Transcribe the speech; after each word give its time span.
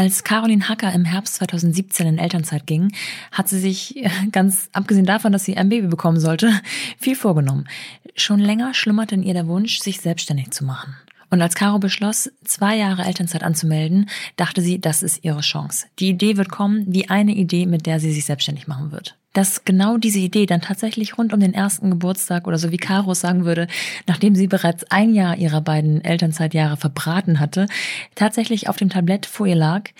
Als 0.00 0.24
Caroline 0.24 0.66
Hacker 0.66 0.90
im 0.94 1.04
Herbst 1.04 1.34
2017 1.34 2.06
in 2.06 2.18
Elternzeit 2.18 2.66
ging, 2.66 2.90
hat 3.32 3.50
sie 3.50 3.58
sich, 3.58 3.98
äh, 3.98 4.08
ganz 4.32 4.70
abgesehen 4.72 5.04
davon, 5.04 5.30
dass 5.30 5.44
sie 5.44 5.58
ein 5.58 5.68
Baby 5.68 5.88
bekommen 5.88 6.18
sollte, 6.18 6.58
viel 6.98 7.14
vorgenommen. 7.14 7.68
Schon 8.16 8.40
länger 8.40 8.72
schlummerte 8.72 9.14
in 9.14 9.22
ihr 9.22 9.34
der 9.34 9.46
Wunsch, 9.46 9.78
sich 9.80 10.00
selbstständig 10.00 10.52
zu 10.52 10.64
machen. 10.64 10.96
Und 11.30 11.40
als 11.40 11.54
Caro 11.54 11.78
beschloss, 11.78 12.30
zwei 12.44 12.76
Jahre 12.76 13.04
Elternzeit 13.04 13.42
anzumelden, 13.42 14.10
dachte 14.36 14.60
sie, 14.62 14.80
das 14.80 15.02
ist 15.02 15.24
ihre 15.24 15.40
Chance. 15.40 15.86
Die 15.98 16.08
Idee 16.08 16.36
wird 16.36 16.50
kommen, 16.50 16.84
wie 16.88 17.08
eine 17.08 17.32
Idee, 17.32 17.66
mit 17.66 17.86
der 17.86 18.00
sie 18.00 18.12
sich 18.12 18.24
selbstständig 18.24 18.66
machen 18.66 18.92
wird 18.92 19.16
dass 19.32 19.64
genau 19.64 19.96
diese 19.96 20.18
Idee 20.18 20.46
dann 20.46 20.60
tatsächlich 20.60 21.16
rund 21.16 21.32
um 21.32 21.40
den 21.40 21.54
ersten 21.54 21.90
Geburtstag 21.90 22.46
oder 22.46 22.58
so 22.58 22.72
wie 22.72 22.76
Caro 22.76 23.14
sagen 23.14 23.44
würde, 23.44 23.68
nachdem 24.06 24.34
sie 24.34 24.48
bereits 24.48 24.84
ein 24.90 25.14
Jahr 25.14 25.36
ihrer 25.36 25.60
beiden 25.60 26.04
Elternzeitjahre 26.04 26.76
verbraten 26.76 27.38
hatte, 27.38 27.66
tatsächlich 28.14 28.68
auf 28.68 28.76
dem 28.76 28.90
Tablett 28.90 29.26
vor 29.26 29.46
ihr 29.46 29.54
lag, 29.54 29.90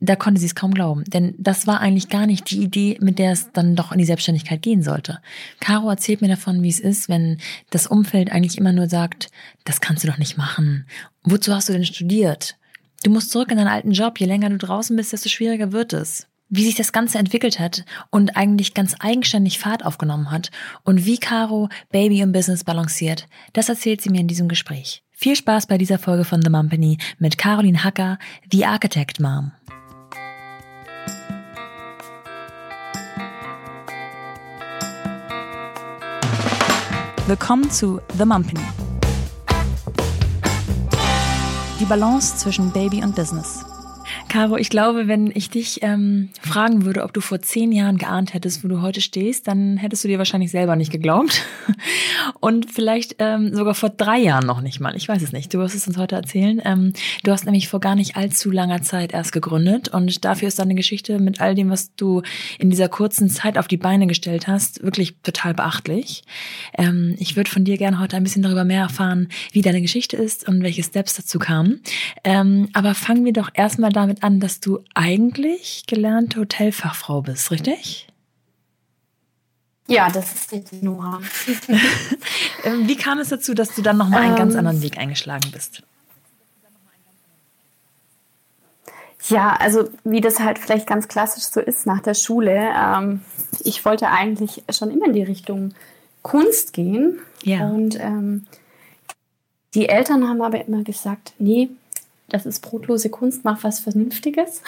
da 0.00 0.16
konnte 0.16 0.40
sie 0.40 0.46
es 0.46 0.54
kaum 0.54 0.72
glauben, 0.72 1.04
denn 1.04 1.34
das 1.38 1.66
war 1.66 1.80
eigentlich 1.80 2.08
gar 2.08 2.26
nicht 2.26 2.50
die 2.50 2.62
Idee, 2.62 2.98
mit 3.00 3.18
der 3.18 3.32
es 3.32 3.52
dann 3.52 3.76
doch 3.76 3.92
in 3.92 3.98
die 3.98 4.04
Selbstständigkeit 4.04 4.62
gehen 4.62 4.82
sollte. 4.82 5.20
Caro 5.60 5.88
erzählt 5.90 6.20
mir 6.20 6.28
davon, 6.28 6.62
wie 6.62 6.68
es 6.68 6.80
ist, 6.80 7.08
wenn 7.08 7.38
das 7.70 7.86
Umfeld 7.86 8.30
eigentlich 8.30 8.58
immer 8.58 8.72
nur 8.72 8.88
sagt, 8.88 9.30
das 9.64 9.80
kannst 9.80 10.04
du 10.04 10.08
doch 10.08 10.18
nicht 10.18 10.36
machen. 10.36 10.86
Wozu 11.24 11.52
hast 11.52 11.68
du 11.68 11.72
denn 11.72 11.84
studiert? 11.84 12.56
Du 13.02 13.10
musst 13.10 13.30
zurück 13.30 13.50
in 13.50 13.56
deinen 13.56 13.68
alten 13.68 13.92
Job. 13.92 14.18
Je 14.18 14.26
länger 14.26 14.50
du 14.50 14.58
draußen 14.58 14.96
bist, 14.96 15.12
desto 15.12 15.28
schwieriger 15.28 15.72
wird 15.72 15.92
es 15.92 16.26
wie 16.48 16.64
sich 16.64 16.74
das 16.74 16.92
Ganze 16.92 17.18
entwickelt 17.18 17.58
hat 17.58 17.84
und 18.10 18.36
eigentlich 18.36 18.74
ganz 18.74 18.94
eigenständig 19.00 19.58
Fahrt 19.58 19.84
aufgenommen 19.84 20.30
hat 20.30 20.50
und 20.84 21.04
wie 21.04 21.18
Caro 21.18 21.68
Baby 21.90 22.22
und 22.22 22.32
Business 22.32 22.64
balanciert, 22.64 23.26
das 23.52 23.68
erzählt 23.68 24.00
sie 24.00 24.10
mir 24.10 24.20
in 24.20 24.28
diesem 24.28 24.48
Gespräch. 24.48 25.02
Viel 25.12 25.36
Spaß 25.36 25.66
bei 25.66 25.78
dieser 25.78 25.98
Folge 25.98 26.24
von 26.24 26.42
The 26.42 26.50
Mumpany 26.50 26.98
mit 27.18 27.38
Caroline 27.38 27.82
Hacker, 27.84 28.18
The 28.50 28.64
Architect 28.64 29.20
Mom. 29.20 29.52
Willkommen 37.28 37.70
zu 37.70 38.00
The 38.16 38.24
Mumpany. 38.24 38.64
Die 41.78 41.84
Balance 41.84 42.38
zwischen 42.38 42.70
Baby 42.70 43.02
und 43.02 43.14
Business. 43.14 43.67
Caro, 44.28 44.58
ich 44.58 44.68
glaube, 44.68 45.08
wenn 45.08 45.32
ich 45.34 45.48
dich 45.48 45.82
ähm, 45.82 46.28
fragen 46.42 46.84
würde, 46.84 47.02
ob 47.02 47.14
du 47.14 47.22
vor 47.22 47.40
zehn 47.40 47.72
Jahren 47.72 47.96
geahnt 47.96 48.34
hättest, 48.34 48.62
wo 48.62 48.68
du 48.68 48.82
heute 48.82 49.00
stehst, 49.00 49.48
dann 49.48 49.78
hättest 49.78 50.04
du 50.04 50.08
dir 50.08 50.18
wahrscheinlich 50.18 50.50
selber 50.50 50.76
nicht 50.76 50.92
geglaubt. 50.92 51.46
Und 52.40 52.70
vielleicht 52.70 53.16
ähm, 53.20 53.54
sogar 53.54 53.74
vor 53.74 53.88
drei 53.88 54.18
Jahren 54.18 54.46
noch 54.46 54.60
nicht 54.60 54.80
mal. 54.80 54.94
Ich 54.96 55.08
weiß 55.08 55.22
es 55.22 55.32
nicht. 55.32 55.54
Du 55.54 55.58
wirst 55.58 55.74
es 55.74 55.88
uns 55.88 55.96
heute 55.96 56.14
erzählen. 56.14 56.60
Ähm, 56.62 56.92
du 57.24 57.32
hast 57.32 57.46
nämlich 57.46 57.68
vor 57.68 57.80
gar 57.80 57.94
nicht 57.94 58.16
allzu 58.16 58.50
langer 58.50 58.82
Zeit 58.82 59.12
erst 59.12 59.32
gegründet. 59.32 59.88
Und 59.88 60.24
dafür 60.26 60.48
ist 60.48 60.58
deine 60.58 60.74
Geschichte 60.74 61.18
mit 61.18 61.40
all 61.40 61.54
dem, 61.54 61.70
was 61.70 61.94
du 61.94 62.20
in 62.58 62.68
dieser 62.68 62.90
kurzen 62.90 63.30
Zeit 63.30 63.56
auf 63.56 63.66
die 63.66 63.78
Beine 63.78 64.06
gestellt 64.06 64.46
hast, 64.46 64.82
wirklich 64.82 65.16
total 65.22 65.54
beachtlich. 65.54 66.22
Ähm, 66.76 67.16
ich 67.18 67.36
würde 67.36 67.50
von 67.50 67.64
dir 67.64 67.78
gerne 67.78 67.98
heute 67.98 68.16
ein 68.16 68.24
bisschen 68.24 68.42
darüber 68.42 68.64
mehr 68.64 68.82
erfahren, 68.82 69.28
wie 69.52 69.62
deine 69.62 69.80
Geschichte 69.80 70.18
ist 70.18 70.46
und 70.46 70.62
welche 70.62 70.82
Steps 70.82 71.14
dazu 71.14 71.38
kamen. 71.38 71.80
Ähm, 72.24 72.68
aber 72.74 72.94
fangen 72.94 73.24
wir 73.24 73.32
doch 73.32 73.48
erstmal 73.54 73.90
damit 73.90 74.17
damit 74.18 74.22
an, 74.22 74.40
dass 74.40 74.60
du 74.60 74.80
eigentlich 74.94 75.84
gelernte 75.86 76.40
Hotelfachfrau 76.40 77.22
bist, 77.22 77.50
richtig? 77.50 78.08
Ja, 79.86 80.10
das 80.10 80.34
ist 80.34 80.52
richtig, 80.52 80.82
Nora. 80.82 81.20
Ähm, 82.64 82.88
wie 82.88 82.96
kam 82.96 83.20
es 83.20 83.28
dazu, 83.28 83.54
dass 83.54 83.76
du 83.76 83.82
dann 83.82 83.96
nochmal 83.96 84.22
einen 84.22 84.32
ähm, 84.32 84.36
ganz 84.36 84.56
anderen 84.56 84.82
Weg 84.82 84.98
eingeschlagen 84.98 85.48
bist? 85.52 85.84
Ja, 89.28 89.54
also 89.60 89.88
wie 90.02 90.20
das 90.20 90.40
halt 90.40 90.58
vielleicht 90.58 90.88
ganz 90.88 91.06
klassisch 91.06 91.44
so 91.44 91.60
ist 91.60 91.86
nach 91.86 92.00
der 92.00 92.14
Schule. 92.14 92.72
Ähm, 92.76 93.20
ich 93.60 93.84
wollte 93.84 94.08
eigentlich 94.08 94.64
schon 94.70 94.90
immer 94.90 95.06
in 95.06 95.12
die 95.12 95.22
Richtung 95.22 95.72
Kunst 96.22 96.72
gehen. 96.72 97.20
Ja. 97.44 97.68
Und 97.68 97.94
ähm, 98.00 98.46
die 99.74 99.88
Eltern 99.88 100.28
haben 100.28 100.42
aber 100.42 100.66
immer 100.66 100.82
gesagt, 100.82 101.34
nee, 101.38 101.68
das 102.28 102.46
ist 102.46 102.60
brotlose 102.60 103.08
Kunst, 103.08 103.44
mach 103.44 103.64
was 103.64 103.80
Vernünftiges. 103.80 104.62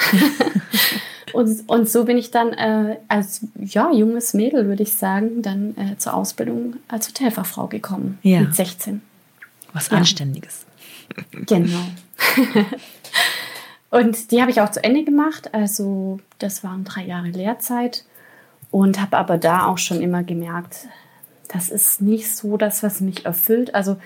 und, 1.33 1.69
und 1.69 1.89
so 1.89 2.05
bin 2.05 2.17
ich 2.17 2.31
dann 2.31 2.53
äh, 2.53 2.97
als 3.09 3.43
ja, 3.59 3.93
junges 3.93 4.35
Mädel, 4.35 4.67
würde 4.67 4.83
ich 4.83 4.95
sagen, 4.95 5.43
dann 5.43 5.77
äh, 5.77 5.97
zur 5.99 6.15
Ausbildung 6.15 6.77
als 6.89 7.09
Hotelfachfrau 7.09 7.67
gekommen. 7.67 8.19
Ja. 8.23 8.41
Mit 8.41 8.55
16. 8.55 9.03
Was 9.73 9.91
ja. 9.91 9.99
Anständiges. 9.99 10.65
Genau. 11.33 11.85
und 13.91 14.31
die 14.31 14.41
habe 14.41 14.51
ich 14.51 14.61
auch 14.61 14.71
zu 14.71 14.83
Ende 14.83 15.05
gemacht. 15.05 15.53
Also 15.53 16.21
das 16.39 16.65
waren 16.65 16.85
drei 16.85 17.05
Jahre 17.05 17.29
Lehrzeit. 17.29 18.05
Und 18.71 19.01
habe 19.01 19.17
aber 19.17 19.37
da 19.37 19.67
auch 19.67 19.79
schon 19.79 20.01
immer 20.01 20.23
gemerkt, 20.23 20.87
das 21.49 21.69
ist 21.69 22.01
nicht 22.01 22.35
so 22.37 22.57
das, 22.57 22.85
was 22.85 23.01
mich 23.01 23.27
erfüllt. 23.27 23.75
Also 23.75 23.97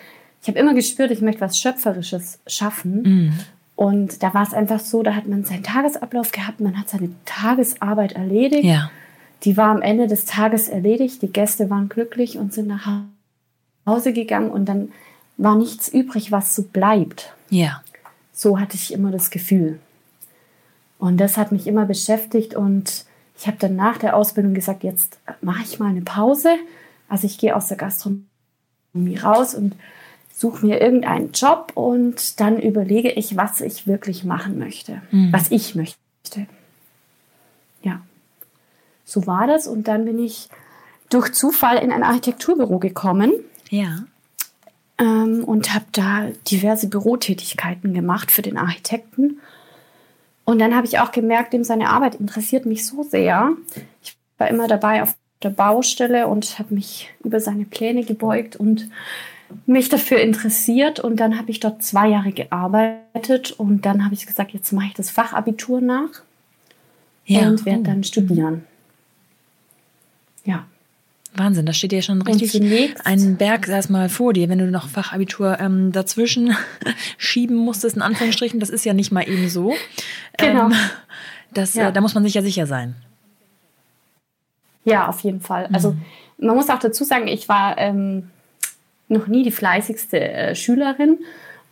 ich 0.44 0.48
habe 0.48 0.58
immer 0.58 0.74
gespürt, 0.74 1.10
ich 1.10 1.22
möchte 1.22 1.40
was 1.40 1.58
Schöpferisches 1.58 2.38
schaffen. 2.46 3.02
Mhm. 3.02 3.32
Und 3.76 4.22
da 4.22 4.34
war 4.34 4.42
es 4.42 4.52
einfach 4.52 4.78
so, 4.78 5.02
da 5.02 5.14
hat 5.14 5.26
man 5.26 5.42
seinen 5.42 5.62
Tagesablauf 5.62 6.32
gehabt, 6.32 6.60
man 6.60 6.78
hat 6.78 6.90
seine 6.90 7.08
Tagesarbeit 7.24 8.12
erledigt. 8.12 8.64
Ja. 8.64 8.90
Die 9.44 9.56
war 9.56 9.70
am 9.70 9.80
Ende 9.80 10.06
des 10.06 10.26
Tages 10.26 10.68
erledigt, 10.68 11.22
die 11.22 11.32
Gäste 11.32 11.70
waren 11.70 11.88
glücklich 11.88 12.36
und 12.36 12.52
sind 12.52 12.68
nach 12.68 12.86
Hause 13.86 14.12
gegangen 14.12 14.50
und 14.50 14.66
dann 14.66 14.92
war 15.38 15.56
nichts 15.56 15.88
übrig, 15.88 16.30
was 16.30 16.54
so 16.54 16.62
bleibt. 16.62 17.32
Ja. 17.48 17.82
So 18.34 18.60
hatte 18.60 18.76
ich 18.76 18.92
immer 18.92 19.10
das 19.10 19.30
Gefühl. 19.30 19.80
Und 20.98 21.16
das 21.16 21.38
hat 21.38 21.52
mich 21.52 21.66
immer 21.66 21.86
beschäftigt 21.86 22.54
und 22.54 23.06
ich 23.38 23.46
habe 23.46 23.56
dann 23.58 23.76
nach 23.76 23.96
der 23.96 24.14
Ausbildung 24.14 24.52
gesagt, 24.52 24.84
jetzt 24.84 25.18
mache 25.40 25.62
ich 25.62 25.78
mal 25.78 25.88
eine 25.88 26.02
Pause. 26.02 26.50
Also 27.08 27.26
ich 27.26 27.38
gehe 27.38 27.56
aus 27.56 27.68
der 27.68 27.78
Gastronomie 27.78 28.26
raus 29.22 29.54
und 29.54 29.74
suche 30.36 30.66
mir 30.66 30.80
irgendeinen 30.80 31.32
Job 31.32 31.72
und 31.74 32.40
dann 32.40 32.60
überlege 32.60 33.10
ich, 33.10 33.36
was 33.36 33.60
ich 33.60 33.86
wirklich 33.86 34.24
machen 34.24 34.58
möchte, 34.58 35.00
mhm. 35.10 35.32
was 35.32 35.50
ich 35.50 35.74
möchte. 35.74 35.98
Ja, 37.82 38.00
so 39.04 39.26
war 39.26 39.46
das 39.46 39.66
und 39.66 39.86
dann 39.86 40.04
bin 40.04 40.18
ich 40.18 40.48
durch 41.08 41.32
Zufall 41.32 41.78
in 41.78 41.92
ein 41.92 42.02
Architekturbüro 42.02 42.78
gekommen. 42.78 43.32
Ja. 43.70 44.04
Ähm, 44.98 45.44
und 45.44 45.74
habe 45.74 45.86
da 45.92 46.28
diverse 46.50 46.88
Bürotätigkeiten 46.88 47.94
gemacht 47.94 48.30
für 48.30 48.42
den 48.42 48.56
Architekten. 48.56 49.40
Und 50.44 50.58
dann 50.58 50.74
habe 50.74 50.86
ich 50.86 50.98
auch 50.98 51.12
gemerkt, 51.12 51.54
ihm 51.54 51.64
seine 51.64 51.88
Arbeit 51.88 52.16
interessiert 52.16 52.66
mich 52.66 52.86
so 52.86 53.02
sehr. 53.02 53.52
Ich 54.02 54.16
war 54.38 54.48
immer 54.48 54.68
dabei 54.68 55.02
auf 55.02 55.14
der 55.42 55.50
Baustelle 55.50 56.26
und 56.26 56.58
habe 56.58 56.74
mich 56.74 57.10
über 57.22 57.40
seine 57.40 57.64
Pläne 57.64 58.04
gebeugt 58.04 58.56
und 58.56 58.88
mich 59.66 59.88
dafür 59.88 60.18
interessiert 60.18 61.00
und 61.00 61.16
dann 61.16 61.38
habe 61.38 61.50
ich 61.50 61.60
dort 61.60 61.82
zwei 61.82 62.08
Jahre 62.08 62.32
gearbeitet 62.32 63.52
und 63.52 63.86
dann 63.86 64.04
habe 64.04 64.14
ich 64.14 64.26
gesagt, 64.26 64.52
jetzt 64.52 64.72
mache 64.72 64.86
ich 64.86 64.94
das 64.94 65.10
Fachabitur 65.10 65.80
nach 65.80 66.22
ja. 67.26 67.48
und 67.48 67.64
werde 67.64 67.82
dann 67.82 68.04
studieren. 68.04 68.64
Ja. 70.44 70.66
Wahnsinn, 71.36 71.66
da 71.66 71.72
steht 71.72 71.92
ja 71.92 72.00
schon 72.00 72.22
richtig 72.22 72.62
ein 73.04 73.36
Berg 73.36 73.66
erstmal 73.68 74.08
vor 74.08 74.32
dir, 74.32 74.48
wenn 74.48 74.58
du 74.58 74.70
noch 74.70 74.88
Fachabitur 74.88 75.58
ähm, 75.58 75.90
dazwischen 75.90 76.54
schieben 77.18 77.56
musstest, 77.56 77.96
in 77.96 78.02
Anführungsstrichen, 78.02 78.60
das 78.60 78.70
ist 78.70 78.84
ja 78.84 78.94
nicht 78.94 79.10
mal 79.10 79.28
eben 79.28 79.48
so. 79.48 79.74
Genau. 80.36 80.66
Ähm, 80.66 80.74
das, 81.52 81.74
ja. 81.74 81.88
äh, 81.88 81.92
da 81.92 82.00
muss 82.00 82.14
man 82.14 82.22
sich 82.22 82.34
ja 82.34 82.42
sicher 82.42 82.66
sein. 82.66 82.94
Ja, 84.84 85.08
auf 85.08 85.20
jeden 85.20 85.40
Fall. 85.40 85.68
Also 85.72 85.92
mhm. 85.92 86.02
man 86.38 86.56
muss 86.56 86.68
auch 86.68 86.78
dazu 86.78 87.04
sagen, 87.04 87.26
ich 87.26 87.48
war 87.48 87.78
ähm, 87.78 88.30
noch 89.08 89.26
nie 89.26 89.42
die 89.42 89.50
fleißigste 89.50 90.20
äh, 90.20 90.54
Schülerin 90.54 91.18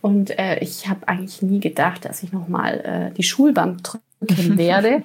und 0.03 0.37
äh, 0.37 0.59
ich 0.59 0.89
habe 0.89 1.07
eigentlich 1.07 1.41
nie 1.41 1.61
gedacht, 1.61 2.03
dass 2.03 2.23
ich 2.23 2.33
nochmal 2.33 2.79
äh, 3.11 3.15
die 3.15 3.23
Schulbank 3.23 3.83
drücken 3.83 4.03
werde. 4.57 5.01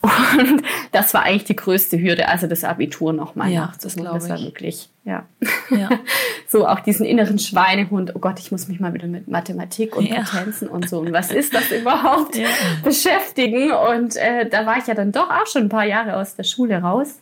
Und 0.00 0.62
das 0.90 1.14
war 1.14 1.22
eigentlich 1.22 1.44
die 1.44 1.54
größte 1.54 2.00
Hürde, 2.00 2.28
also 2.28 2.48
das 2.48 2.64
Abitur 2.64 3.12
nochmal 3.12 3.50
ja, 3.50 3.72
Das, 3.80 3.94
das 3.94 4.28
war 4.28 4.40
wirklich, 4.40 4.90
ja. 5.04 5.24
ja. 5.70 5.88
so 6.48 6.66
auch 6.66 6.80
diesen 6.80 7.06
inneren 7.06 7.38
Schweinehund, 7.38 8.14
oh 8.14 8.18
Gott, 8.18 8.40
ich 8.40 8.50
muss 8.50 8.66
mich 8.66 8.80
mal 8.80 8.92
wieder 8.92 9.06
mit 9.06 9.28
Mathematik 9.28 9.96
und 9.96 10.06
ja. 10.06 10.22
Potenzen 10.22 10.68
und 10.68 10.88
so 10.88 10.98
und 10.98 11.12
was 11.12 11.30
ist 11.30 11.54
das 11.54 11.70
überhaupt 11.70 12.36
ja. 12.36 12.48
beschäftigen. 12.82 13.70
Und 13.72 14.16
äh, 14.16 14.48
da 14.48 14.66
war 14.66 14.78
ich 14.78 14.86
ja 14.88 14.94
dann 14.94 15.12
doch 15.12 15.30
auch 15.30 15.46
schon 15.46 15.62
ein 15.62 15.68
paar 15.68 15.84
Jahre 15.84 16.16
aus 16.16 16.34
der 16.34 16.44
Schule 16.44 16.80
raus. 16.80 17.20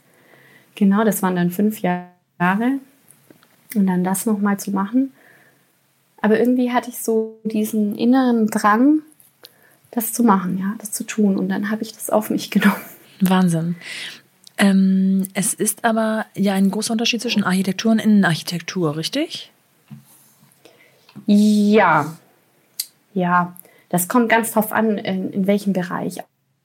Genau, 0.74 1.04
das 1.04 1.22
waren 1.22 1.36
dann 1.36 1.50
fünf 1.50 1.80
Jahre. 1.80 2.78
Und 3.76 3.86
dann 3.86 4.04
das 4.04 4.26
nochmal 4.26 4.58
zu 4.58 4.70
machen. 4.70 5.12
Aber 6.22 6.38
irgendwie 6.38 6.72
hatte 6.72 6.90
ich 6.90 6.98
so 6.98 7.36
diesen 7.44 7.96
inneren 7.96 8.48
Drang, 8.48 9.00
das 9.90 10.12
zu 10.12 10.24
machen, 10.24 10.58
ja, 10.58 10.74
das 10.78 10.92
zu 10.92 11.04
tun. 11.04 11.36
Und 11.36 11.48
dann 11.48 11.70
habe 11.70 11.82
ich 11.82 11.92
das 11.92 12.10
auf 12.10 12.30
mich 12.30 12.50
genommen. 12.50 12.74
Wahnsinn. 13.20 13.76
Ähm, 14.58 15.28
es 15.34 15.52
ist 15.54 15.84
aber 15.84 16.26
ja 16.34 16.54
ein 16.54 16.70
großer 16.70 16.92
Unterschied 16.92 17.20
zwischen 17.20 17.44
Architektur 17.44 17.92
und 17.92 17.98
Innenarchitektur, 17.98 18.96
richtig? 18.96 19.52
Ja, 21.26 22.16
ja. 23.14 23.56
Das 23.88 24.08
kommt 24.08 24.28
ganz 24.28 24.52
drauf 24.52 24.72
an, 24.72 24.98
in, 24.98 25.30
in 25.32 25.46
welchem 25.46 25.72
Bereich. 25.72 26.18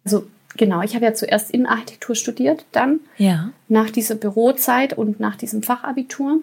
Also 0.03 0.25
genau, 0.57 0.81
ich 0.81 0.95
habe 0.95 1.05
ja 1.05 1.13
zuerst 1.13 1.51
Innenarchitektur 1.51 2.15
studiert, 2.15 2.65
dann 2.71 2.99
Ja. 3.17 3.51
nach 3.67 3.89
dieser 3.91 4.15
Bürozeit 4.15 4.97
und 4.97 5.19
nach 5.19 5.35
diesem 5.35 5.61
Fachabitur. 5.61 6.39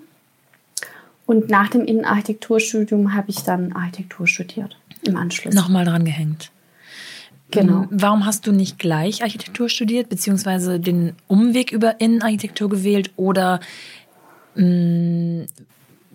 Und 1.29 1.51
nach 1.51 1.69
dem 1.69 1.85
Innenarchitekturstudium 1.85 3.13
habe 3.13 3.29
ich 3.29 3.43
dann 3.43 3.75
Architektur 3.75 4.27
studiert 4.27 4.79
im 5.03 5.15
Anschluss. 5.15 5.55
Nochmal 5.55 5.85
dran 5.85 6.07
gehängt. 6.07 6.51
Genau. 7.51 7.85
Warum 7.91 8.25
hast 8.25 8.47
du 8.47 8.53
nicht 8.53 8.79
gleich 8.79 9.23
Architektur 9.23 9.69
studiert, 9.69 10.09
beziehungsweise 10.09 10.81
den 10.81 11.13
Umweg 11.27 11.71
über 11.71 12.01
Innenarchitektur 12.01 12.71
gewählt 12.71 13.11
oder 13.17 13.61
mh, 14.55 15.45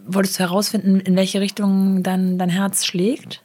wolltest 0.08 0.40
du 0.40 0.44
herausfinden, 0.46 1.00
in 1.00 1.16
welche 1.16 1.42
Richtung 1.42 2.02
dein, 2.02 2.40
dein 2.40 2.50
Herz 2.50 2.84
schlägt? 2.84 3.44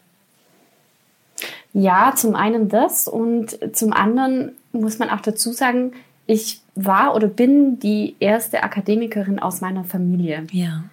Ja, 1.74 2.14
zum 2.16 2.34
einen 2.34 2.70
das 2.70 3.08
und 3.08 3.58
zum 3.76 3.92
anderen 3.92 4.52
muss 4.72 4.98
man 4.98 5.10
auch 5.10 5.20
dazu 5.20 5.52
sagen, 5.52 5.92
ich 6.26 6.62
war 6.74 7.14
oder 7.14 7.26
bin 7.26 7.78
die 7.78 8.16
erste 8.20 8.62
Akademikerin 8.62 9.38
aus 9.38 9.60
meiner 9.60 9.84
Familie. 9.84 10.46
Ja. 10.50 10.84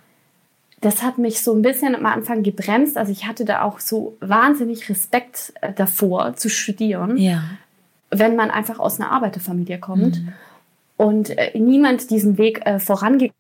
Das 0.86 1.02
hat 1.04 1.18
mich 1.18 1.42
so 1.42 1.54
ein 1.54 1.62
bisschen 1.64 1.96
am 1.96 2.06
Anfang 2.06 2.44
gebremst. 2.44 2.96
Also 2.98 3.12
ich 3.12 3.26
hatte 3.26 3.44
da 3.44 3.64
auch 3.64 3.80
so 3.80 4.16
wahnsinnig 4.20 4.88
Respekt 4.90 5.52
äh, 5.62 5.74
davor 5.74 6.36
zu 6.36 6.48
studieren, 6.50 7.18
Ja. 7.18 7.42
wenn 8.12 8.36
man 8.36 8.52
einfach 8.52 8.78
aus 8.80 9.00
einer 9.00 9.12
Arbeiterfamilie 9.12 9.80
kommt 9.80 10.22
und 10.98 11.32
äh, 11.38 11.58
niemand 11.58 12.12
diesen 12.12 12.38
Weg 12.38 12.66
äh, 12.66 12.80
vorangegangen 12.80 13.34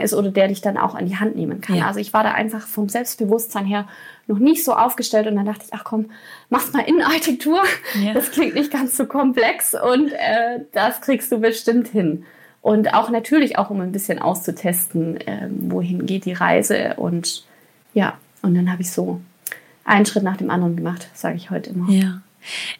ist 0.00 0.14
oder 0.14 0.30
der 0.30 0.48
dich 0.48 0.60
dann 0.60 0.76
auch 0.76 0.94
an 0.94 1.06
die 1.06 1.16
Hand 1.16 1.36
nehmen 1.36 1.60
kann. 1.60 1.76
Ja. 1.76 1.86
Also 1.86 2.00
ich 2.00 2.12
war 2.12 2.22
da 2.24 2.32
einfach 2.32 2.66
vom 2.66 2.88
Selbstbewusstsein 2.88 3.64
her 3.64 3.86
noch 4.26 4.38
nicht 4.38 4.64
so 4.64 4.74
aufgestellt 4.74 5.26
und 5.26 5.36
dann 5.36 5.46
dachte 5.46 5.64
ich, 5.66 5.74
ach 5.74 5.84
komm, 5.84 6.10
mach's 6.50 6.72
mal 6.72 6.80
Innenarchitektur. 6.80 7.62
Ja. 8.02 8.14
Das 8.14 8.30
klingt 8.32 8.54
nicht 8.54 8.70
ganz 8.72 8.96
so 8.96 9.06
komplex 9.06 9.74
und 9.74 10.12
äh, 10.12 10.60
das 10.72 11.00
kriegst 11.00 11.30
du 11.32 11.38
bestimmt 11.38 11.88
hin. 11.88 12.24
Und 12.62 12.94
auch 12.94 13.10
natürlich 13.10 13.58
auch, 13.58 13.70
um 13.70 13.80
ein 13.80 13.92
bisschen 13.92 14.20
auszutesten, 14.20 15.18
ähm, 15.26 15.70
wohin 15.72 16.06
geht 16.06 16.24
die 16.24 16.32
Reise 16.32 16.94
und 16.96 17.44
ja, 17.92 18.18
und 18.40 18.54
dann 18.54 18.70
habe 18.70 18.82
ich 18.82 18.90
so 18.90 19.20
einen 19.84 20.06
Schritt 20.06 20.22
nach 20.22 20.36
dem 20.36 20.48
anderen 20.48 20.76
gemacht, 20.76 21.08
sage 21.12 21.36
ich 21.36 21.50
heute 21.50 21.70
immer. 21.70 21.90
Ja. 21.90 22.22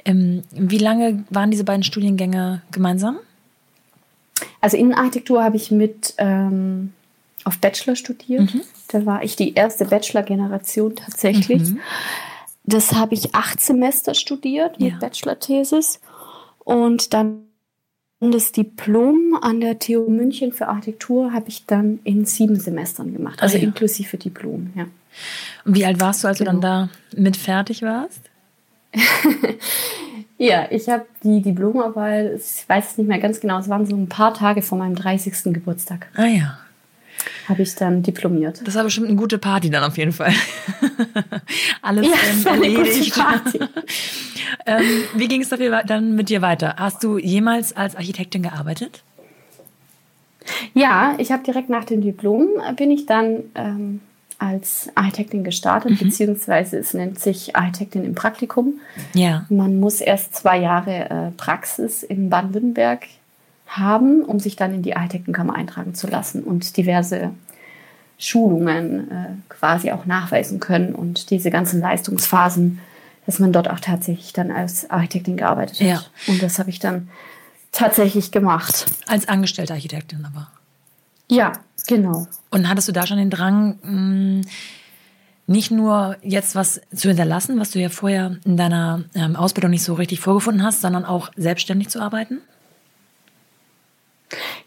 Ähm, 0.05 0.45
wie 0.53 0.79
lange 0.79 1.25
waren 1.31 1.51
diese 1.51 1.65
beiden 1.65 1.83
Studiengänge 1.83 2.63
gemeinsam? 2.71 3.19
Also 4.61 4.77
Innenarchitektur 4.77 5.43
habe 5.43 5.57
ich 5.57 5.71
mit 5.71 6.15
ähm, 6.19 6.93
auf 7.45 7.59
Bachelor 7.59 7.97
studiert. 7.97 8.55
Mhm. 8.55 8.63
Da 8.89 9.05
war 9.05 9.23
ich 9.23 9.37
die 9.37 9.55
erste 9.55 9.85
Bachelor-Generation 9.85 10.97
tatsächlich. 10.97 11.71
Mhm. 11.71 11.81
Das 12.65 12.93
habe 12.93 13.15
ich 13.15 13.35
acht 13.35 13.61
Semester 13.61 14.15
studiert 14.15 14.79
mit 14.79 14.93
Ja. 14.93 14.99
Bachelor-Thesis. 14.99 16.01
Und 16.65 17.13
dann 17.13 17.43
das 18.31 18.53
Diplom 18.53 19.37
an 19.43 19.61
der 19.61 19.79
TU 19.81 20.09
München 20.09 20.53
für 20.53 20.69
Architektur 20.69 21.33
habe 21.33 21.49
ich 21.49 21.67
dann 21.67 21.99
in 22.05 22.25
sieben 22.25 22.61
Semestern 22.61 23.13
gemacht. 23.13 23.43
Also 23.43 23.57
Ah, 23.57 23.61
ja. 23.61 23.67
inklusive 23.67 24.17
Diplom, 24.17 24.71
ja. 24.77 24.85
Und 25.65 25.75
wie 25.75 25.85
alt 25.85 26.01
warst 26.01 26.23
du, 26.23 26.29
als 26.29 26.39
du 26.39 26.45
dann 26.45 26.61
Genau. 26.61 26.87
da 27.15 27.21
mit 27.21 27.37
fertig 27.37 27.83
warst? 27.83 28.21
Ja, 30.39 30.67
ich 30.71 30.89
habe 30.89 31.07
die 31.23 31.41
Diplomarbeit, 31.41 32.33
ich 32.41 32.69
weiß 32.69 32.93
es 32.93 32.99
nicht 32.99 33.07
mehr 33.07 33.21
ganz 33.21 33.39
genau, 33.39 33.61
es 33.61 33.69
waren 33.69 33.87
so 33.87 33.95
ein 33.95 34.09
paar 34.09 34.35
Tage 34.35 34.61
vor 34.61 34.77
meinem 34.77 34.97
30. 34.97 35.53
Geburtstag, 35.53 36.09
Ah 36.17 36.25
ja. 36.25 36.59
Habe 37.49 37.63
ich 37.63 37.75
dann 37.75 38.03
diplomiert. 38.03 38.67
Das 38.67 38.75
war 38.75 38.85
bestimmt 38.85 39.09
eine 39.09 39.17
gute 39.17 39.39
Party 39.39 39.71
dann 39.71 39.85
auf 39.85 39.97
jeden 39.99 40.13
Fall. 40.13 40.33
Alles 41.83 42.07
Ja, 42.07 42.13
ähm, 42.31 42.45
war 42.45 42.53
eine 42.53 42.69
gute 42.69 42.89
erledigt. 42.89 43.15
Party. 43.15 43.59
ähm, 44.67 45.05
wie 45.15 45.29
ging 45.29 45.43
es 45.43 45.49
dann 45.49 46.15
mit 46.15 46.29
dir 46.29 46.43
weiter? 46.43 46.77
Hast 46.79 47.03
du 47.03 47.19
jemals 47.19 47.77
als 47.77 47.97
Architektin 47.97 48.43
gearbeitet? 48.43 49.03
Ja, 50.75 51.15
ich 51.19 51.31
habe 51.33 51.43
direkt 51.43 51.69
nach 51.69 51.85
dem 51.85 52.01
Diplom 52.01 52.49
äh, 52.67 52.73
bin 52.73 52.91
ich 52.91 53.07
dann 53.07 53.45
ähm, 53.55 54.01
als 54.39 54.91
Architektin 54.97 55.45
gestartet, 55.45 55.99
beziehungsweise 56.01 56.77
es 56.77 56.95
nennt 56.95 57.21
sich 57.21 57.55
Architektin 57.55 58.05
im 58.05 58.15
Praktikum. 58.15 58.81
Ja. 59.15 59.47
Man 59.51 59.79
muss 59.79 60.01
erst 60.01 60.35
zwei 60.35 60.59
Jahre 60.59 61.11
äh, 61.11 61.31
Praxis 61.37 62.03
in 62.03 62.29
Baden-Württemberg 62.29 63.07
haben, 63.77 64.23
um 64.23 64.41
sich 64.41 64.57
dann 64.57 64.75
in 64.75 64.83
die 64.83 64.97
Architektenkammer 64.97 65.55
eintragen 65.55 65.95
zu 65.95 66.07
lassen 66.07 66.43
und 66.43 66.77
diverse 66.77 67.31
Schulungen 68.19 69.11
äh, 69.11 69.27
quasi 69.49 69.91
auch 69.91 70.07
nachweisen 70.07 70.61
können 70.61 70.95
und 70.95 71.31
diese 71.31 71.51
ganzen 71.51 71.81
Leistungsphasen, 71.81 72.79
dass 73.27 73.39
man 73.39 73.53
dort 73.53 73.69
auch 73.69 73.81
tatsächlich 73.81 74.33
dann 74.33 74.51
als 74.51 74.89
Architektin 74.91 75.37
gearbeitet 75.37 75.81
hat. 75.81 75.87
Ja. 75.87 76.03
Und 76.29 76.43
das 76.43 76.59
habe 76.59 76.71
ich 76.71 76.79
dann 76.79 77.09
tatsächlich 77.73 78.31
gemacht. 78.31 78.87
Als 79.07 79.27
angestellte 79.29 79.73
Architektin 79.73 80.25
aber. 80.25 80.49
Ja, 81.31 81.53
genau. 81.89 82.27
Und 82.51 82.69
hattest 82.69 82.89
du 82.89 82.93
da 82.93 83.07
schon 83.07 83.17
den 83.17 83.31
Drang, 83.31 83.79
mh, 83.83 84.47
nicht 85.47 85.71
nur 85.71 86.17
jetzt 86.23 86.55
was 86.55 86.81
zu 86.95 87.09
hinterlassen, 87.09 87.59
was 87.59 87.71
du 87.71 87.81
ja 87.81 87.89
vorher 87.89 88.37
in 88.45 88.57
deiner 88.57 89.05
ähm, 89.15 89.35
Ausbildung 89.35 89.71
nicht 89.71 89.83
so 89.83 89.95
richtig 89.95 90.21
vorgefunden 90.21 90.63
hast, 90.63 90.81
sondern 90.81 91.05
auch 91.05 91.31
selbstständig 91.37 91.89
zu 91.89 92.01
arbeiten? 92.01 92.41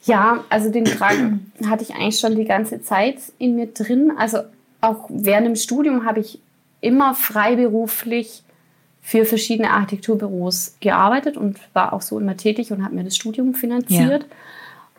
Ja, 0.04 0.44
also 0.50 0.72
den 0.72 0.86
Drang 0.86 1.52
hatte 1.68 1.84
ich 1.84 1.96
eigentlich 1.96 2.20
schon 2.20 2.36
die 2.36 2.46
ganze 2.46 2.82
Zeit 2.82 3.18
in 3.38 3.56
mir 3.56 3.68
drin. 3.68 4.14
Also 4.18 4.40
auch 4.82 5.06
während 5.10 5.48
dem 5.48 5.56
Studium 5.56 6.06
habe 6.06 6.20
ich 6.20 6.40
immer 6.82 7.16
freiberuflich 7.16 8.44
für 9.02 9.26
verschiedene 9.26 9.72
Architekturbüros 9.72 10.76
gearbeitet 10.80 11.38
und 11.38 11.60
war 11.74 11.94
auch 11.94 12.02
so 12.02 12.20
immer 12.20 12.38
tätig 12.38 12.72
und 12.72 12.84
habe 12.84 12.96
mir 12.96 13.04
das 13.04 13.16
Studium 13.16 13.54
finanziert. 13.54 14.26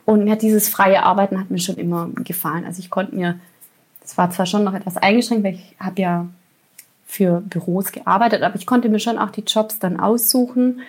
Und 0.05 0.25
mir 0.25 0.33
hat 0.33 0.43
dieses 0.43 0.69
freie 0.69 1.03
Arbeiten 1.03 1.41
hat 1.41 1.51
mir 1.51 1.59
schon 1.59 1.77
immer 1.77 2.09
gefallen. 2.15 2.65
Also 2.65 2.79
ich 2.79 2.91
konnte 2.91 3.17
mir, 3.17 3.41
das 4.01 4.17
war 4.17 4.31
zwar 4.31 4.47
schon 4.47 4.63
noch 4.63 4.75
etwas 4.75 4.97
eingeschränkt, 4.97 5.45
weil 5.45 5.55
ich 5.55 5.77
habe 5.81 6.01
ja 6.01 6.27
für 7.07 7.41
Büros 7.41 7.93
gearbeitet, 7.93 8.43
aber 8.43 8.55
ich 8.57 8.67
konnte 8.67 8.89
mir 8.89 9.01
schon 9.01 9.19
auch 9.19 9.31
die 9.31 9.43
Jobs 9.43 9.79
dann 9.79 9.99
aussuchen, 9.99 10.81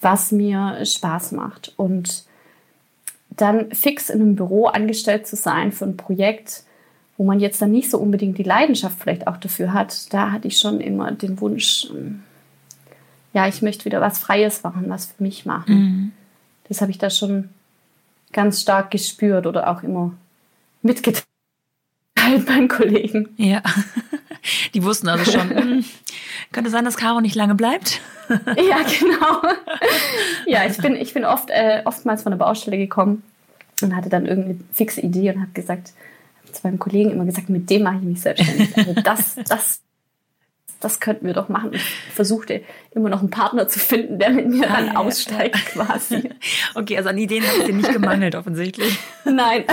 was 0.00 0.32
mir 0.32 0.84
Spaß 0.84 1.32
macht. 1.32 1.72
Und 1.76 2.24
dann 3.36 3.70
fix 3.72 4.10
in 4.10 4.20
einem 4.20 4.36
Büro 4.36 4.66
angestellt 4.66 5.26
zu 5.26 5.36
sein 5.36 5.72
für 5.72 5.84
ein 5.84 5.96
Projekt, 5.96 6.64
wo 7.16 7.24
man 7.24 7.40
jetzt 7.40 7.60
dann 7.62 7.70
nicht 7.70 7.90
so 7.90 7.98
unbedingt 7.98 8.38
die 8.38 8.42
Leidenschaft 8.42 8.98
vielleicht 9.00 9.26
auch 9.26 9.36
dafür 9.36 9.72
hat, 9.72 10.12
da 10.12 10.32
hatte 10.32 10.48
ich 10.48 10.58
schon 10.58 10.80
immer 10.80 11.12
den 11.12 11.40
Wunsch, 11.40 11.88
ähm, 11.90 12.22
ja, 13.32 13.46
ich 13.46 13.62
möchte 13.62 13.84
wieder 13.84 14.00
was 14.00 14.18
Freies 14.18 14.62
machen, 14.62 14.84
was 14.88 15.06
für 15.06 15.22
mich 15.22 15.44
machen. 15.44 16.12
Das 16.68 16.80
habe 16.80 16.90
ich 16.90 16.98
da 16.98 17.10
schon 17.10 17.50
ganz 18.32 18.62
stark 18.62 18.90
gespürt 18.90 19.46
oder 19.46 19.70
auch 19.70 19.82
immer 19.82 20.12
mitgeteilt 20.82 21.26
beim 22.46 22.68
Kollegen. 22.68 23.28
Ja. 23.36 23.62
Die 24.74 24.82
wussten 24.82 25.08
also 25.08 25.30
schon, 25.30 25.50
hm, 25.56 25.84
könnte 26.52 26.70
sein, 26.70 26.84
dass 26.84 26.96
Caro 26.96 27.20
nicht 27.20 27.34
lange 27.34 27.54
bleibt. 27.54 28.00
Ja, 28.28 28.78
genau. 28.82 29.42
ja, 30.46 30.66
ich 30.66 30.76
bin, 30.78 30.96
ich 30.96 31.14
bin 31.14 31.24
oft, 31.24 31.50
äh, 31.50 31.82
oftmals 31.84 32.22
von 32.22 32.32
der 32.32 32.38
Baustelle 32.38 32.76
gekommen 32.76 33.22
und 33.82 33.94
hatte 33.94 34.08
dann 34.08 34.26
irgendeine 34.26 34.58
fixe 34.72 35.00
Idee 35.00 35.30
und 35.32 35.40
habe 35.40 35.52
gesagt, 35.52 35.92
hab 36.44 36.54
zu 36.54 36.60
meinem 36.64 36.78
Kollegen 36.78 37.10
immer 37.10 37.24
gesagt, 37.24 37.48
mit 37.48 37.70
dem 37.70 37.82
mache 37.82 37.96
ich 37.96 38.02
mich 38.02 38.20
selbstständig. 38.20 38.76
Also 38.76 38.94
das, 38.94 39.36
das, 39.48 39.80
das 40.80 41.00
könnten 41.00 41.26
wir 41.26 41.34
doch 41.34 41.48
machen. 41.48 41.70
Ich 41.72 41.82
versuchte 42.12 42.62
immer 42.92 43.08
noch 43.08 43.20
einen 43.20 43.30
Partner 43.30 43.68
zu 43.68 43.78
finden, 43.78 44.18
der 44.18 44.30
mit 44.30 44.48
mir 44.48 44.68
Ah, 44.70 44.76
dann 44.76 44.86
ja, 44.86 44.92
ja, 44.94 44.98
aussteigt 44.98 45.66
quasi. 45.66 46.30
Okay, 46.74 46.96
also 46.96 47.08
an 47.08 47.18
Ideen 47.18 47.44
hat 47.44 47.56
es 47.58 47.64
dir 47.64 47.74
nicht 47.74 47.92
gemangelt 47.92 48.34
offensichtlich. 48.34 48.98
Nein. 49.24 49.64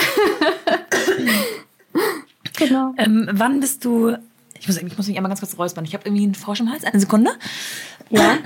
genau. 2.57 2.93
Ähm, 2.97 3.29
wann 3.31 3.59
bist 3.59 3.83
du, 3.83 4.15
ich 4.63 4.67
muss, 4.67 4.77
ich 4.77 4.97
muss 4.97 5.07
mich 5.07 5.17
einmal 5.17 5.29
ganz 5.29 5.41
kurz 5.41 5.57
räuspern, 5.57 5.83
ich 5.83 5.93
habe 5.93 6.05
irgendwie 6.05 6.23
einen 6.23 6.35
Frosch 6.35 6.61
im 6.61 6.71
Hals, 6.71 6.85
eine 6.85 6.97
Sekunde. 6.97 7.31
Ja. 8.09 8.37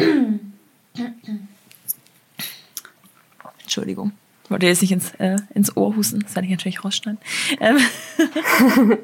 Entschuldigung. 3.62 4.14
Ich 4.44 4.50
wollte 4.50 4.66
jetzt 4.66 4.82
nicht 4.82 4.94
ins, 4.94 5.12
äh, 5.20 5.36
ins 5.54 5.78
Ohr 5.78 5.96
husten, 5.96 6.22
das 6.22 6.34
werde 6.34 6.48
ich 6.48 6.52
natürlich 6.52 6.84
rausschneiden. 6.84 7.20
Ähm, 7.60 7.78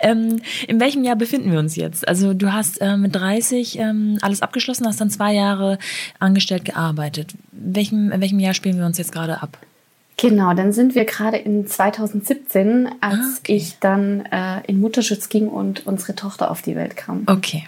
ähm, 0.00 0.40
in 0.68 0.80
welchem 0.80 1.04
Jahr 1.04 1.16
befinden 1.16 1.52
wir 1.52 1.58
uns 1.58 1.76
jetzt? 1.76 2.08
Also 2.08 2.32
du 2.32 2.50
hast 2.50 2.80
äh, 2.80 2.96
mit 2.96 3.14
30 3.14 3.78
ähm, 3.78 4.16
alles 4.22 4.40
abgeschlossen, 4.40 4.86
hast 4.86 5.02
dann 5.02 5.10
zwei 5.10 5.34
Jahre 5.34 5.78
angestellt 6.18 6.64
gearbeitet. 6.64 7.34
Welchem, 7.50 8.10
in 8.10 8.20
welchem 8.22 8.38
Jahr 8.38 8.54
spielen 8.54 8.78
wir 8.78 8.86
uns 8.86 8.96
jetzt 8.96 9.12
gerade 9.12 9.42
ab? 9.42 9.58
Genau, 10.16 10.54
dann 10.54 10.72
sind 10.72 10.94
wir 10.94 11.04
gerade 11.04 11.36
in 11.38 11.66
2017, 11.66 12.88
als 13.00 13.14
Ah, 13.14 13.36
okay. 13.38 13.56
ich 13.56 13.78
dann 13.80 14.24
äh, 14.26 14.60
in 14.66 14.80
Mutterschutz 14.80 15.28
ging 15.28 15.48
und 15.48 15.86
unsere 15.86 16.14
Tochter 16.14 16.50
auf 16.50 16.62
die 16.62 16.76
Welt 16.76 16.96
kam. 16.96 17.24
Okay. 17.26 17.64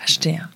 Verstehe. 0.00 0.48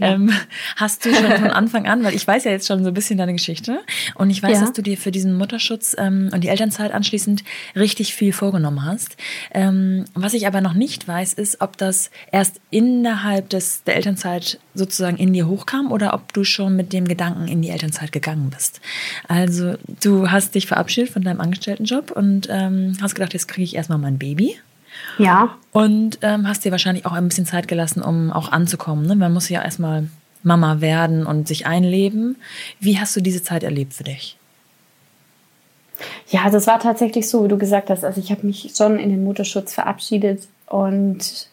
Ähm, 0.00 0.32
hast 0.76 1.04
du 1.04 1.12
schon 1.12 1.30
von 1.30 1.50
Anfang 1.50 1.86
an, 1.86 2.02
weil 2.04 2.14
ich 2.14 2.26
weiß 2.26 2.44
ja 2.44 2.50
jetzt 2.50 2.66
schon 2.66 2.82
so 2.84 2.88
ein 2.88 2.94
bisschen 2.94 3.18
deine 3.18 3.34
Geschichte 3.34 3.80
und 4.14 4.30
ich 4.30 4.42
weiß, 4.42 4.54
ja. 4.54 4.60
dass 4.60 4.72
du 4.72 4.80
dir 4.80 4.96
für 4.96 5.10
diesen 5.10 5.36
Mutterschutz 5.36 5.94
ähm, 5.98 6.30
und 6.32 6.42
die 6.42 6.48
Elternzeit 6.48 6.92
anschließend 6.92 7.44
richtig 7.76 8.14
viel 8.14 8.32
vorgenommen 8.32 8.86
hast. 8.86 9.18
Ähm, 9.52 10.06
was 10.14 10.32
ich 10.32 10.46
aber 10.46 10.62
noch 10.62 10.72
nicht 10.72 11.06
weiß, 11.06 11.34
ist, 11.34 11.60
ob 11.60 11.76
das 11.76 12.10
erst 12.32 12.62
innerhalb 12.70 13.50
des, 13.50 13.84
der 13.84 13.96
Elternzeit 13.96 14.58
sozusagen 14.74 15.18
in 15.18 15.34
dir 15.34 15.48
hochkam 15.48 15.92
oder 15.92 16.14
ob 16.14 16.32
du 16.32 16.44
schon 16.44 16.74
mit 16.74 16.94
dem 16.94 17.06
Gedanken 17.06 17.46
in 17.46 17.60
die 17.60 17.68
Elternzeit 17.68 18.10
gegangen 18.10 18.48
bist. 18.48 18.80
Also 19.26 19.74
du 20.02 20.30
hast 20.30 20.54
dich 20.54 20.66
verabschiedet 20.66 21.10
von 21.10 21.20
deinem 21.20 21.42
Angestelltenjob 21.42 22.10
und 22.10 22.48
ähm, 22.50 22.96
hast 23.02 23.14
gedacht, 23.14 23.34
jetzt 23.34 23.48
kriege 23.48 23.64
ich 23.64 23.76
erstmal 23.76 23.98
mein 23.98 24.18
Baby. 24.18 24.56
Ja. 25.18 25.56
Und 25.72 26.18
ähm, 26.22 26.48
hast 26.48 26.64
dir 26.64 26.72
wahrscheinlich 26.72 27.06
auch 27.06 27.12
ein 27.12 27.28
bisschen 27.28 27.46
Zeit 27.46 27.68
gelassen, 27.68 28.02
um 28.02 28.32
auch 28.32 28.50
anzukommen. 28.50 29.06
Ne? 29.06 29.16
Man 29.16 29.32
muss 29.32 29.48
ja 29.48 29.62
erstmal 29.62 30.08
Mama 30.42 30.80
werden 30.80 31.26
und 31.26 31.48
sich 31.48 31.66
einleben. 31.66 32.36
Wie 32.80 32.98
hast 32.98 33.14
du 33.16 33.20
diese 33.20 33.42
Zeit 33.42 33.62
erlebt 33.62 33.94
für 33.94 34.04
dich? 34.04 34.36
Ja, 36.28 36.48
das 36.50 36.66
war 36.66 36.78
tatsächlich 36.78 37.28
so, 37.28 37.44
wie 37.44 37.48
du 37.48 37.58
gesagt 37.58 37.90
hast. 37.90 38.04
Also 38.04 38.20
ich 38.20 38.30
habe 38.30 38.46
mich 38.46 38.72
schon 38.76 38.98
in 38.98 39.10
den 39.10 39.24
Mutterschutz 39.24 39.74
verabschiedet 39.74 40.46
und 40.66 41.48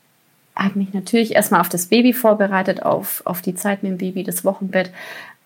habe 0.55 0.79
mich 0.79 0.93
natürlich 0.93 1.36
erstmal 1.36 1.62
auf 1.62 1.69
das 1.69 1.88
Baby 1.88 2.13
vorbereitet, 2.13 2.84
auf, 2.84 3.22
auf 3.25 3.41
die 3.41 3.55
Zeit 3.55 3.84
mit 3.84 3.93
dem 3.93 3.98
Baby, 3.98 4.24
das 4.24 4.45
Wochenbett. 4.45 4.91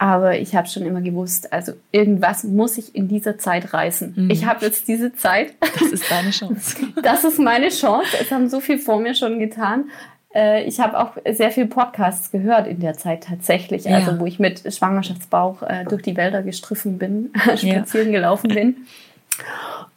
Aber 0.02 0.40
ich 0.40 0.56
habe 0.56 0.68
schon 0.68 0.84
immer 0.84 1.02
gewusst, 1.02 1.52
also 1.52 1.74
irgendwas 1.92 2.46
muss 2.46 2.78
ich 2.78 2.96
in 2.96 3.10
dieser 3.10 3.38
Zeit 3.38 3.74
reißen. 3.74 4.14
Mhm. 4.16 4.30
Ich 4.30 4.46
habe 4.46 4.66
jetzt 4.66 4.88
diese 4.88 5.14
Zeit. 5.14 5.54
Das 5.60 5.92
ist 5.92 6.10
deine 6.10 6.32
Chance. 6.32 6.78
Das 7.04 7.26
ist 7.26 7.38
meine 7.38 7.68
Chance. 7.68 8.08
Es 8.20 8.32
haben 8.32 8.50
so 8.50 8.62
viel 8.62 8.80
vor 8.80 9.00
mir 9.00 9.14
schon 9.14 9.40
getan. 9.40 9.90
Äh, 10.34 10.64
ich 10.64 10.80
habe 10.80 10.98
auch 10.98 11.18
sehr 11.30 11.52
viel 11.52 11.66
Podcasts 11.68 12.32
gehört 12.32 12.66
in 12.66 12.80
der 12.80 12.94
Zeit 12.94 13.26
tatsächlich, 13.26 13.84
ja. 13.84 13.98
also 13.98 14.20
wo 14.20 14.26
ich 14.26 14.40
mit 14.40 14.62
Schwangerschaftsbauch 14.74 15.64
äh, 15.64 15.84
durch 15.84 16.02
die 16.02 16.16
Wälder 16.16 16.44
gestriffen 16.44 16.98
bin, 16.98 17.32
spazieren 17.58 18.14
ja. 18.14 18.20
gelaufen 18.20 18.50
bin. 18.50 18.78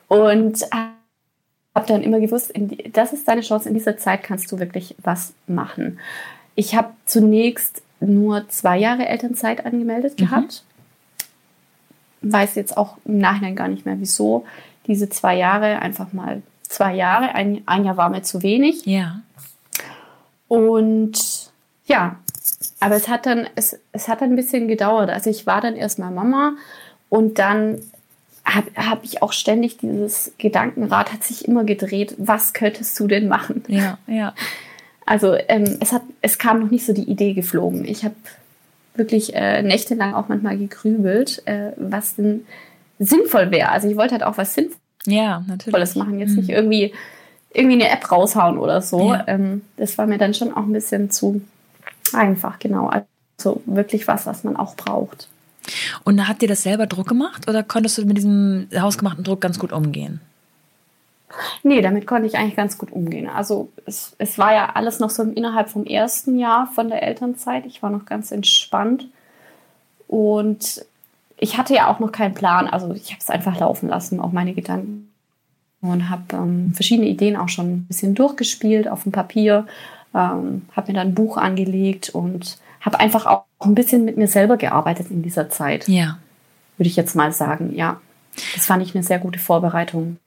Und 0.09 0.63
habe 1.75 1.87
dann 1.87 2.03
immer 2.03 2.19
gewusst, 2.19 2.53
das 2.93 3.13
ist 3.13 3.29
deine 3.29 3.43
Chance, 3.43 3.69
in 3.69 3.75
dieser 3.75 3.97
Zeit 3.97 4.25
kannst 4.25 4.51
du 4.51 4.59
wirklich 4.59 4.97
was 5.03 5.33
machen. 5.47 6.01
Ich 6.55 6.75
habe 6.75 6.91
zunächst 7.07 7.83
nur 8.07 8.49
zwei 8.49 8.79
Jahre 8.79 9.07
Elternzeit 9.07 9.65
angemeldet 9.65 10.21
mhm. 10.21 10.25
gehabt. 10.25 10.65
Weiß 12.23 12.55
jetzt 12.55 12.77
auch 12.77 12.99
im 13.05 13.19
Nachhinein 13.19 13.57
gar 13.57 13.69
nicht 13.69 13.87
mehr, 13.87 13.99
wieso. 13.99 14.45
Diese 14.87 15.09
zwei 15.09 15.37
Jahre, 15.37 15.81
einfach 15.81 16.13
mal 16.13 16.43
zwei 16.63 16.95
Jahre. 16.95 17.35
Ein, 17.35 17.63
ein 17.67 17.85
Jahr 17.85 17.97
war 17.97 18.11
mir 18.11 18.23
zu 18.23 18.43
wenig. 18.43 18.87
Ja. 18.87 19.21
Und 20.49 21.51
ja, 21.87 22.17
aber 22.81 22.97
es 22.97 23.09
hat 23.09 23.27
dann, 23.27 23.49
es, 23.55 23.79
es 23.93 24.09
hat 24.09 24.21
dann 24.21 24.31
ein 24.31 24.37
bisschen 24.37 24.69
gedauert. 24.69 25.11
Also 25.11 25.31
ich 25.31 25.47
war 25.47 25.61
dann 25.61 25.77
erstmal 25.77 26.11
Mama 26.11 26.55
und 27.09 27.39
dann 27.39 27.81
habe 28.45 28.71
hab 28.75 29.05
ich 29.05 29.23
auch 29.23 29.33
ständig 29.33 29.79
dieses 29.79 30.33
Gedankenrad 30.39 31.13
hat 31.13 31.23
sich 31.23 31.47
immer 31.47 31.65
gedreht, 31.65 32.15
was 32.19 32.53
könntest 32.53 32.99
du 32.99 33.07
denn 33.07 33.29
machen? 33.29 33.63
Ja, 33.69 33.99
ja. 34.07 34.35
Also 35.07 35.35
ähm, 35.49 35.77
es, 35.81 35.93
hat, 35.93 36.03
es 36.21 36.39
kam 36.39 36.61
noch 36.61 36.71
nicht 36.71 36.87
so 36.87 36.93
die 36.93 37.11
Idee 37.11 37.35
geflogen. 37.35 37.85
Ich 37.85 38.05
habe 38.05 38.15
wirklich 38.95 39.35
äh, 39.35 39.63
nächtelang 39.63 40.15
auch 40.15 40.29
manchmal 40.29 40.59
gegrübelt, 40.59 41.43
äh, 41.47 41.73
was 41.77 42.17
denn 42.17 42.47
sinnvoll 42.99 43.51
wäre. 43.51 43.71
Also 43.71 43.89
ich 43.89 43.97
wollte 43.97 44.13
halt 44.13 44.23
auch 44.23 44.39
was 44.39 44.55
Sinnvolles 44.55 44.79
ja, 45.07 45.43
natürlich. 45.47 45.95
machen, 45.97 46.21
jetzt 46.21 46.31
mhm. 46.31 46.37
nicht 46.37 46.51
irgendwie, 46.51 46.93
irgendwie 47.53 47.83
eine 47.83 47.91
App 47.91 48.11
raushauen 48.11 48.59
oder 48.59 48.81
so. 48.83 49.13
Ja. 49.13 49.25
Ähm, 49.27 49.63
das 49.77 49.99
war 49.99 50.07
mir 50.07 50.19
dann 50.19 50.35
schon 50.35 50.53
auch 50.53 50.65
ein 50.65 50.73
bisschen 50.73 51.11
zu 51.11 51.43
einfach, 52.13 52.59
genau. 52.59 52.89
Also 52.89 53.63
wirklich 53.67 54.07
was, 54.07 54.27
was 54.27 54.45
man 54.45 54.57
auch 54.57 54.77
braucht. 54.77 55.29
Und 56.05 56.29
habt 56.29 56.43
ihr 56.43 56.49
das 56.49 56.63
selber 56.63 56.87
Druck 56.87 57.09
gemacht 57.09 57.49
oder 57.49 57.63
konntest 57.63 57.99
du 57.99 58.05
mit 58.05 58.17
diesem 58.17 58.69
hausgemachten 58.77 59.25
Druck 59.25 59.41
ganz 59.41 59.59
gut 59.59 59.73
umgehen? 59.73 60.21
Nee, 61.63 61.81
damit 61.81 62.07
konnte 62.07 62.27
ich 62.27 62.37
eigentlich 62.37 62.57
ganz 62.57 62.79
gut 62.79 62.93
umgehen. 62.93 63.29
Also 63.29 63.71
es, 63.87 64.15
es 64.19 64.39
war 64.39 64.53
ja 64.53 64.71
alles 64.75 64.99
noch 64.99 65.11
so 65.11 65.23
innerhalb 65.23 65.71
vom 65.71 65.85
ersten 65.85 66.39
Jahr 66.39 66.67
von 66.67 66.89
der 66.89 67.03
Elternzeit. 67.03 67.67
Ich 67.67 67.83
war 67.83 67.91
noch 67.91 68.05
ganz 68.05 68.33
entspannt. 68.33 69.07
Und 70.09 70.85
ich 71.39 71.57
hatte 71.59 71.75
ja 71.75 71.89
auch 71.89 71.99
noch 71.99 72.13
keinen 72.13 72.35
Plan. 72.35 72.69
Also 72.69 72.93
ich 72.93 73.11
habe 73.11 73.21
es 73.21 73.31
einfach 73.31 73.59
laufen 73.59 73.89
lassen, 73.89 74.21
auch 74.21 74.33
meine 74.33 74.55
Gedanken. 74.55 75.11
Und 75.81 76.11
habe 76.11 76.23
ähm, 76.35 76.73
verschiedene 76.75 77.09
Ideen 77.09 77.37
auch 77.37 77.49
schon 77.49 77.73
ein 77.73 77.85
bisschen 77.87 78.15
durchgespielt 78.15 78.89
auf 78.89 79.03
dem 79.03 79.13
Papier. 79.13 79.67
Ähm, 80.15 80.63
habe 80.77 80.93
mir 80.93 80.99
dann 80.99 81.09
ein 81.09 81.15
Buch 81.15 81.37
angelegt 81.37 82.11
und 82.11 82.59
habe 82.81 83.01
einfach 83.01 83.27
auch 83.27 83.45
ein 83.61 83.75
bisschen 83.75 84.05
mit 84.05 84.17
mir 84.17 84.29
selber 84.29 84.57
gearbeitet 84.57 85.11
in 85.11 85.23
dieser 85.23 85.49
Zeit. 85.49 85.89
Ja. 85.89 86.19
Würde 86.77 86.89
ich 86.89 86.97
jetzt 86.97 87.17
mal 87.17 87.33
sagen, 87.33 87.75
ja. 87.75 88.01
Das 88.55 88.67
fand 88.67 88.83
ich 88.83 88.95
eine 88.95 89.05
sehr 89.05 89.19
gute 89.19 89.39
Vorbereitung. 89.39 90.19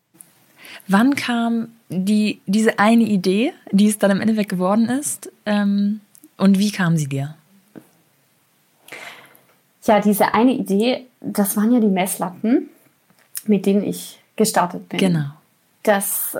Wann 0.88 1.16
kam 1.16 1.70
die, 1.90 2.42
diese 2.46 2.80
eine 2.80 3.04
Idee, 3.04 3.54
die 3.72 3.88
es 3.88 3.98
dann 3.98 4.12
im 4.12 4.22
Endeffekt 4.22 4.50
geworden 4.50 4.90
ist? 4.90 5.32
Ähm, 5.46 6.02
und 6.38 6.60
wie 6.60 6.72
kam 6.72 6.98
sie 6.98 7.08
dir? 7.08 7.36
Ja, 9.84 10.00
diese 10.00 10.34
eine 10.34 10.54
Idee, 10.54 11.06
das 11.22 11.56
waren 11.58 11.72
ja 11.72 11.80
die 11.80 11.88
Messlatten, 11.88 12.70
mit 13.46 13.66
denen 13.66 13.84
ich 13.84 14.20
gestartet 14.36 14.90
bin. 14.90 15.00
Genau. 15.00 15.26
Das 15.84 16.38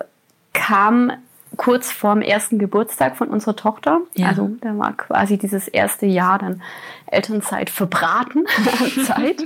kam 0.54 1.12
kurz 1.58 1.92
vorm 1.92 2.22
ersten 2.22 2.60
Geburtstag 2.60 3.16
von 3.16 3.30
unserer 3.30 3.56
Tochter. 3.56 4.02
Ja. 4.16 4.28
Also 4.28 4.50
da 4.62 4.78
war 4.78 4.94
quasi 4.94 5.38
dieses 5.38 5.68
erste 5.68 6.06
Jahr 6.06 6.40
dann 6.40 6.62
Elternzeit 7.08 7.70
verbraten 7.70 8.46
Zeit. 9.06 9.44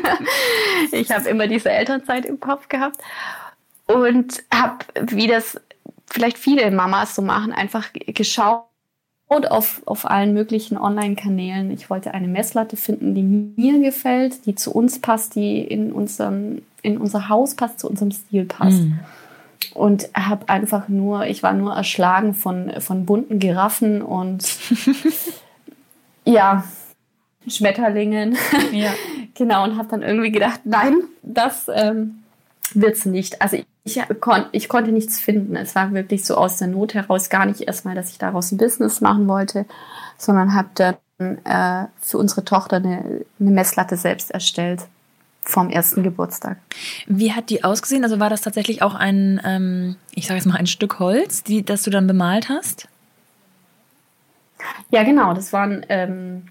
ich 0.92 1.10
habe 1.10 1.28
immer 1.28 1.48
diese 1.48 1.70
Elternzeit 1.70 2.26
im 2.26 2.38
Kopf 2.38 2.68
gehabt 2.68 2.98
und 3.88 4.44
habe, 4.52 4.84
wie 5.00 5.26
das 5.26 5.60
vielleicht 6.06 6.38
viele 6.38 6.70
Mamas 6.70 7.14
so 7.14 7.22
machen, 7.22 7.52
einfach 7.52 7.92
geschaut 8.06 8.64
auf, 9.28 9.82
auf 9.84 10.08
allen 10.08 10.32
möglichen 10.32 10.78
Online-Kanälen. 10.78 11.70
Ich 11.70 11.90
wollte 11.90 12.14
eine 12.14 12.28
Messlatte 12.28 12.76
finden, 12.76 13.14
die 13.14 13.22
mir 13.22 13.80
gefällt, 13.80 14.46
die 14.46 14.54
zu 14.54 14.72
uns 14.72 15.00
passt, 15.00 15.34
die 15.34 15.60
in, 15.60 15.92
unserem, 15.92 16.62
in 16.82 16.98
unser 16.98 17.28
Haus 17.28 17.54
passt, 17.54 17.80
zu 17.80 17.88
unserem 17.88 18.10
Stil 18.10 18.44
passt. 18.44 18.80
Mhm. 18.80 18.98
Und 19.74 20.08
habe 20.14 20.48
einfach 20.48 20.88
nur, 20.88 21.26
ich 21.26 21.42
war 21.42 21.52
nur 21.52 21.74
erschlagen 21.74 22.32
von, 22.34 22.80
von 22.80 23.04
bunten 23.06 23.38
Giraffen 23.38 24.02
und 24.02 24.46
ja, 26.24 26.64
Schmetterlingen. 27.46 28.36
Ja. 28.72 28.90
genau, 29.34 29.64
und 29.64 29.76
habe 29.76 29.88
dann 29.88 30.02
irgendwie 30.02 30.30
gedacht, 30.30 30.60
nein, 30.64 30.94
das 31.22 31.66
ähm, 31.72 32.22
es 32.74 33.04
nicht. 33.04 33.42
Also 33.42 33.58
ich, 33.84 34.00
kon 34.20 34.46
ich 34.52 34.68
konnte 34.68 34.92
nichts 34.92 35.20
finden. 35.20 35.56
Es 35.56 35.74
war 35.74 35.92
wirklich 35.92 36.24
so 36.24 36.36
aus 36.36 36.58
der 36.58 36.68
Not 36.68 36.94
heraus 36.94 37.30
gar 37.30 37.46
nicht 37.46 37.62
erstmal, 37.62 37.94
dass 37.94 38.10
ich 38.10 38.18
daraus 38.18 38.52
ein 38.52 38.58
Business 38.58 39.00
machen 39.00 39.28
wollte, 39.28 39.66
sondern 40.16 40.54
habe 40.54 40.68
dann 40.74 40.96
äh, 41.44 41.86
für 42.00 42.18
unsere 42.18 42.44
Tochter 42.44 42.76
eine, 42.76 43.24
eine 43.40 43.50
Messlatte 43.50 43.96
selbst 43.96 44.30
erstellt 44.30 44.82
vom 45.42 45.70
ersten 45.70 46.02
Geburtstag. 46.02 46.58
Wie 47.06 47.32
hat 47.32 47.48
die 47.48 47.64
ausgesehen? 47.64 48.04
Also 48.04 48.20
war 48.20 48.28
das 48.28 48.42
tatsächlich 48.42 48.82
auch 48.82 48.94
ein, 48.94 49.40
ähm, 49.44 49.96
ich 50.14 50.26
sage 50.26 50.38
jetzt 50.38 50.46
mal 50.46 50.56
ein 50.56 50.66
Stück 50.66 50.98
Holz, 50.98 51.42
die, 51.42 51.64
das 51.64 51.82
du 51.82 51.90
dann 51.90 52.06
bemalt 52.06 52.50
hast? 52.50 52.86
Ja, 54.90 55.04
genau. 55.04 55.32
Das 55.32 55.52
waren, 55.52 55.86
ähm, 55.88 56.48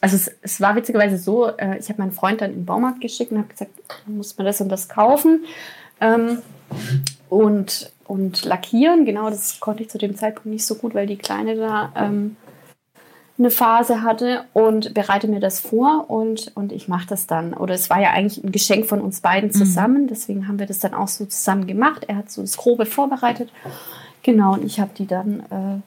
also 0.00 0.16
es, 0.16 0.30
es, 0.42 0.60
war 0.60 0.76
witzigerweise 0.76 1.16
so, 1.16 1.48
äh, 1.56 1.78
ich 1.78 1.88
habe 1.88 2.02
meinen 2.02 2.12
Freund 2.12 2.42
dann 2.42 2.50
in 2.50 2.60
den 2.60 2.66
Baumarkt 2.66 3.00
geschickt 3.00 3.32
und 3.32 3.38
habe 3.38 3.48
gesagt, 3.48 3.72
muss 4.06 4.36
man 4.36 4.46
das 4.46 4.60
und 4.60 4.68
das 4.68 4.88
kaufen. 4.88 5.44
Ähm, 6.00 6.38
und, 7.28 7.92
und 8.06 8.44
lackieren, 8.44 9.04
genau, 9.04 9.30
das 9.30 9.60
konnte 9.60 9.82
ich 9.82 9.90
zu 9.90 9.98
dem 9.98 10.16
Zeitpunkt 10.16 10.46
nicht 10.46 10.66
so 10.66 10.74
gut, 10.76 10.94
weil 10.94 11.06
die 11.06 11.16
Kleine 11.16 11.56
da 11.56 11.92
ähm, 11.96 12.36
eine 13.36 13.50
Phase 13.50 14.02
hatte 14.02 14.44
und 14.52 14.94
bereite 14.94 15.26
mir 15.26 15.40
das 15.40 15.58
vor 15.58 16.08
und, 16.08 16.52
und 16.54 16.70
ich 16.72 16.86
mache 16.86 17.08
das 17.08 17.26
dann. 17.26 17.54
Oder 17.54 17.74
es 17.74 17.90
war 17.90 18.00
ja 18.00 18.10
eigentlich 18.10 18.44
ein 18.44 18.52
Geschenk 18.52 18.86
von 18.86 19.00
uns 19.00 19.20
beiden 19.20 19.48
mhm. 19.48 19.54
zusammen, 19.54 20.02
mhm. 20.02 20.08
deswegen 20.08 20.46
haben 20.46 20.58
wir 20.58 20.66
das 20.66 20.78
dann 20.78 20.94
auch 20.94 21.08
so 21.08 21.26
zusammen 21.26 21.66
gemacht. 21.66 22.04
Er 22.06 22.16
hat 22.16 22.30
so 22.30 22.42
das 22.42 22.56
Grobe 22.56 22.86
vorbereitet. 22.86 23.50
Genau, 24.22 24.54
und 24.54 24.64
ich 24.64 24.80
habe 24.80 24.92
die 24.96 25.06
dann 25.06 25.40
äh, 25.50 25.80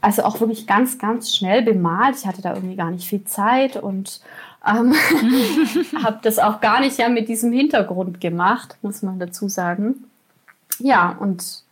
also 0.00 0.22
auch 0.22 0.40
wirklich 0.40 0.66
ganz, 0.66 0.98
ganz 0.98 1.34
schnell 1.34 1.62
bemalt. 1.62 2.16
Ich 2.16 2.26
hatte 2.26 2.42
da 2.42 2.54
irgendwie 2.54 2.76
gar 2.76 2.90
nicht 2.90 3.08
viel 3.08 3.24
Zeit 3.24 3.76
und 3.76 4.20
ähm, 4.66 4.94
habe 6.02 6.18
das 6.22 6.38
auch 6.38 6.60
gar 6.60 6.80
nicht 6.80 6.98
ja 6.98 7.08
mit 7.08 7.28
diesem 7.28 7.52
Hintergrund 7.52 8.20
gemacht, 8.20 8.76
muss 8.82 9.02
man 9.02 9.18
dazu 9.18 9.48
sagen. 9.48 10.04
Ja, 10.78 11.10
und, 11.18 11.62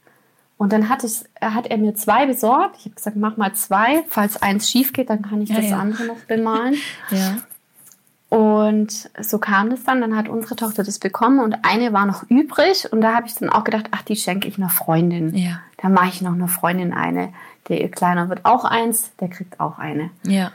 und 0.59 0.73
dann 0.73 0.89
hat, 0.89 1.05
es, 1.05 1.25
hat 1.41 1.67
er 1.67 1.79
mir 1.79 1.95
zwei 1.95 2.27
besorgt. 2.27 2.77
Ich 2.79 2.85
habe 2.87 2.95
gesagt, 2.95 3.17
mach 3.17 3.37
mal 3.37 3.55
zwei. 3.55 4.05
Falls 4.09 4.41
eins 4.41 4.71
schief 4.71 4.93
geht, 4.93 5.11
dann 5.11 5.23
kann 5.23 5.43
ich 5.43 5.51
ja, 5.51 5.57
das 5.57 5.71
ja. 5.71 5.79
andere 5.79 6.05
noch 6.05 6.21
bemalen. 6.29 6.77
ja. 7.11 7.39
Und 8.29 9.11
so 9.21 9.39
kam 9.39 9.69
das 9.69 9.85
dann. 9.85 10.01
Dann 10.01 10.17
hat 10.17 10.29
unsere 10.29 10.57
Tochter 10.57 10.85
das 10.85 10.99
bekommen 10.99 11.41
und 11.41 11.57
eine 11.65 11.93
war 11.93 12.07
noch 12.07 12.23
übrig. 12.31 12.91
Und 12.91 13.03
da 13.03 13.15
habe 13.15 13.27
ich 13.27 13.35
dann 13.35 13.51
auch 13.51 13.65
gedacht, 13.65 13.89
ach, 13.91 14.03
die 14.03 14.17
schenke 14.17 14.49
ich 14.49 14.57
einer 14.57 14.71
Freundin. 14.71 15.37
Ja. 15.37 15.61
Da 15.77 15.91
mache 15.91 16.09
ich 16.09 16.23
noch 16.23 16.33
einer 16.33 16.49
Freundin 16.49 16.95
eine. 16.95 17.33
der 17.69 17.89
Kleiner 17.91 18.31
wird 18.31 18.45
auch 18.45 18.65
eins, 18.65 19.11
der 19.21 19.29
kriegt 19.29 19.61
auch 19.61 19.79
eine. 19.79 20.11
Ja. 20.25 20.53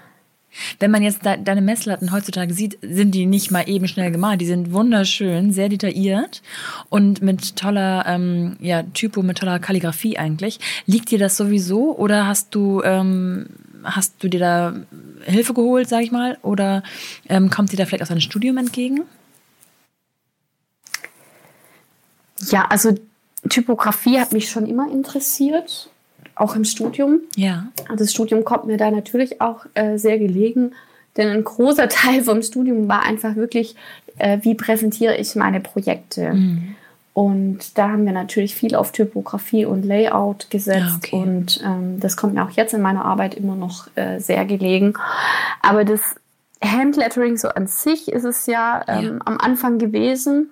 Wenn 0.80 0.92
man 0.92 1.04
jetzt 1.04 1.24
de 1.26 1.38
deine 1.42 1.62
Messlatten 1.62 2.12
heutzutage 2.12 2.54
sieht, 2.54 2.78
sind 2.82 3.12
die 3.12 3.26
nicht 3.26 3.52
mal 3.52 3.68
eben 3.68 3.88
schnell 3.88 4.12
gemalt. 4.12 4.42
Die 4.42 4.46
sind 4.46 4.72
wunderschön, 4.72 5.52
sehr 5.52 5.70
detailliert 5.70 6.42
und 6.90 7.22
mit 7.22 7.56
toller 7.56 8.06
ähm, 8.08 8.58
ja, 8.60 8.84
Typo, 8.84 9.22
mit 9.22 9.38
toller 9.38 9.60
Kalligrafie 9.60 10.18
eigentlich. 10.18 10.60
Liegt 10.86 11.12
dir 11.12 11.20
das 11.20 11.38
sowieso 11.38 11.96
oder 11.96 12.28
hast 12.28 12.56
du, 12.56 12.82
ähm, 12.84 13.48
hast 13.84 14.16
du 14.24 14.28
dir 14.28 14.40
da 14.40 14.76
Hilfe 15.26 15.54
geholt, 15.54 15.90
sag 15.90 16.04
ich 16.04 16.12
mal? 16.12 16.38
Oder 16.42 16.84
ähm, 17.30 17.50
kommt 17.50 17.72
dir 17.72 17.78
da 17.78 17.86
vielleicht 17.86 18.04
auch 18.04 18.08
dein 18.08 18.22
Studium 18.22 18.58
entgegen? 18.58 19.02
Ja, 22.50 22.66
also 22.70 22.96
Typografie 23.50 24.20
hat 24.20 24.32
mich 24.32 24.50
schon 24.50 24.66
immer 24.66 24.92
interessiert 24.92 25.90
auch 26.38 26.56
im 26.56 26.64
Studium. 26.64 27.22
Ja. 27.36 27.68
Also 27.90 28.04
das 28.04 28.12
Studium 28.12 28.44
kommt 28.44 28.66
mir 28.66 28.78
da 28.78 28.92
natürlich 28.92 29.42
auch 29.42 29.66
äh, 29.74 29.98
sehr 29.98 30.20
gelegen, 30.20 30.74
denn 31.16 31.30
ein 31.30 31.44
großer 31.44 31.90
Teil 31.90 32.24
vom 32.24 32.42
Studium 32.42 32.88
war 32.88 33.04
einfach 33.04 33.36
wirklich, 33.36 33.76
äh, 34.18 34.40
wie 34.42 34.56
präsentiere 34.56 35.18
ich 35.18 35.36
meine 35.36 35.60
Projekte. 35.60 36.34
Mhm. 36.34 36.76
Und 37.14 37.80
da 37.80 37.90
haben 37.90 38.06
wir 38.06 38.12
natürlich 38.12 38.54
viel 38.54 38.76
auf 38.76 38.92
Typografie 38.92 39.66
und 39.66 39.84
Layout 39.84 40.52
gesetzt. 40.52 40.86
Ah, 40.88 40.96
okay. 40.98 41.16
Und 41.16 41.60
ähm, 41.66 42.00
das 42.00 42.16
kommt 42.16 42.36
mir 42.36 42.44
auch 42.46 42.52
jetzt 42.52 42.76
in 42.76 42.82
meiner 42.82 43.06
Arbeit 43.06 43.34
immer 43.34 43.56
noch 43.56 43.88
äh, 43.96 44.20
sehr 44.20 44.46
gelegen. 44.46 44.94
Aber 45.64 45.84
das 45.84 46.02
Handlettering 46.64 47.38
so 47.38 47.50
an 47.50 47.66
sich 47.66 48.12
ist 48.12 48.24
es 48.24 48.46
ja, 48.46 48.84
ähm, 48.88 49.04
ja. 49.04 49.12
am 49.26 49.40
Anfang 49.40 49.80
gewesen. 49.80 50.52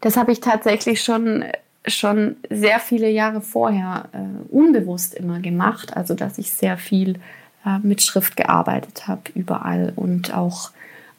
Das 0.00 0.16
habe 0.16 0.32
ich 0.32 0.40
tatsächlich 0.40 1.00
schon 1.00 1.44
schon 1.86 2.36
sehr 2.50 2.78
viele 2.78 3.10
Jahre 3.10 3.40
vorher 3.40 4.08
äh, 4.12 4.52
unbewusst 4.52 5.14
immer 5.14 5.40
gemacht. 5.40 5.96
Also 5.96 6.14
dass 6.14 6.38
ich 6.38 6.50
sehr 6.52 6.76
viel 6.76 7.18
äh, 7.64 7.78
mit 7.82 8.02
Schrift 8.02 8.36
gearbeitet 8.36 9.08
habe, 9.08 9.22
überall 9.34 9.92
und 9.96 10.34
auch 10.34 10.70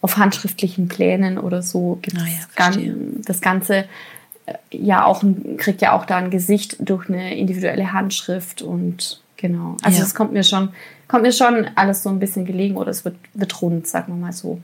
auf 0.02 0.18
handschriftlichen 0.18 0.88
Plänen 0.88 1.38
oder 1.38 1.62
so 1.62 2.00
ah 2.58 2.72
ja, 2.72 2.94
das 3.26 3.42
Ganze 3.42 3.86
äh, 4.46 4.54
ja 4.72 5.06
auch 5.06 5.24
kriegt 5.58 5.82
ja 5.82 5.94
auch 5.94 6.06
da 6.06 6.18
ein 6.18 6.32
Gesicht 6.32 6.78
durch 6.80 7.10
eine 7.10 7.38
individuelle 7.38 7.94
Handschrift 7.94 8.62
und 8.62 9.22
genau. 9.38 9.78
Also 9.84 10.02
es 10.02 10.16
kommt 10.16 10.34
mir 10.34 10.44
schon 10.44 10.70
kommt 11.08 11.24
mir 11.24 11.34
schon 11.34 11.68
alles 11.76 12.04
so 12.04 12.10
ein 12.10 12.20
bisschen 12.20 12.46
gelegen 12.46 12.78
oder 12.78 12.90
es 12.90 13.04
wird, 13.04 13.18
wird 13.34 13.62
rund, 13.62 13.86
sagen 13.86 14.14
wir 14.14 14.20
mal 14.20 14.34
so. 14.34 14.62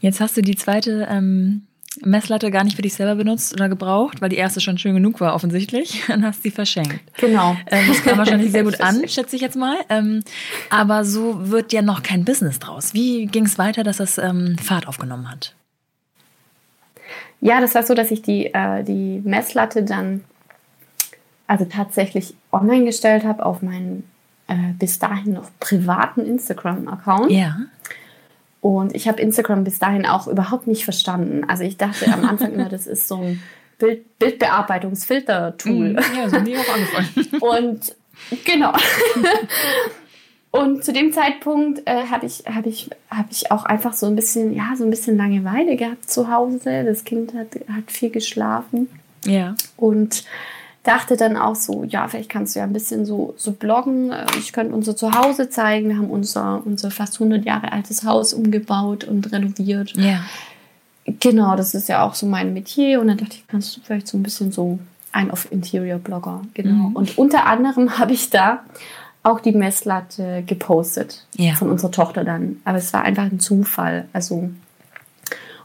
Jetzt 0.00 0.20
hast 0.20 0.36
du 0.36 0.42
die 0.42 0.56
zweite 0.56 1.06
ähm, 1.08 1.62
Messlatte 2.04 2.50
gar 2.50 2.64
nicht 2.64 2.76
für 2.76 2.82
dich 2.82 2.94
selber 2.94 3.16
benutzt 3.16 3.52
oder 3.52 3.68
gebraucht, 3.68 4.20
weil 4.20 4.30
die 4.30 4.36
erste 4.36 4.60
schon 4.60 4.78
schön 4.78 4.94
genug 4.94 5.20
war 5.20 5.34
offensichtlich 5.34 6.08
und 6.12 6.24
hast 6.24 6.42
sie 6.42 6.50
verschenkt. 6.50 7.00
Genau. 7.18 7.56
Ähm, 7.70 7.86
das 7.88 8.02
kam 8.02 8.18
wahrscheinlich 8.18 8.50
sehr 8.50 8.64
gut 8.64 8.80
an, 8.80 9.06
schätze 9.08 9.36
ich 9.36 9.42
jetzt 9.42 9.56
mal. 9.56 9.76
Ähm, 9.88 10.22
aber 10.70 11.04
so 11.04 11.50
wird 11.50 11.72
ja 11.72 11.82
noch 11.82 12.02
kein 12.02 12.24
Business 12.24 12.58
draus. 12.58 12.94
Wie 12.94 13.26
ging 13.26 13.44
es 13.44 13.58
weiter, 13.58 13.82
dass 13.82 13.98
das 13.98 14.18
ähm, 14.18 14.56
Fahrt 14.58 14.88
aufgenommen 14.88 15.30
hat? 15.30 15.54
Ja, 17.40 17.60
das 17.60 17.74
war 17.74 17.82
so, 17.82 17.94
dass 17.94 18.10
ich 18.10 18.22
die, 18.22 18.46
äh, 18.46 18.84
die 18.84 19.20
Messlatte 19.24 19.82
dann 19.82 20.22
also 21.46 21.64
tatsächlich 21.64 22.34
online 22.52 22.84
gestellt 22.84 23.24
habe 23.24 23.44
auf 23.44 23.62
meinen 23.62 24.04
äh, 24.46 24.72
bis 24.78 24.98
dahin 24.98 25.34
noch 25.34 25.50
privaten 25.60 26.24
Instagram-Account. 26.24 27.30
Ja. 27.30 27.56
Und 28.62 28.94
ich 28.94 29.08
habe 29.08 29.20
Instagram 29.20 29.64
bis 29.64 29.80
dahin 29.80 30.06
auch 30.06 30.28
überhaupt 30.28 30.68
nicht 30.68 30.84
verstanden. 30.84 31.44
Also 31.48 31.64
ich 31.64 31.76
dachte 31.76 32.06
am 32.12 32.24
Anfang 32.24 32.52
immer, 32.54 32.68
das 32.68 32.86
ist 32.86 33.08
so 33.08 33.16
ein 33.16 33.42
Bild, 33.76 34.18
Bildbearbeitungsfilter-Tool. 34.20 35.94
Mhm. 35.94 35.98
Ja, 36.16 36.28
so 36.30 36.38
die 36.38 36.56
auch 36.56 36.72
angefangen. 36.72 37.40
Und 37.40 37.96
genau. 38.44 38.72
Und 40.52 40.84
zu 40.84 40.92
dem 40.92 41.12
Zeitpunkt 41.12 41.82
äh, 41.86 42.04
habe 42.06 42.26
ich, 42.26 42.44
hab 42.46 42.66
ich, 42.66 42.88
hab 43.10 43.32
ich 43.32 43.50
auch 43.50 43.64
einfach 43.64 43.94
so 43.94 44.06
ein 44.06 44.14
bisschen, 44.14 44.54
ja, 44.54 44.74
so 44.76 44.84
ein 44.84 44.90
bisschen 44.90 45.16
Langeweile 45.16 45.74
gehabt 45.74 46.08
zu 46.08 46.30
Hause. 46.30 46.84
Das 46.84 47.02
Kind 47.02 47.34
hat, 47.34 47.48
hat 47.68 47.90
viel 47.90 48.10
geschlafen. 48.10 48.88
Ja. 49.24 49.56
Und 49.76 50.22
dachte 50.82 51.16
dann 51.16 51.36
auch 51.36 51.54
so, 51.54 51.84
ja, 51.84 52.08
vielleicht 52.08 52.28
kannst 52.28 52.54
du 52.54 52.60
ja 52.60 52.64
ein 52.64 52.72
bisschen 52.72 53.06
so, 53.06 53.34
so 53.36 53.52
bloggen. 53.52 54.12
Ich 54.38 54.52
könnte 54.52 54.74
unser 54.74 54.96
Zuhause 54.96 55.48
zeigen. 55.48 55.88
Wir 55.88 55.96
haben 55.96 56.10
unser, 56.10 56.62
unser 56.64 56.90
fast 56.90 57.14
100 57.14 57.44
Jahre 57.44 57.72
altes 57.72 58.04
Haus 58.04 58.34
umgebaut 58.34 59.04
und 59.04 59.32
renoviert. 59.32 59.92
Ja. 59.96 60.24
Genau, 61.20 61.56
das 61.56 61.74
ist 61.74 61.88
ja 61.88 62.02
auch 62.02 62.14
so 62.14 62.26
mein 62.26 62.52
Metier. 62.52 63.00
Und 63.00 63.08
dann 63.08 63.16
dachte 63.16 63.36
ich, 63.36 63.46
kannst 63.46 63.76
du 63.76 63.80
vielleicht 63.80 64.08
so 64.08 64.18
ein 64.18 64.22
bisschen 64.22 64.50
so 64.50 64.78
ein 65.12 65.30
auf 65.30 65.50
Interior-Blogger. 65.52 66.42
Genau. 66.54 66.90
Mhm. 66.90 66.96
Und 66.96 67.18
unter 67.18 67.46
anderem 67.46 67.98
habe 67.98 68.12
ich 68.12 68.30
da 68.30 68.62
auch 69.22 69.38
die 69.38 69.52
Messlatte 69.52 70.42
gepostet 70.44 71.24
ja. 71.36 71.54
von 71.54 71.70
unserer 71.70 71.92
Tochter 71.92 72.24
dann. 72.24 72.60
Aber 72.64 72.78
es 72.78 72.92
war 72.92 73.02
einfach 73.02 73.24
ein 73.24 73.38
Zufall. 73.38 74.08
Also 74.12 74.50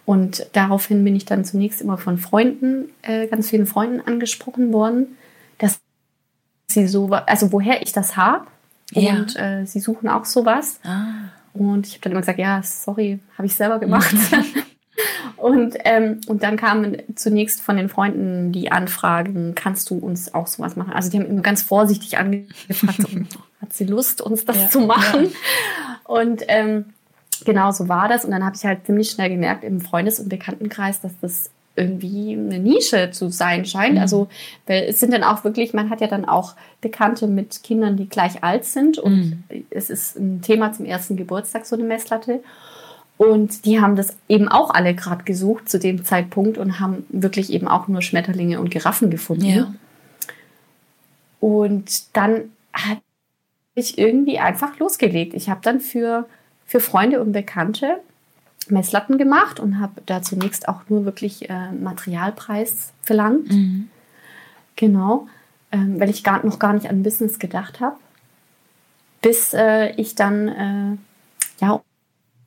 und 0.08 0.48
daraufhin 0.54 1.04
bin 1.04 1.18
ich 1.18 1.26
dann 1.26 1.44
zunächst 1.44 1.82
immer 1.82 1.98
von 1.98 2.18
Freunden, 2.18 2.88
äh, 3.02 3.28
ganz 3.28 3.50
vielen 3.50 3.66
Freunden 3.66 4.00
angesprochen 4.00 4.72
worden, 4.72 5.18
dass 5.58 5.82
sie 6.68 6.88
so, 6.88 7.10
also 7.10 7.52
woher 7.52 7.82
ich 7.82 7.92
das 7.92 8.16
habe. 8.16 8.48
Ja. 8.92 9.18
Und 9.18 9.36
äh, 9.36 9.66
sie 9.66 9.82
suchen 9.82 10.08
auch 10.08 10.24
sowas. 10.24 10.80
Ah. 10.86 11.10
Und 11.52 11.88
ich 11.88 11.96
habe 11.96 12.04
dann 12.04 12.14
immer 12.14 12.22
gesagt, 12.22 12.40
ja, 12.40 12.64
sorry, 12.64 13.20
habe 13.38 13.48
ich 13.48 13.56
selber 13.56 13.80
gemacht. 13.80 14.16
und, 15.36 15.76
ähm, 15.84 16.22
und 16.28 16.42
dann 16.42 16.56
kamen 16.56 17.00
zunächst 17.16 17.60
von 17.60 17.76
den 17.76 17.90
Freunden 17.90 18.54
die 18.54 18.72
Anfragen, 18.72 19.56
kannst 19.56 19.90
du 19.90 19.98
uns 19.98 20.34
auch 20.34 20.48
sowas 20.48 20.78
machen? 20.78 20.94
Also 20.94 21.10
die 21.10 21.20
haben 21.20 21.26
immer 21.26 21.42
ganz 21.42 21.64
vorsichtig 21.64 22.18
angefragt, 22.18 23.02
so, 23.02 23.10
hat 23.62 23.74
sie 23.74 23.84
Lust, 23.84 24.22
uns 24.22 24.46
das 24.46 24.56
ja. 24.56 24.70
zu 24.70 24.80
machen? 24.80 25.26
Ja. 25.26 26.00
Und 26.06 26.44
ähm, 26.48 26.94
genau 27.46 27.72
so 27.72 27.88
war 27.88 28.08
das. 28.08 28.26
Und 28.26 28.32
dann 28.32 28.46
habe 28.46 28.56
ich 28.56 28.64
halt 28.66 28.86
ziemlich 28.86 29.10
schnell 29.12 29.30
gemerkt 29.30 29.64
im 29.64 29.82
Freundes- 29.82 30.20
und 30.20 30.30
Bekanntenkreis, 30.30 31.02
dass 31.02 31.12
das 31.22 31.50
irgendwie 31.78 32.34
eine 32.34 32.60
Nische 32.60 33.12
zu 33.12 33.30
sein 33.30 33.66
scheint. 33.66 33.96
Mhm. 33.96 34.02
Also, 34.02 34.28
weil 34.66 34.84
es 34.84 35.00
sind 35.00 35.14
dann 35.14 35.24
auch 35.24 35.44
wirklich, 35.44 35.74
man 35.74 35.90
hat 35.90 36.02
ja 36.02 36.08
dann 36.08 36.26
auch 36.26 36.56
Bekannte 36.82 37.28
mit 37.28 37.64
Kindern, 37.64 37.96
die 37.98 38.10
gleich 38.10 38.44
alt 38.44 38.66
sind 38.66 38.98
und 38.98 39.44
mhm. 39.50 39.66
es 39.70 39.90
ist 39.90 40.18
ein 40.18 40.42
Thema 40.42 40.74
zum 40.74 40.86
ersten 40.86 41.16
Geburtstag, 41.16 41.66
so 41.66 41.76
eine 41.76 41.86
Messlatte. 41.86 42.42
Und 43.18 43.66
die 43.66 43.80
haben 43.82 43.96
das 43.96 44.16
eben 44.28 44.48
auch 44.48 44.72
alle 44.72 44.94
gerade 44.94 45.24
gesucht 45.24 45.70
zu 45.70 45.80
dem 45.80 46.06
Zeitpunkt 46.06 46.58
und 46.58 46.80
haben 46.80 47.06
wirklich 47.10 47.52
eben 47.52 47.68
auch 47.68 47.88
nur 47.88 48.02
Schmetterlinge 48.02 48.60
und 48.60 48.70
Giraffen 48.70 49.10
gefunden. 49.10 49.46
Ja. 49.46 49.74
Und 51.40 52.16
dann 52.16 52.52
habe 52.74 53.02
ich 53.74 53.98
irgendwie 53.98 54.38
einfach 54.40 54.78
losgelegt. 54.78 55.34
Ich 55.34 55.50
habe 55.50 55.62
dann 55.64 55.80
für 55.80 56.28
für 56.68 56.80
Freunde 56.80 57.22
und 57.22 57.32
Bekannte 57.32 58.00
Messlatten 58.70 59.18
gemacht 59.18 59.60
und 59.60 59.80
habe 59.80 60.02
da 60.06 60.22
zunächst 60.22 60.68
auch 60.68 60.82
nur 60.90 61.06
wirklich 61.06 61.50
äh, 61.50 61.72
Materialpreis 61.72 62.92
verlangt. 63.02 63.50
Mhm. 63.50 63.90
Genau, 64.76 65.28
ähm, 65.72 66.00
weil 66.00 66.10
ich 66.10 66.24
gar, 66.24 66.46
noch 66.46 66.60
gar 66.60 66.74
nicht 66.74 66.90
an 66.90 67.04
Business 67.04 67.40
gedacht 67.40 67.80
habe. 67.80 67.96
Bis 69.22 69.54
äh, 69.54 69.92
ich 69.96 70.16
dann, 70.16 70.48
äh, 70.48 70.98
ja, 71.66 71.82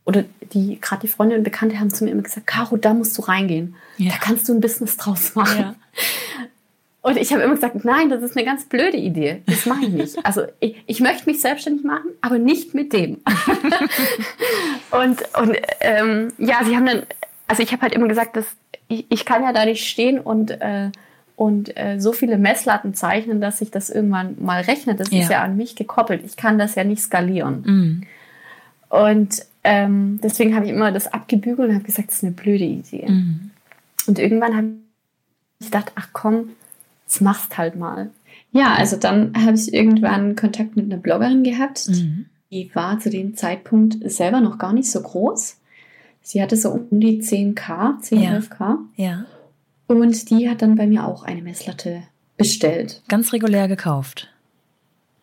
oder 0.04 0.24
die, 0.52 0.78
gerade 0.80 1.02
die 1.02 1.08
Freunde 1.08 1.36
und 1.36 1.42
Bekannte 1.42 1.80
haben 1.80 1.92
zu 1.92 2.04
mir 2.04 2.10
immer 2.10 2.22
gesagt, 2.22 2.46
Caro, 2.46 2.76
da 2.76 2.94
musst 2.94 3.16
du 3.18 3.22
reingehen. 3.22 3.74
Ja. 3.96 4.12
Da 4.12 4.18
kannst 4.18 4.48
du 4.48 4.54
ein 4.54 4.60
Business 4.60 4.96
draus 4.96 5.34
machen. 5.34 5.60
Ja. 5.60 5.74
Und 7.02 7.16
ich 7.16 7.32
habe 7.32 7.42
immer 7.42 7.54
gesagt, 7.54 7.82
nein, 7.84 8.10
das 8.10 8.22
ist 8.22 8.36
eine 8.36 8.44
ganz 8.44 8.66
blöde 8.66 8.98
Idee. 8.98 9.42
Das 9.46 9.64
mache 9.64 9.86
ich 9.86 9.88
nicht. 9.88 10.18
Also 10.24 10.42
ich, 10.60 10.76
ich 10.86 11.00
möchte 11.00 11.28
mich 11.28 11.40
selbstständig 11.40 11.84
machen, 11.84 12.10
aber 12.20 12.38
nicht 12.38 12.74
mit 12.74 12.92
dem. 12.92 13.18
und 14.90 15.22
und 15.40 15.56
ähm, 15.80 16.32
ja, 16.36 16.62
sie 16.64 16.76
haben 16.76 16.86
dann, 16.86 17.02
also 17.46 17.62
ich 17.62 17.72
habe 17.72 17.82
halt 17.82 17.94
immer 17.94 18.08
gesagt, 18.08 18.36
dass 18.36 18.44
ich, 18.88 19.06
ich 19.08 19.24
kann 19.24 19.42
ja 19.42 19.52
da 19.52 19.64
nicht 19.64 19.88
stehen 19.88 20.18
und 20.18 20.50
äh, 20.50 20.90
und 21.36 21.74
äh, 21.74 21.98
so 21.98 22.12
viele 22.12 22.36
Messlatten 22.36 22.92
zeichnen, 22.92 23.40
dass 23.40 23.60
sich 23.60 23.70
das 23.70 23.88
irgendwann 23.88 24.36
mal 24.40 24.60
rechnet. 24.60 25.00
Das 25.00 25.10
ja. 25.10 25.22
ist 25.22 25.30
ja 25.30 25.42
an 25.42 25.56
mich 25.56 25.74
gekoppelt. 25.74 26.22
Ich 26.22 26.36
kann 26.36 26.58
das 26.58 26.74
ja 26.74 26.84
nicht 26.84 27.00
skalieren. 27.00 27.62
Mhm. 27.64 28.06
Und 28.90 29.46
ähm, 29.64 30.20
deswegen 30.22 30.54
habe 30.54 30.66
ich 30.66 30.72
immer 30.72 30.92
das 30.92 31.10
abgebügelt 31.10 31.70
und 31.70 31.74
habe 31.74 31.84
gesagt, 31.84 32.08
das 32.08 32.16
ist 32.16 32.24
eine 32.24 32.32
blöde 32.32 32.64
Idee. 32.64 33.06
Mhm. 33.08 33.52
Und 34.06 34.18
irgendwann 34.18 34.54
habe 34.54 34.68
ich 35.60 35.66
gedacht, 35.66 35.92
ach 35.94 36.08
komm, 36.12 36.50
das 37.10 37.20
machst 37.20 37.58
halt 37.58 37.74
mal. 37.74 38.10
Ja, 38.52 38.74
also 38.74 38.96
dann 38.96 39.32
habe 39.36 39.56
ich 39.56 39.74
irgendwann 39.74 40.36
Kontakt 40.36 40.76
mit 40.76 40.86
einer 40.86 40.96
Bloggerin 40.96 41.42
gehabt. 41.42 41.88
Mhm. 41.88 42.26
Die 42.52 42.70
war 42.74 43.00
zu 43.00 43.10
dem 43.10 43.36
Zeitpunkt 43.36 43.98
selber 44.10 44.40
noch 44.40 44.58
gar 44.58 44.72
nicht 44.72 44.90
so 44.90 45.02
groß. 45.02 45.56
Sie 46.22 46.40
hatte 46.40 46.56
so 46.56 46.70
um 46.70 47.00
die 47.00 47.20
10k, 47.20 48.00
10, 48.00 48.20
ja. 48.22 48.30
11k. 48.38 48.76
Ja. 48.96 49.24
Und 49.88 50.30
die 50.30 50.48
hat 50.48 50.62
dann 50.62 50.76
bei 50.76 50.86
mir 50.86 51.04
auch 51.04 51.24
eine 51.24 51.42
Messlatte 51.42 52.04
bestellt. 52.36 53.02
Ganz 53.08 53.32
regulär 53.32 53.66
gekauft. 53.66 54.28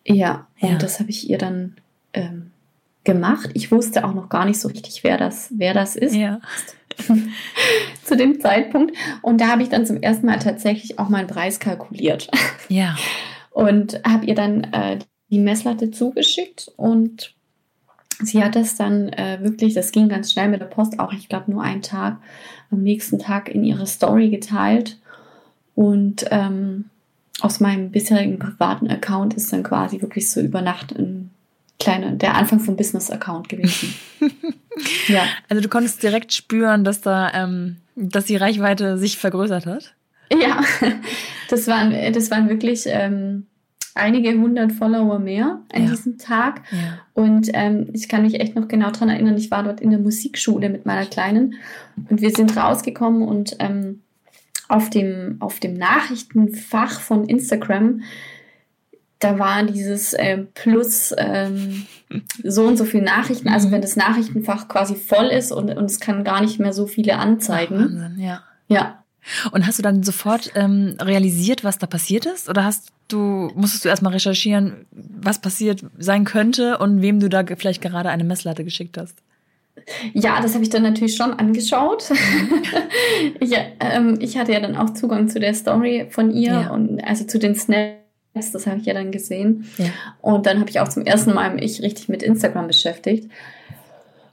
Ja, 0.06 0.46
ja. 0.58 0.68
und 0.68 0.82
das 0.82 1.00
habe 1.00 1.10
ich 1.10 1.28
ihr 1.30 1.38
dann 1.38 1.76
ähm, 2.12 2.50
gemacht. 3.08 3.48
Ich 3.54 3.72
wusste 3.72 4.04
auch 4.04 4.12
noch 4.12 4.28
gar 4.28 4.44
nicht 4.44 4.60
so 4.60 4.68
richtig, 4.68 5.02
wer 5.02 5.16
das, 5.16 5.48
wer 5.56 5.72
das 5.72 5.96
ist. 5.96 6.14
Ja. 6.14 6.40
zu 8.04 8.16
dem 8.18 8.38
Zeitpunkt. 8.38 8.94
Und 9.22 9.40
da 9.40 9.48
habe 9.48 9.62
ich 9.62 9.70
dann 9.70 9.86
zum 9.86 9.96
ersten 9.96 10.26
Mal 10.26 10.38
tatsächlich 10.38 10.98
auch 10.98 11.08
meinen 11.08 11.26
Preis 11.26 11.58
kalkuliert. 11.58 12.30
Ja. 12.68 12.96
und 13.50 14.02
habe 14.06 14.26
ihr 14.26 14.34
dann 14.34 14.64
äh, 14.74 14.98
die 15.30 15.38
Messlatte 15.38 15.90
zugeschickt 15.90 16.70
und 16.76 17.34
sie 18.22 18.44
hat 18.44 18.56
das 18.56 18.76
dann 18.76 19.08
äh, 19.08 19.38
wirklich, 19.40 19.72
das 19.72 19.90
ging 19.90 20.10
ganz 20.10 20.30
schnell 20.30 20.48
mit 20.48 20.60
der 20.60 20.66
Post, 20.66 21.00
auch 21.00 21.14
ich 21.14 21.30
glaube 21.30 21.50
nur 21.50 21.62
einen 21.62 21.82
Tag, 21.82 22.18
am 22.70 22.82
nächsten 22.82 23.18
Tag 23.18 23.48
in 23.48 23.64
ihre 23.64 23.86
Story 23.86 24.28
geteilt 24.28 24.98
und 25.74 26.26
ähm, 26.30 26.90
aus 27.40 27.60
meinem 27.60 27.90
bisherigen 27.90 28.38
privaten 28.38 28.90
Account 28.90 29.32
ist 29.32 29.50
dann 29.50 29.62
quasi 29.62 30.02
wirklich 30.02 30.30
so 30.30 30.42
über 30.42 30.60
Nacht 30.60 30.94
ein 30.94 31.30
kleiner, 31.78 32.12
der 32.12 32.34
Anfang 32.34 32.60
vom 32.60 32.76
Business-Account 32.76 33.48
gewesen. 33.48 33.94
ja. 35.08 35.24
Also 35.48 35.62
du 35.62 35.68
konntest 35.68 36.02
direkt 36.02 36.32
spüren, 36.32 36.84
dass 36.84 37.00
da, 37.00 37.32
ähm, 37.34 37.76
dass 37.94 38.24
die 38.24 38.36
Reichweite 38.36 38.98
sich 38.98 39.18
vergrößert 39.18 39.66
hat? 39.66 39.94
Ja, 40.32 40.62
das 41.50 41.66
waren, 41.66 42.12
das 42.12 42.30
waren 42.30 42.48
wirklich 42.48 42.84
ähm, 42.86 43.46
einige 43.94 44.32
hundert 44.32 44.72
Follower 44.72 45.18
mehr 45.18 45.60
an 45.72 45.84
ja. 45.84 45.90
diesem 45.90 46.18
Tag. 46.18 46.62
Ja. 46.70 47.00
Und 47.14 47.50
ähm, 47.54 47.88
ich 47.92 48.08
kann 48.08 48.22
mich 48.22 48.40
echt 48.40 48.54
noch 48.54 48.68
genau 48.68 48.90
daran 48.90 49.10
erinnern, 49.10 49.36
ich 49.36 49.50
war 49.50 49.62
dort 49.62 49.80
in 49.80 49.90
der 49.90 49.98
Musikschule 49.98 50.68
mit 50.68 50.86
meiner 50.86 51.06
Kleinen 51.06 51.54
und 52.08 52.20
wir 52.20 52.30
sind 52.30 52.56
rausgekommen 52.56 53.22
und 53.22 53.56
ähm, 53.58 54.02
auf, 54.68 54.90
dem, 54.90 55.36
auf 55.40 55.60
dem 55.60 55.74
Nachrichtenfach 55.74 57.00
von 57.00 57.26
Instagram 57.26 58.02
da 59.18 59.38
war 59.38 59.64
dieses 59.64 60.12
äh, 60.12 60.38
Plus 60.38 61.14
ähm, 61.16 61.86
so 62.44 62.64
und 62.64 62.76
so 62.76 62.84
viele 62.84 63.04
Nachrichten. 63.04 63.48
Also 63.48 63.68
mhm. 63.68 63.72
wenn 63.72 63.82
das 63.82 63.96
Nachrichtenfach 63.96 64.68
quasi 64.68 64.94
voll 64.94 65.26
ist 65.26 65.52
und, 65.52 65.70
und 65.76 65.84
es 65.84 66.00
kann 66.00 66.24
gar 66.24 66.40
nicht 66.40 66.58
mehr 66.60 66.72
so 66.72 66.86
viele 66.86 67.16
anzeigen. 67.18 67.78
Wahnsinn, 67.78 68.16
ja. 68.18 68.42
Ja. 68.68 69.04
Und 69.52 69.66
hast 69.66 69.78
du 69.78 69.82
dann 69.82 70.02
sofort 70.02 70.52
ähm, 70.54 70.96
realisiert, 71.00 71.64
was 71.64 71.78
da 71.78 71.86
passiert 71.86 72.26
ist? 72.26 72.48
Oder 72.48 72.64
hast 72.64 72.92
du, 73.08 73.50
musstest 73.54 73.84
du 73.84 73.88
erstmal 73.88 74.12
recherchieren, 74.12 74.86
was 74.90 75.40
passiert 75.40 75.84
sein 75.98 76.24
könnte 76.24 76.78
und 76.78 77.02
wem 77.02 77.20
du 77.20 77.28
da 77.28 77.44
vielleicht 77.44 77.82
gerade 77.82 78.08
eine 78.08 78.24
Messlatte 78.24 78.64
geschickt 78.64 78.96
hast? 78.96 79.18
Ja, 80.12 80.40
das 80.40 80.54
habe 80.54 80.64
ich 80.64 80.70
dann 80.70 80.82
natürlich 80.82 81.16
schon 81.16 81.32
angeschaut. 81.34 82.10
ich, 83.40 83.52
ähm, 83.80 84.18
ich, 84.20 84.36
hatte 84.38 84.52
ja 84.52 84.60
dann 84.60 84.76
auch 84.76 84.90
Zugang 84.90 85.28
zu 85.28 85.40
der 85.40 85.54
Story 85.54 86.06
von 86.10 86.30
ihr 86.30 86.52
ja. 86.52 86.70
und 86.70 87.02
also 87.04 87.24
zu 87.24 87.38
den 87.38 87.54
Snaps, 87.54 88.07
das 88.52 88.66
habe 88.66 88.78
ich 88.78 88.86
ja 88.86 88.94
dann 88.94 89.10
gesehen. 89.10 89.66
Ja. 89.78 89.86
Und 90.20 90.46
dann 90.46 90.60
habe 90.60 90.70
ich 90.70 90.80
auch 90.80 90.88
zum 90.88 91.04
ersten 91.04 91.34
Mal 91.34 91.54
mich 91.54 91.82
richtig 91.82 92.08
mit 92.08 92.22
Instagram 92.22 92.66
beschäftigt. 92.66 93.30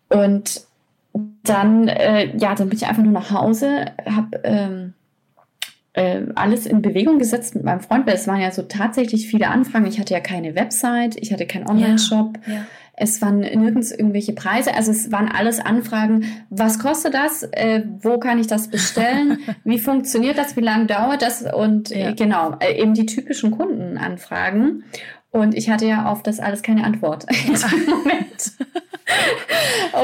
Und 0.10 0.62
dann, 1.44 1.88
äh, 1.88 2.36
ja, 2.38 2.56
dann 2.56 2.70
bin 2.70 2.78
ich 2.78 2.88
einfach 2.88 3.04
nur 3.04 3.14
nach 3.14 3.32
Hause, 3.32 3.86
habe 4.06 4.42
ähm, 4.44 4.94
äh, 5.94 6.22
alles 6.36 6.66
in 6.66 6.82
Bewegung 6.82 7.20
gesetzt 7.20 7.56
mit 7.56 7.64
meinem 7.64 7.80
Freund, 7.80 8.06
weil 8.06 8.16
es 8.16 8.28
waren 8.28 8.42
ja 8.42 8.52
so 8.52 8.64
tatsächlich 8.64 9.28
viele 9.28 9.48
Anfragen. 9.48 9.86
Ich 9.86 10.00
hatte 10.00 10.14
ja 10.14 10.20
keine 10.20 10.56
Website, 10.56 11.16
ich 11.18 11.32
hatte 11.32 11.46
keinen 11.46 11.68
Online-Shop. 11.70 12.38
Ja, 12.46 12.54
ja. 12.54 12.66
Es 12.98 13.22
waren 13.22 13.40
nirgends 13.40 13.92
irgendwelche 13.92 14.34
Preise. 14.34 14.74
Also 14.74 14.92
es 14.92 15.12
waren 15.12 15.28
alles 15.28 15.60
Anfragen. 15.60 16.26
Was 16.50 16.80
kostet 16.80 17.14
das? 17.14 17.44
Äh, 17.44 17.84
wo 18.02 18.20
kann 18.20 18.40
ich 18.40 18.48
das 18.48 18.70
bestellen? 18.70 19.40
Wie 19.64 19.80
funktioniert 19.80 20.38
das? 20.38 20.56
Wie 20.56 20.62
lange 20.62 20.86
dauert 20.86 21.22
das? 21.22 21.42
Und 21.42 21.90
ja. 21.90 22.10
äh, 22.10 22.14
genau, 22.14 22.56
äh, 22.60 22.82
eben 22.82 22.94
die 22.94 23.06
typischen 23.06 23.52
Kundenanfragen. 23.52 24.84
Und 25.32 25.54
ich 25.54 25.70
hatte 25.70 25.86
ja 25.86 26.06
auf 26.06 26.24
das 26.24 26.40
alles 26.40 26.62
keine 26.62 26.86
Antwort 26.86 27.26
in 27.48 27.54
dem 27.54 27.86
Moment. 27.90 28.54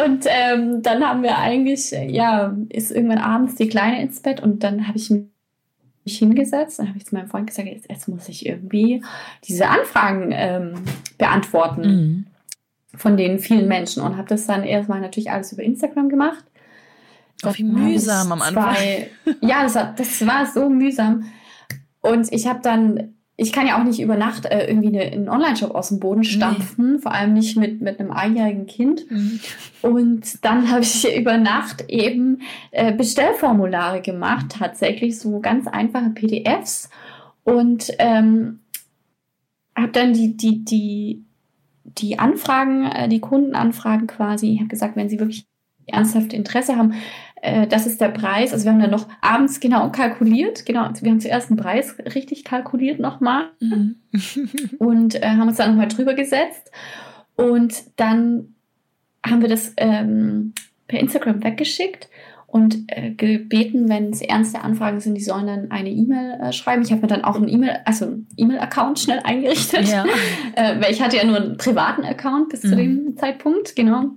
und 0.05 0.25
ähm, 0.27 0.81
dann 0.81 1.07
haben 1.07 1.23
wir 1.23 1.37
eigentlich, 1.37 1.91
ja, 1.91 2.57
ist 2.67 2.91
irgendwann 2.91 3.19
abends 3.19 3.55
die 3.55 3.69
Kleine 3.69 4.01
ins 4.01 4.19
Bett 4.19 4.41
und 4.41 4.63
dann 4.63 4.87
habe 4.87 4.97
ich 4.97 5.09
mich 5.09 6.17
hingesetzt, 6.17 6.79
dann 6.79 6.89
habe 6.89 6.97
ich 6.97 7.05
zu 7.05 7.15
meinem 7.15 7.29
Freund 7.29 7.47
gesagt, 7.47 7.67
jetzt, 7.67 7.89
jetzt 7.89 8.07
muss 8.09 8.27
ich 8.27 8.45
irgendwie 8.45 9.03
diese 9.47 9.69
Anfragen 9.69 10.31
ähm, 10.33 10.73
beantworten 11.17 11.81
mhm. 11.81 12.25
Von 12.95 13.17
den 13.17 13.39
vielen 13.39 13.67
Menschen 13.67 14.03
und 14.03 14.17
habe 14.17 14.27
das 14.27 14.47
dann 14.47 14.63
erstmal 14.63 15.01
natürlich 15.01 15.31
alles 15.31 15.53
über 15.53 15.63
Instagram 15.63 16.09
gemacht. 16.09 16.43
Auch 17.43 17.57
wie 17.57 17.63
mühsam 17.63 18.31
am 18.31 18.41
Anfang. 18.41 18.75
Zwei, 18.75 19.09
ja, 19.41 19.63
das 19.63 19.75
war, 19.75 19.93
das 19.95 20.27
war 20.27 20.45
so 20.45 20.69
mühsam. 20.69 21.25
Und 22.01 22.31
ich 22.31 22.47
habe 22.47 22.59
dann 22.61 23.15
ich 23.41 23.51
kann 23.51 23.65
ja 23.65 23.79
auch 23.79 23.83
nicht 23.83 23.99
über 23.99 24.17
Nacht 24.17 24.45
äh, 24.45 24.67
irgendwie 24.67 24.89
eine, 24.89 25.01
einen 25.01 25.27
Online-Shop 25.27 25.73
aus 25.73 25.89
dem 25.89 25.99
Boden 25.99 26.23
stampfen, 26.23 26.93
nee. 26.93 26.99
vor 26.99 27.11
allem 27.11 27.33
nicht 27.33 27.57
mit, 27.57 27.81
mit 27.81 27.99
einem 27.99 28.11
einjährigen 28.11 28.67
Kind. 28.67 29.09
Mhm. 29.09 29.39
Und 29.81 30.45
dann 30.45 30.69
habe 30.71 30.81
ich 30.81 31.17
über 31.17 31.37
Nacht 31.37 31.85
eben 31.87 32.43
äh, 32.69 32.93
Bestellformulare 32.93 34.01
gemacht, 34.01 34.57
tatsächlich 34.59 35.17
so 35.17 35.39
ganz 35.39 35.65
einfache 35.65 36.11
PDFs 36.11 36.91
und 37.43 37.91
ähm, 37.97 38.59
habe 39.75 39.91
dann 39.91 40.13
die, 40.13 40.37
die, 40.37 40.63
die, 40.63 41.25
die 41.83 42.19
Anfragen, 42.19 42.85
äh, 42.85 43.09
die 43.09 43.19
Kundenanfragen 43.19 44.07
quasi, 44.07 44.53
ich 44.53 44.59
habe 44.59 44.69
gesagt, 44.69 44.95
wenn 44.95 45.09
sie 45.09 45.19
wirklich 45.19 45.47
ernsthaft 45.87 46.33
Interesse 46.33 46.77
haben, 46.77 46.93
äh, 47.41 47.67
das 47.67 47.87
ist 47.87 47.99
der 48.01 48.09
Preis. 48.09 48.53
Also 48.53 48.65
wir 48.65 48.71
haben 48.71 48.79
dann 48.79 48.91
noch 48.91 49.07
abends 49.21 49.59
genau 49.59 49.89
kalkuliert. 49.89 50.65
Genau, 50.65 50.87
wir 50.99 51.11
haben 51.11 51.19
zuerst 51.19 51.49
den 51.49 51.57
Preis 51.57 51.95
richtig 52.15 52.43
kalkuliert 52.43 52.99
nochmal 52.99 53.49
mhm. 53.59 53.95
und 54.79 55.15
äh, 55.15 55.27
haben 55.27 55.47
uns 55.47 55.57
dann 55.57 55.71
nochmal 55.71 55.87
drüber 55.87 56.13
gesetzt. 56.13 56.71
Und 57.35 57.83
dann 57.95 58.55
haben 59.25 59.41
wir 59.41 59.49
das 59.49 59.73
ähm, 59.77 60.53
per 60.87 60.99
Instagram 60.99 61.43
weggeschickt 61.43 62.09
und 62.51 62.83
äh, 62.87 63.11
gebeten, 63.11 63.87
wenn 63.89 64.09
es 64.09 64.21
ernste 64.21 64.61
Anfragen 64.61 64.99
sind, 64.99 65.15
die 65.15 65.23
sollen 65.23 65.47
dann 65.47 65.71
eine 65.71 65.89
E-Mail 65.89 66.39
äh, 66.41 66.53
schreiben. 66.53 66.81
Ich 66.81 66.91
habe 66.91 67.01
mir 67.01 67.07
dann 67.07 67.23
auch 67.23 67.35
einen 67.35 67.47
E-Mail, 67.47 67.79
also 67.85 68.17
E-Mail-Account 68.37 68.99
schnell 68.99 69.19
eingerichtet, 69.23 69.87
ja. 69.87 70.05
äh, 70.55 70.81
weil 70.81 70.91
ich 70.91 71.01
hatte 71.01 71.17
ja 71.17 71.25
nur 71.25 71.37
einen 71.37 71.57
privaten 71.57 72.03
Account 72.03 72.49
bis 72.49 72.63
mhm. 72.63 72.69
zu 72.69 72.75
dem 72.75 73.17
Zeitpunkt, 73.17 73.75
genau 73.75 74.11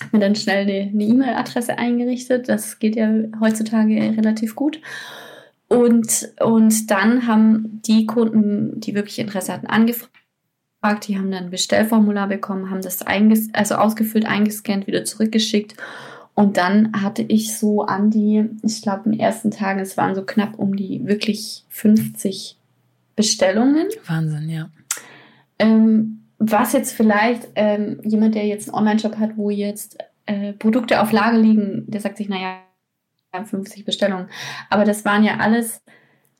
habe 0.00 0.16
mir 0.16 0.20
dann 0.20 0.34
schnell 0.34 0.62
eine 0.62 1.04
E-Mail-Adresse 1.04 1.78
eingerichtet. 1.78 2.48
Das 2.48 2.78
geht 2.78 2.96
ja 2.96 3.10
heutzutage 3.40 3.94
relativ 4.16 4.54
gut. 4.54 4.80
Und, 5.68 6.30
und 6.40 6.90
dann 6.90 7.26
haben 7.26 7.82
die 7.86 8.06
Kunden, 8.06 8.80
die 8.80 8.94
wirklich 8.94 9.18
Interesse 9.18 9.52
hatten, 9.52 9.66
angefragt. 9.66 10.08
Die 11.08 11.18
haben 11.18 11.30
dann 11.30 11.44
ein 11.44 11.50
Bestellformular 11.50 12.28
bekommen, 12.28 12.70
haben 12.70 12.80
das 12.80 13.04
also 13.52 13.74
ausgefüllt, 13.74 14.26
eingescannt, 14.26 14.86
wieder 14.86 15.04
zurückgeschickt. 15.04 15.74
Und 16.38 16.56
dann 16.56 16.92
hatte 16.92 17.22
ich 17.22 17.58
so 17.58 17.82
an 17.82 18.10
die, 18.10 18.48
ich 18.62 18.80
glaube, 18.80 19.06
in 19.06 19.10
den 19.10 19.20
ersten 19.20 19.50
Tagen, 19.50 19.80
es 19.80 19.96
waren 19.96 20.14
so 20.14 20.22
knapp 20.24 20.56
um 20.56 20.76
die 20.76 21.04
wirklich 21.04 21.64
50 21.68 22.56
Bestellungen. 23.16 23.88
Wahnsinn, 24.06 24.48
ja. 24.48 24.70
Ähm, 25.58 26.20
was 26.38 26.74
jetzt 26.74 26.92
vielleicht 26.92 27.48
ähm, 27.56 28.00
jemand, 28.04 28.36
der 28.36 28.46
jetzt 28.46 28.68
einen 28.68 28.78
Online-Shop 28.78 29.16
hat, 29.16 29.36
wo 29.36 29.50
jetzt 29.50 29.98
äh, 30.26 30.52
Produkte 30.52 31.02
auf 31.02 31.10
Lager 31.10 31.38
liegen, 31.38 31.86
der 31.88 32.00
sagt 32.00 32.18
sich, 32.18 32.28
naja, 32.28 32.58
50 33.32 33.84
Bestellungen. 33.84 34.28
Aber 34.70 34.84
das 34.84 35.04
waren 35.04 35.24
ja 35.24 35.38
alles, 35.38 35.82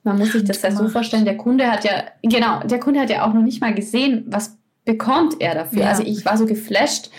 man 0.04 0.16
muss 0.16 0.30
sich 0.30 0.44
das 0.44 0.62
ja 0.62 0.70
so 0.70 0.88
vorstellen, 0.88 1.24
der 1.24 1.37
Kunde 1.37 1.68
hat 1.68 1.82
ja, 1.82 2.04
genau, 2.22 2.61
der 2.61 2.78
Kunde 2.78 3.00
hat 3.00 3.11
ja 3.11 3.26
auch 3.26 3.34
noch 3.34 3.42
nicht 3.42 3.61
mal 3.61 3.74
gesehen, 3.74 4.26
was 4.28 4.58
bekommt 4.84 5.40
er 5.40 5.56
dafür. 5.56 5.82
Ja. 5.82 5.88
Also 5.88 6.04
ich 6.04 6.24
war 6.24 6.38
so 6.38 6.46
geflasht, 6.46 7.11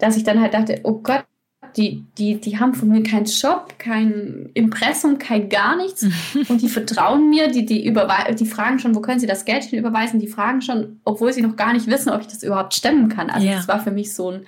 dass 0.00 0.16
ich 0.16 0.24
dann 0.24 0.40
halt 0.40 0.54
dachte, 0.54 0.80
oh 0.82 0.94
Gott, 0.94 1.24
die, 1.76 2.04
die, 2.18 2.40
die 2.40 2.58
haben 2.58 2.74
von 2.74 2.88
mir 2.88 3.02
keinen 3.02 3.26
Shop, 3.26 3.78
kein 3.78 4.50
Impressum, 4.54 5.18
kein 5.18 5.48
gar 5.48 5.76
nichts. 5.76 6.06
und 6.48 6.62
die 6.62 6.68
vertrauen 6.68 7.30
mir, 7.30 7.48
die, 7.48 7.66
die, 7.66 7.92
die 7.92 8.46
fragen 8.46 8.78
schon, 8.78 8.94
wo 8.94 9.00
können 9.00 9.20
sie 9.20 9.26
das 9.26 9.44
Geld 9.44 9.64
hin 9.64 9.78
überweisen? 9.78 10.20
Die 10.20 10.28
fragen 10.28 10.62
schon, 10.62 11.00
obwohl 11.04 11.32
sie 11.32 11.42
noch 11.42 11.56
gar 11.56 11.72
nicht 11.72 11.86
wissen, 11.86 12.10
ob 12.10 12.20
ich 12.20 12.28
das 12.28 12.42
überhaupt 12.42 12.74
stemmen 12.74 13.08
kann. 13.08 13.30
Also 13.30 13.46
yeah. 13.46 13.56
das 13.56 13.68
war 13.68 13.80
für 13.80 13.90
mich 13.90 14.14
so 14.14 14.30
ein, 14.30 14.46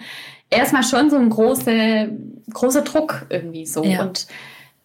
erstmal 0.51 0.85
schon 0.85 1.11
so 1.11 1.17
ein 1.17 1.29
große, 1.29 2.11
großer 2.53 2.83
Druck 2.83 3.27
irgendwie 3.29 3.67
so. 3.67 3.85
Ja. 3.85 4.03
Und 4.03 4.27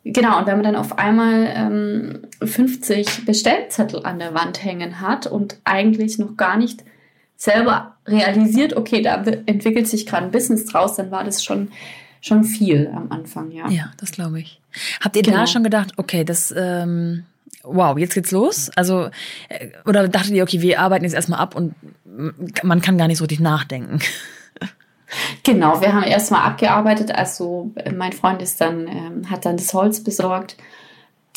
Genau, 0.04 0.40
und 0.40 0.48
wenn 0.48 0.56
man 0.56 0.64
dann 0.64 0.76
auf 0.76 0.98
einmal 0.98 1.54
ähm, 1.56 2.22
50 2.44 3.26
Bestellzettel 3.26 4.04
an 4.04 4.18
der 4.18 4.34
Wand 4.34 4.64
hängen 4.64 5.00
hat 5.00 5.28
und 5.28 5.58
eigentlich 5.64 6.18
noch 6.18 6.38
gar 6.38 6.58
nicht 6.58 6.84
selber 7.38 7.98
realisiert, 8.08 8.76
okay, 8.76 9.04
da 9.04 9.22
entwickelt 9.46 9.88
sich 9.88 10.08
gerade 10.08 10.26
ein 10.26 10.32
Business 10.32 10.66
draus, 10.66 10.96
dann 10.96 11.12
war 11.12 11.24
das 11.24 11.44
schon 11.44 11.70
schon 12.22 12.44
viel 12.44 12.92
am 12.96 13.12
Anfang, 13.12 13.52
ja. 13.52 13.68
Ja, 13.70 13.92
das 13.98 14.12
glaube 14.12 14.40
ich. 14.40 14.62
Habt 15.02 15.16
ihr 15.16 15.24
genau. 15.24 15.38
da 15.38 15.48
schon 15.48 15.64
gedacht, 15.64 15.94
okay, 15.98 16.24
das, 16.24 16.54
ähm, 16.56 17.26
wow, 17.64 17.98
jetzt 17.98 18.14
geht's 18.14 18.32
los? 18.32 18.70
Also, 18.76 19.10
äh, 19.50 19.70
oder 19.86 20.08
dachtet 20.08 20.34
ihr, 20.34 20.44
okay, 20.44 20.62
wir 20.62 20.80
arbeiten 20.80 21.04
jetzt 21.04 21.16
erstmal 21.16 21.40
ab 21.40 21.56
und 21.56 21.76
man 22.64 22.82
kann 22.82 22.98
gar 22.98 23.08
nicht 23.08 23.18
so 23.18 23.26
richtig 23.26 23.40
nachdenken? 23.40 24.00
Genau, 25.44 25.82
wir 25.82 25.92
haben 25.92 26.04
erstmal 26.04 26.44
abgearbeitet. 26.44 27.14
Also 27.14 27.72
mein 27.94 28.14
Freund 28.14 28.42
ist 28.42 28.62
dann, 28.62 28.88
ähm, 28.88 29.30
hat 29.30 29.46
dann 29.46 29.58
das 29.58 29.74
Holz 29.74 30.02
besorgt 30.02 30.56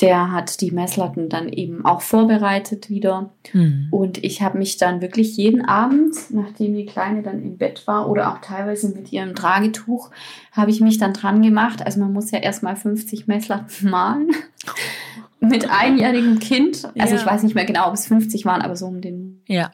der 0.00 0.32
hat 0.32 0.60
die 0.60 0.72
Messlatten 0.72 1.28
dann 1.28 1.48
eben 1.48 1.84
auch 1.84 2.00
vorbereitet 2.00 2.90
wieder. 2.90 3.30
Mhm. 3.52 3.88
Und 3.90 4.22
ich 4.24 4.42
habe 4.42 4.58
mich 4.58 4.76
dann 4.76 5.00
wirklich 5.00 5.36
jeden 5.36 5.64
Abend, 5.64 6.14
nachdem 6.30 6.74
die 6.74 6.86
Kleine 6.86 7.22
dann 7.22 7.40
im 7.42 7.58
Bett 7.58 7.86
war 7.86 8.08
oder 8.10 8.32
auch 8.32 8.38
teilweise 8.40 8.88
mit 8.88 9.12
ihrem 9.12 9.34
Tragetuch, 9.36 10.10
habe 10.52 10.70
ich 10.70 10.80
mich 10.80 10.98
dann 10.98 11.12
dran 11.12 11.42
gemacht. 11.42 11.80
Also 11.84 12.00
man 12.00 12.12
muss 12.12 12.30
ja 12.32 12.40
erstmal 12.40 12.74
50 12.76 13.26
Messlatten 13.28 13.88
malen. 13.90 14.30
mit 15.40 15.70
einjährigem 15.70 16.38
Kind. 16.38 16.84
Also 16.98 17.14
Ja. 17.14 17.20
ich 17.20 17.26
weiß 17.26 17.42
nicht 17.42 17.54
mehr 17.54 17.66
genau, 17.66 17.88
ob 17.88 17.94
es 17.94 18.06
50 18.06 18.44
waren, 18.46 18.62
aber 18.62 18.76
so 18.76 18.86
um 18.86 19.00
den 19.00 19.42
Ja. 19.46 19.70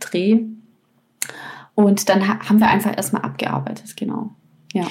Dreh. 0.00 0.44
Und 1.74 2.08
dann 2.08 2.26
ha 2.26 2.38
haben 2.48 2.60
wir 2.60 2.68
einfach 2.68 2.96
erstmal 2.96 3.22
abgearbeitet, 3.22 3.96
genau. 3.96 4.30
Ja, 4.72 4.86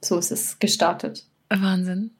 so 0.00 0.18
ist 0.18 0.32
es 0.32 0.58
gestartet. 0.58 1.26
Wahnsinn. 1.48 2.10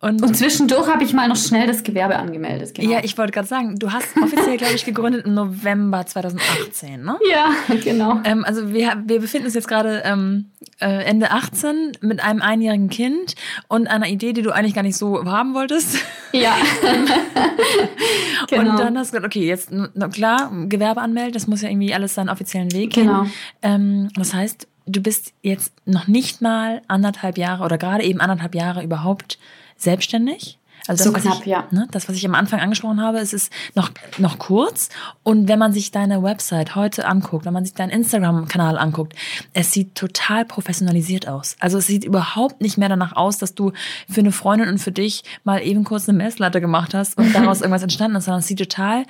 Und, 0.00 0.22
Und 0.22 0.34
zwischendurch 0.36 0.88
habe 0.88 1.04
ich 1.04 1.12
mal 1.12 1.28
noch 1.28 1.36
schnell 1.36 1.66
das 1.66 1.82
Gewerbe 1.82 2.16
angemeldet, 2.16 2.74
genau. 2.74 2.90
ja, 2.90 3.00
ich 3.04 3.16
wollte 3.18 3.32
gerade 3.32 3.46
sagen, 3.46 3.78
du 3.78 3.92
hast 3.92 4.16
offiziell, 4.16 4.56
glaube 4.56 4.74
ich, 4.74 4.84
gegründet 4.84 5.26
im 5.26 5.34
November 5.34 6.06
2018, 6.06 7.02
ne? 7.02 7.18
ja, 7.30 7.50
genau. 7.84 8.20
Ähm, 8.24 8.44
also 8.44 8.72
wir, 8.72 9.02
wir 9.06 9.20
befinden 9.20 9.46
uns 9.46 9.54
jetzt 9.54 9.68
gerade 9.68 10.02
ähm, 10.04 10.46
äh, 10.80 11.04
Ende 11.04 11.30
18 11.30 11.92
mit 12.00 12.24
einem 12.24 12.40
einjährigen 12.40 12.88
Kind 12.88 13.34
und 13.68 13.86
einer 13.86 14.08
Idee, 14.08 14.32
die 14.32 14.42
du 14.42 14.50
eigentlich 14.50 14.74
gar 14.74 14.82
nicht 14.82 14.96
so 14.96 15.24
haben 15.24 15.54
wolltest. 15.54 15.98
Ja. 16.32 16.56
genau. 18.48 18.70
Und 18.70 18.78
dann 18.78 18.98
hast 18.98 19.12
du 19.12 19.16
gesagt, 19.16 19.24
okay, 19.26 19.46
jetzt 19.46 19.70
na 19.72 20.08
klar, 20.08 20.50
Gewerbe 20.68 21.00
anmelden, 21.00 21.32
das 21.32 21.46
muss 21.46 21.62
ja 21.62 21.68
irgendwie 21.68 21.92
alles 21.94 22.14
seinen 22.14 22.28
offiziellen 22.28 22.72
Weg 22.72 22.94
Genau. 22.94 23.22
gehen. 23.22 23.32
Ähm, 23.62 24.08
das 24.14 24.32
heißt, 24.34 24.66
du 24.90 25.00
bist 25.00 25.32
jetzt 25.42 25.72
noch 25.86 26.06
nicht 26.06 26.40
mal 26.40 26.82
anderthalb 26.88 27.38
Jahre 27.38 27.64
oder 27.64 27.78
gerade 27.78 28.04
eben 28.04 28.20
anderthalb 28.20 28.54
Jahre 28.54 28.82
überhaupt 28.82 29.38
selbstständig. 29.76 30.58
Also 30.86 31.04
So 31.04 31.14
was 31.14 31.22
knapp, 31.22 31.40
ich, 31.40 31.46
ja. 31.46 31.66
Ne, 31.70 31.86
das, 31.90 32.08
was 32.08 32.16
ich 32.16 32.24
am 32.24 32.34
Anfang 32.34 32.60
angesprochen 32.60 33.00
habe, 33.00 33.18
es 33.18 33.32
ist 33.32 33.52
noch, 33.74 33.90
noch 34.18 34.38
kurz. 34.38 34.88
Und 35.22 35.48
wenn 35.48 35.58
man 35.58 35.72
sich 35.72 35.90
deine 35.90 36.22
Website 36.22 36.74
heute 36.74 37.06
anguckt, 37.06 37.44
wenn 37.44 37.52
man 37.52 37.64
sich 37.64 37.74
deinen 37.74 37.90
Instagram-Kanal 37.90 38.78
anguckt, 38.78 39.14
es 39.52 39.72
sieht 39.72 39.94
total 39.94 40.44
professionalisiert 40.44 41.28
aus. 41.28 41.56
Also 41.60 41.78
es 41.78 41.86
sieht 41.86 42.04
überhaupt 42.04 42.60
nicht 42.60 42.78
mehr 42.78 42.88
danach 42.88 43.14
aus, 43.14 43.38
dass 43.38 43.54
du 43.54 43.72
für 44.08 44.20
eine 44.20 44.32
Freundin 44.32 44.68
und 44.68 44.78
für 44.78 44.92
dich 44.92 45.22
mal 45.44 45.62
eben 45.62 45.84
kurz 45.84 46.08
eine 46.08 46.16
Messlatte 46.16 46.60
gemacht 46.60 46.94
hast 46.94 47.16
und 47.18 47.32
daraus 47.34 47.60
irgendwas 47.60 47.82
entstanden 47.82 48.16
ist, 48.16 48.24
sondern 48.24 48.40
es 48.40 48.46
sieht 48.46 48.58
total 48.58 49.04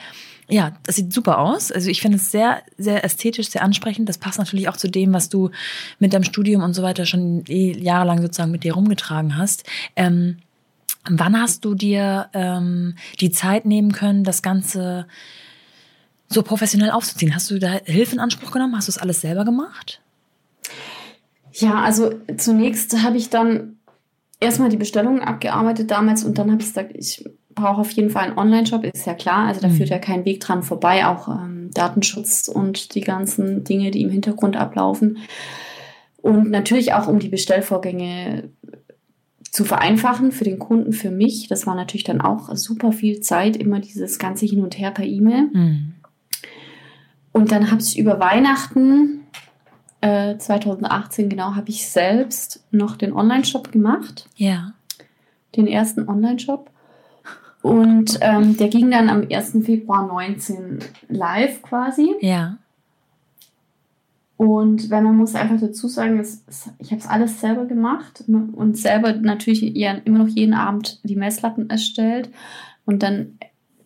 ja, 0.51 0.73
das 0.85 0.97
sieht 0.97 1.13
super 1.13 1.39
aus. 1.39 1.71
Also 1.71 1.89
ich 1.89 2.01
finde 2.01 2.17
es 2.19 2.31
sehr, 2.31 2.63
sehr 2.77 3.05
ästhetisch, 3.05 3.49
sehr 3.49 3.63
ansprechend. 3.63 4.09
Das 4.09 4.19
passt 4.19 4.39
natürlich 4.39 4.69
auch 4.69 4.77
zu 4.77 4.89
dem, 4.89 5.13
was 5.13 5.29
du 5.29 5.51
mit 5.99 6.13
deinem 6.13 6.25
Studium 6.25 6.63
und 6.63 6.75
so 6.75 6.83
weiter 6.83 7.07
schon 7.07 7.45
eh 7.49 7.77
jahrelang 7.79 8.21
sozusagen 8.21 8.51
mit 8.51 8.65
dir 8.65 8.75
rumgetragen 8.75 9.37
hast. 9.37 9.65
Ähm, 9.97 10.39
wann 11.09 11.41
hast 11.41 11.65
du 11.65 11.75
dir 11.75 12.29
ähm, 12.35 12.97
die 13.21 13.31
Zeit 13.31 13.65
nehmen 13.65 13.93
können, 13.93 14.25
das 14.25 14.43
Ganze 14.43 15.07
so 16.29 16.43
professionell 16.43 16.91
aufzuziehen? 16.91 17.35
Hast 17.35 17.51
du 17.51 17.59
da 17.59 17.81
Hilfe 17.85 18.15
in 18.15 18.21
Anspruch 18.21 18.51
genommen? 18.51 18.77
Hast 18.77 18.89
du 18.89 18.93
das 18.93 19.01
alles 19.01 19.21
selber 19.21 19.45
gemacht? 19.45 20.01
Ja, 21.53 21.83
also 21.83 22.15
zunächst 22.37 23.03
habe 23.03 23.17
ich 23.17 23.31
dann 23.31 23.77
erstmal 24.41 24.69
die 24.69 24.77
Bestellungen 24.77 25.23
abgearbeitet 25.23 25.91
damals 25.91 26.25
und 26.25 26.39
dann 26.39 26.51
habe 26.51 26.63
ich 26.63 26.69
gesagt, 26.69 26.93
ich 26.95 27.25
brauche 27.61 27.81
auf 27.81 27.91
jeden 27.93 28.11
Fall 28.11 28.25
einen 28.29 28.39
Online-Shop, 28.39 28.85
ist 28.85 29.07
ja 29.07 29.15
klar. 29.15 29.47
Also 29.49 29.61
da 29.61 29.69
Mhm. 29.69 29.73
führt 29.75 29.89
ja 29.91 29.99
kein 29.99 30.25
Weg 30.25 30.41
dran 30.41 30.63
vorbei, 30.63 31.07
auch 31.07 31.29
ähm, 31.29 31.71
Datenschutz 31.75 32.49
und 32.49 32.95
die 32.95 33.01
ganzen 33.03 33.65
Dinge, 33.65 33.91
die 33.91 34.03
im 34.03 34.11
Hintergrund 34.11 34.57
ablaufen. 34.57 35.19
Und 36.23 36.51
natürlich 36.51 36.93
auch, 36.93 37.07
um 37.09 37.19
die 37.19 37.29
Bestellvorgänge 37.29 38.51
zu 39.51 39.65
vereinfachen 39.65 40.31
für 40.33 40.45
den 40.45 40.59
Kunden, 40.59 40.93
für 40.93 41.11
mich. 41.11 41.49
Das 41.49 41.67
war 41.67 41.75
natürlich 41.75 42.05
dann 42.05 42.21
auch 42.21 42.55
super 42.55 42.93
viel 42.93 43.21
Zeit, 43.21 43.57
immer 43.57 43.81
dieses 43.81 44.19
ganze 44.19 44.47
Hin 44.47 44.63
und 44.63 44.79
Her 44.79 44.91
per 44.93 45.05
E-Mail. 45.05 45.49
Hm. 45.53 45.95
Und 47.33 47.53
dann 47.53 47.71
habe 47.71 47.81
ich 47.81 47.99
über 47.99 48.21
Weihnachten 48.21 49.21
äh, 50.03 50.37
2018 50.39 51.29
genau, 51.29 51.55
habe 51.57 51.69
ich 51.71 51.89
selbst 51.89 52.65
noch 52.71 52.97
den 52.97 53.13
Online-Shop 53.13 53.71
gemacht, 53.73 54.29
Ja. 54.37 54.73
den 55.57 55.67
ersten 55.67 56.09
Online-Shop. 56.09 56.70
Und 57.63 58.19
ähm, 58.23 58.57
der 58.57 58.69
ging 58.69 58.91
dann 58.91 59.11
am 59.11 59.27
1. 59.31 59.65
Februar 59.65 60.07
19 60.07 60.79
live 61.09 61.63
quasi. 61.63 62.15
Ja. 62.21 62.57
Und 64.37 64.89
wenn 64.89 65.05
man 65.05 65.19
muss 65.19 65.35
einfach 65.35 65.61
dazu 65.61 65.87
sagen, 65.87 66.19
es, 66.19 66.43
es, 66.47 66.71
ich 66.79 66.93
habe 66.93 67.01
es 67.01 67.07
alles 67.07 67.41
selber 67.41 67.67
gemacht 67.67 68.25
und 68.27 68.79
selber 68.79 69.13
natürlich 69.13 69.61
ja, 69.77 69.93
immer 70.07 70.19
noch 70.19 70.29
jeden 70.29 70.55
Abend 70.55 70.99
die 71.03 71.17
Messlatten 71.17 71.69
erstellt. 71.69 72.31
Und 72.87 73.03
dann 73.03 73.39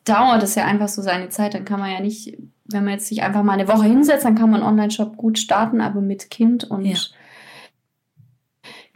dauert 0.04 0.44
es 0.44 0.54
ja 0.54 0.64
einfach 0.64 0.86
so 0.86 1.02
seine 1.02 1.28
Zeit. 1.30 1.54
Dann 1.54 1.64
kann 1.64 1.80
man 1.80 1.90
ja 1.90 1.98
nicht, 1.98 2.38
wenn 2.66 2.84
man 2.84 2.92
jetzt 2.92 3.08
sich 3.08 3.24
einfach 3.24 3.42
mal 3.42 3.54
eine 3.54 3.66
Woche 3.66 3.86
hinsetzt, 3.86 4.24
dann 4.24 4.36
kann 4.36 4.48
man 4.48 4.62
einen 4.62 4.70
Online-Shop 4.70 5.16
gut 5.16 5.40
starten, 5.40 5.80
aber 5.80 6.00
mit 6.00 6.30
Kind 6.30 6.62
und 6.62 6.84
Ja. 6.84 6.98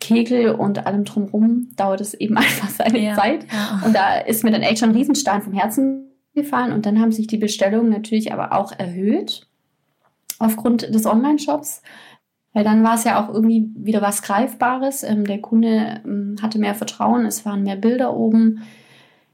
Kegel 0.00 0.50
und 0.50 0.86
allem 0.86 1.04
drumherum 1.04 1.68
dauert 1.76 2.00
es 2.00 2.14
eben 2.14 2.36
einfach 2.38 2.68
seine 2.68 2.98
Ja. 2.98 3.14
Zeit. 3.14 3.46
ja. 3.52 3.82
Und 3.84 3.94
da 3.94 4.18
ist 4.18 4.44
mir 4.44 4.50
dann 4.50 4.62
echt 4.62 4.78
schon 4.78 4.90
ein 4.90 4.96
Riesenstein 4.96 5.42
vom 5.42 5.52
Herzen 5.52 6.04
gefallen. 6.34 6.72
Und 6.72 6.86
dann 6.86 7.00
haben 7.00 7.12
sich 7.12 7.26
die 7.26 7.36
Bestellungen 7.38 7.90
natürlich 7.90 8.32
aber 8.32 8.52
auch 8.52 8.72
erhöht 8.72 9.46
aufgrund 10.38 10.82
des 10.94 11.06
Online-Shops. 11.06 11.82
Weil 12.54 12.64
dann 12.64 12.82
war 12.82 12.94
es 12.94 13.04
ja 13.04 13.22
auch 13.22 13.32
irgendwie 13.32 13.70
wieder 13.76 14.00
was 14.00 14.22
Greifbares. 14.22 15.02
Ähm, 15.02 15.24
der 15.26 15.40
Kunde 15.40 16.00
ähm, 16.04 16.36
hatte 16.40 16.58
mehr 16.58 16.74
Vertrauen, 16.74 17.26
es 17.26 17.44
waren 17.44 17.62
mehr 17.62 17.76
Bilder 17.76 18.14
oben. 18.14 18.62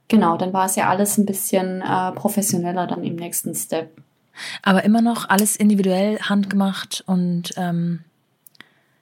Genau, 0.08 0.36
dann 0.36 0.52
war 0.52 0.66
es 0.66 0.76
ja 0.76 0.88
alles 0.88 1.16
ein 1.16 1.24
bisschen 1.24 1.80
äh, 1.80 2.12
professioneller 2.12 2.86
dann 2.86 3.04
im 3.04 3.16
nächsten 3.16 3.54
Step. 3.54 3.90
Aber 4.62 4.84
immer 4.84 5.00
noch 5.00 5.28
alles 5.28 5.56
individuell 5.56 6.18
handgemacht 6.18 7.04
und 7.06 7.54
ähm, 7.56 8.00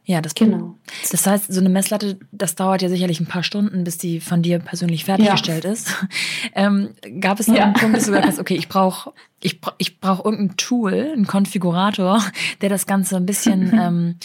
ja, 0.04 0.20
das 0.20 0.34
Genau. 0.34 0.76
Das 1.10 1.26
heißt, 1.26 1.52
so 1.52 1.60
eine 1.60 1.68
Messlatte, 1.68 2.18
das 2.32 2.56
dauert 2.56 2.82
ja 2.82 2.88
sicherlich 2.88 3.20
ein 3.20 3.26
paar 3.26 3.44
Stunden, 3.44 3.84
bis 3.84 3.98
die 3.98 4.18
von 4.20 4.42
dir 4.42 4.58
persönlich 4.58 5.04
fertiggestellt 5.04 5.64
ist. 5.64 5.94
Ähm, 6.54 6.90
gab 7.20 7.40
es 7.40 7.46
da 7.46 7.54
Ja. 7.54 7.64
einen 7.64 7.74
Punkt, 7.74 7.96
dass 7.96 8.04
du 8.04 8.10
gesagt 8.10 8.26
hast, 8.26 8.38
okay, 8.40 8.54
ich 8.56 8.68
brauche 8.68 9.12
ich 9.40 9.60
brauch, 9.60 9.74
ich 9.78 10.00
brauch 10.00 10.24
irgendein 10.24 10.56
Tool, 10.56 11.12
einen 11.12 11.26
Konfigurator, 11.26 12.22
der 12.60 12.68
das 12.68 12.86
Ganze 12.86 13.16
ein 13.16 13.26
bisschen 13.26 13.72
ähm, 13.80 14.16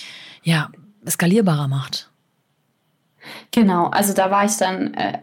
ja, 0.43 0.69
skalierbarer 1.07 1.67
macht? 1.67 2.09
Genau, 3.51 3.87
also 3.87 4.13
da 4.13 4.31
war 4.31 4.45
ich 4.45 4.57
dann, 4.57 4.93
äh, 4.93 5.19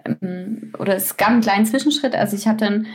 oder 0.78 0.96
es 0.96 1.16
gab 1.16 1.28
einen 1.28 1.40
kleinen 1.40 1.66
Zwischenschritt. 1.66 2.14
Also 2.14 2.36
ich 2.36 2.46
habe 2.46 2.58
dann, 2.58 2.86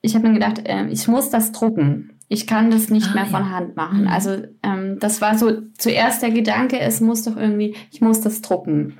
ich 0.00 0.14
habe 0.14 0.24
dann 0.24 0.34
gedacht, 0.34 0.60
äh, 0.66 0.86
ich 0.88 1.08
muss 1.08 1.30
das 1.30 1.52
drucken. 1.52 2.17
Ich 2.28 2.46
kann 2.46 2.70
das 2.70 2.90
nicht 2.90 3.08
Ah, 3.10 3.14
mehr 3.14 3.24
ja. 3.24 3.30
von 3.30 3.50
Hand 3.50 3.76
machen. 3.76 4.02
Mhm. 4.02 4.08
Also 4.08 4.36
ähm, 4.62 4.98
das 5.00 5.20
war 5.20 5.36
so 5.38 5.62
zuerst 5.78 6.22
der 6.22 6.30
Gedanke, 6.30 6.78
es 6.78 7.00
muss 7.00 7.22
doch 7.22 7.36
irgendwie, 7.36 7.74
ich 7.90 8.00
muss 8.00 8.20
das 8.20 8.42
drucken. 8.42 8.98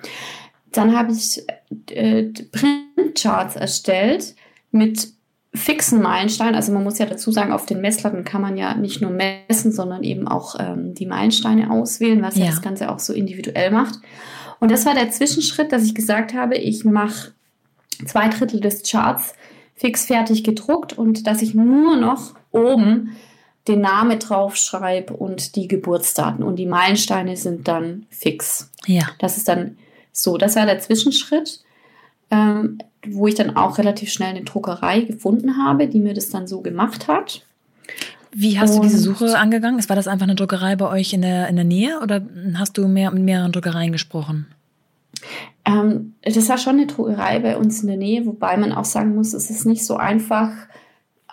Dann 0.72 0.96
habe 0.96 1.12
ich 1.12 1.42
äh, 1.90 2.24
Printcharts 2.52 3.56
erstellt 3.56 4.34
mit 4.70 5.08
fixen 5.54 6.02
Meilensteinen. 6.02 6.54
Also 6.54 6.72
man 6.72 6.84
muss 6.84 6.98
ja 6.98 7.06
dazu 7.06 7.30
sagen, 7.30 7.52
auf 7.52 7.66
den 7.66 7.80
Messlatten 7.80 8.24
kann 8.24 8.42
man 8.42 8.56
ja 8.56 8.74
nicht 8.74 9.00
nur 9.00 9.10
messen, 9.10 9.72
sondern 9.72 10.02
eben 10.02 10.28
auch 10.28 10.56
ähm, 10.58 10.94
die 10.94 11.06
Meilensteine 11.06 11.70
auswählen, 11.70 12.22
was 12.22 12.36
ja. 12.36 12.44
Ja. 12.46 12.50
das 12.50 12.62
Ganze 12.62 12.90
auch 12.90 12.98
so 12.98 13.12
individuell 13.12 13.70
macht. 13.70 13.98
Und 14.60 14.70
das 14.70 14.86
war 14.86 14.94
der 14.94 15.10
Zwischenschritt, 15.10 15.72
dass 15.72 15.84
ich 15.84 15.94
gesagt 15.94 16.34
habe, 16.34 16.56
ich 16.56 16.84
mache 16.84 17.32
zwei 18.06 18.28
Drittel 18.28 18.60
des 18.60 18.82
Charts 18.88 19.34
fix 19.74 20.06
fertig 20.06 20.44
gedruckt 20.44 20.92
und 20.92 21.26
dass 21.26 21.42
ich 21.42 21.54
nur 21.54 21.96
noch 21.96 22.34
oben 22.50 23.16
den 23.66 23.80
Namen 23.82 24.18
draufschreibe 24.18 25.12
und 25.12 25.54
die 25.56 25.68
Geburtsdaten 25.68 26.42
und 26.42 26.56
die 26.56 26.66
Meilensteine 26.66 27.36
sind 27.36 27.68
dann 27.68 28.06
fix. 28.10 28.70
Ja. 28.86 29.04
Das 29.18 29.36
ist 29.36 29.48
dann 29.48 29.76
so, 30.12 30.38
das 30.38 30.56
war 30.56 30.64
der 30.64 30.78
Zwischenschritt, 30.78 31.60
ähm, 32.30 32.78
wo 33.06 33.26
ich 33.26 33.34
dann 33.34 33.56
auch 33.56 33.78
relativ 33.78 34.10
schnell 34.10 34.30
eine 34.30 34.42
Druckerei 34.42 35.02
gefunden 35.02 35.56
habe, 35.62 35.86
die 35.86 36.00
mir 36.00 36.14
das 36.14 36.30
dann 36.30 36.46
so 36.46 36.60
gemacht 36.62 37.08
hat. 37.08 37.42
Wie 38.32 38.58
hast 38.58 38.76
du 38.76 38.82
diese 38.82 38.96
Und- 39.08 39.18
Suche 39.18 39.38
angegangen? 39.38 39.86
War 39.88 39.96
das 39.96 40.08
einfach 40.08 40.24
eine 40.26 40.34
Druckerei 40.34 40.76
bei 40.76 40.88
euch 40.88 41.12
in 41.12 41.22
der, 41.22 41.48
in 41.48 41.56
der 41.56 41.64
Nähe 41.64 42.00
oder 42.00 42.22
hast 42.54 42.76
du 42.78 42.88
mehr 42.88 43.10
mit 43.10 43.22
mehreren 43.22 43.52
Druckereien 43.52 43.92
gesprochen? 43.92 44.46
Ähm, 45.64 46.14
das 46.22 46.48
war 46.48 46.58
schon 46.58 46.74
eine 46.74 46.86
Druckerei 46.86 47.38
bei 47.40 47.56
uns 47.56 47.82
in 47.82 47.88
der 47.88 47.96
Nähe, 47.96 48.26
wobei 48.26 48.56
man 48.56 48.72
auch 48.72 48.84
sagen 48.84 49.14
muss, 49.14 49.32
es 49.32 49.50
ist 49.50 49.66
nicht 49.66 49.84
so 49.84 49.96
einfach, 49.96 50.50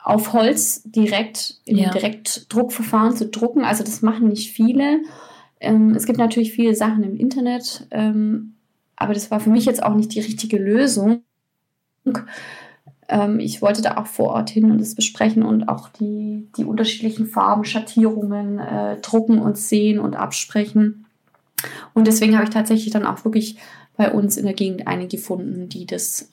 auf 0.06 0.34
Holz 0.34 0.84
direkt 0.86 1.56
im 1.66 1.78
Ja. 1.78 1.90
Direktdruckverfahren 1.90 3.18
zu 3.18 3.28
drucken. 3.28 3.66
Also 3.66 3.84
das 3.84 4.04
machen 4.04 4.30
nicht 4.30 4.52
viele. 4.52 5.02
Ähm, 5.60 5.96
es 5.96 6.06
gibt 6.06 6.20
natürlich 6.20 6.52
viele 6.52 6.76
Sachen 6.76 7.04
im 7.04 7.18
Internet, 7.18 7.88
ähm, 7.90 8.54
aber 8.96 9.16
das 9.16 9.32
war 9.32 9.40
für 9.40 9.50
mich 9.50 9.66
jetzt 9.66 9.82
auch 9.82 9.96
nicht 9.96 10.14
die 10.14 10.20
richtige 10.20 10.58
Lösung. 10.58 11.24
Ähm, 13.08 13.40
ich 13.40 13.64
wollte 13.64 13.82
da 13.82 13.98
auch 13.98 14.06
vor 14.06 14.30
Ort 14.30 14.52
hin 14.52 14.70
und 14.70 14.80
das 14.80 14.94
besprechen 14.94 15.42
und 15.42 15.68
auch 15.70 15.90
die, 15.90 16.50
die 16.56 16.66
unterschiedlichen 16.66 17.26
Farben, 17.26 17.66
Schattierungen 17.66 18.60
äh, 18.60 19.02
drucken 19.02 19.40
und 19.40 19.58
sehen 19.58 20.00
und 20.00 20.16
absprechen. 20.16 21.08
Und 21.96 22.06
deswegen 22.06 22.36
habe 22.36 22.44
ich 22.44 22.52
tatsächlich 22.52 22.94
dann 22.94 23.08
auch 23.08 23.26
wirklich 23.26 23.58
bei 23.98 24.12
uns 24.12 24.38
in 24.38 24.46
der 24.46 24.54
Gegend 24.54 24.86
eine 24.86 25.08
gefunden, 25.08 25.68
die 25.68 25.88
das 25.88 26.30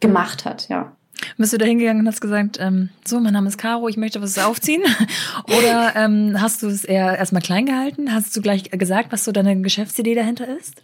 gemacht 0.00 0.46
hat, 0.46 0.70
ja. 0.70 0.96
Bist 1.38 1.52
du 1.52 1.58
da 1.58 1.64
hingegangen 1.64 2.00
und 2.00 2.08
hast 2.08 2.20
gesagt, 2.20 2.58
ähm, 2.60 2.88
so, 3.04 3.20
mein 3.20 3.32
Name 3.32 3.48
ist 3.48 3.58
Caro, 3.58 3.88
ich 3.88 3.96
möchte 3.96 4.20
was 4.20 4.38
aufziehen? 4.38 4.82
Oder 5.58 5.94
ähm, 5.96 6.40
hast 6.40 6.62
du 6.62 6.66
es 6.66 6.84
eher 6.84 7.16
erstmal 7.16 7.42
klein 7.42 7.66
gehalten? 7.66 8.12
Hast 8.12 8.36
du 8.36 8.42
gleich 8.42 8.64
gesagt, 8.70 9.12
was 9.12 9.24
so 9.24 9.32
deine 9.32 9.60
Geschäftsidee 9.60 10.14
dahinter 10.14 10.48
ist? 10.56 10.82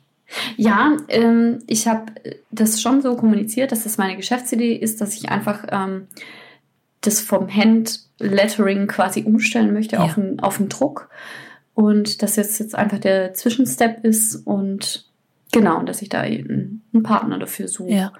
Ja, 0.56 0.96
ähm, 1.08 1.60
ich 1.66 1.88
habe 1.88 2.12
das 2.50 2.82
schon 2.82 3.00
so 3.00 3.16
kommuniziert, 3.16 3.72
dass 3.72 3.84
das 3.84 3.98
meine 3.98 4.16
Geschäftsidee 4.16 4.74
ist, 4.74 5.00
dass 5.00 5.14
ich 5.14 5.30
einfach 5.30 5.64
ähm, 5.70 6.06
das 7.00 7.20
vom 7.20 7.48
Handlettering 7.48 8.86
quasi 8.86 9.22
umstellen 9.22 9.72
möchte 9.72 9.96
ja. 9.96 10.02
auf, 10.02 10.18
einen, 10.18 10.40
auf 10.40 10.58
einen 10.58 10.68
Druck. 10.68 11.08
Und 11.74 12.22
dass 12.22 12.36
jetzt, 12.36 12.58
jetzt 12.58 12.74
einfach 12.74 12.98
der 12.98 13.34
Zwischenstep 13.34 14.04
ist 14.04 14.34
und 14.34 15.06
genau, 15.52 15.82
dass 15.82 16.02
ich 16.02 16.08
da 16.08 16.20
einen, 16.20 16.82
einen 16.92 17.02
Partner 17.02 17.38
dafür 17.38 17.68
suche. 17.68 17.92
Ja. 17.92 18.12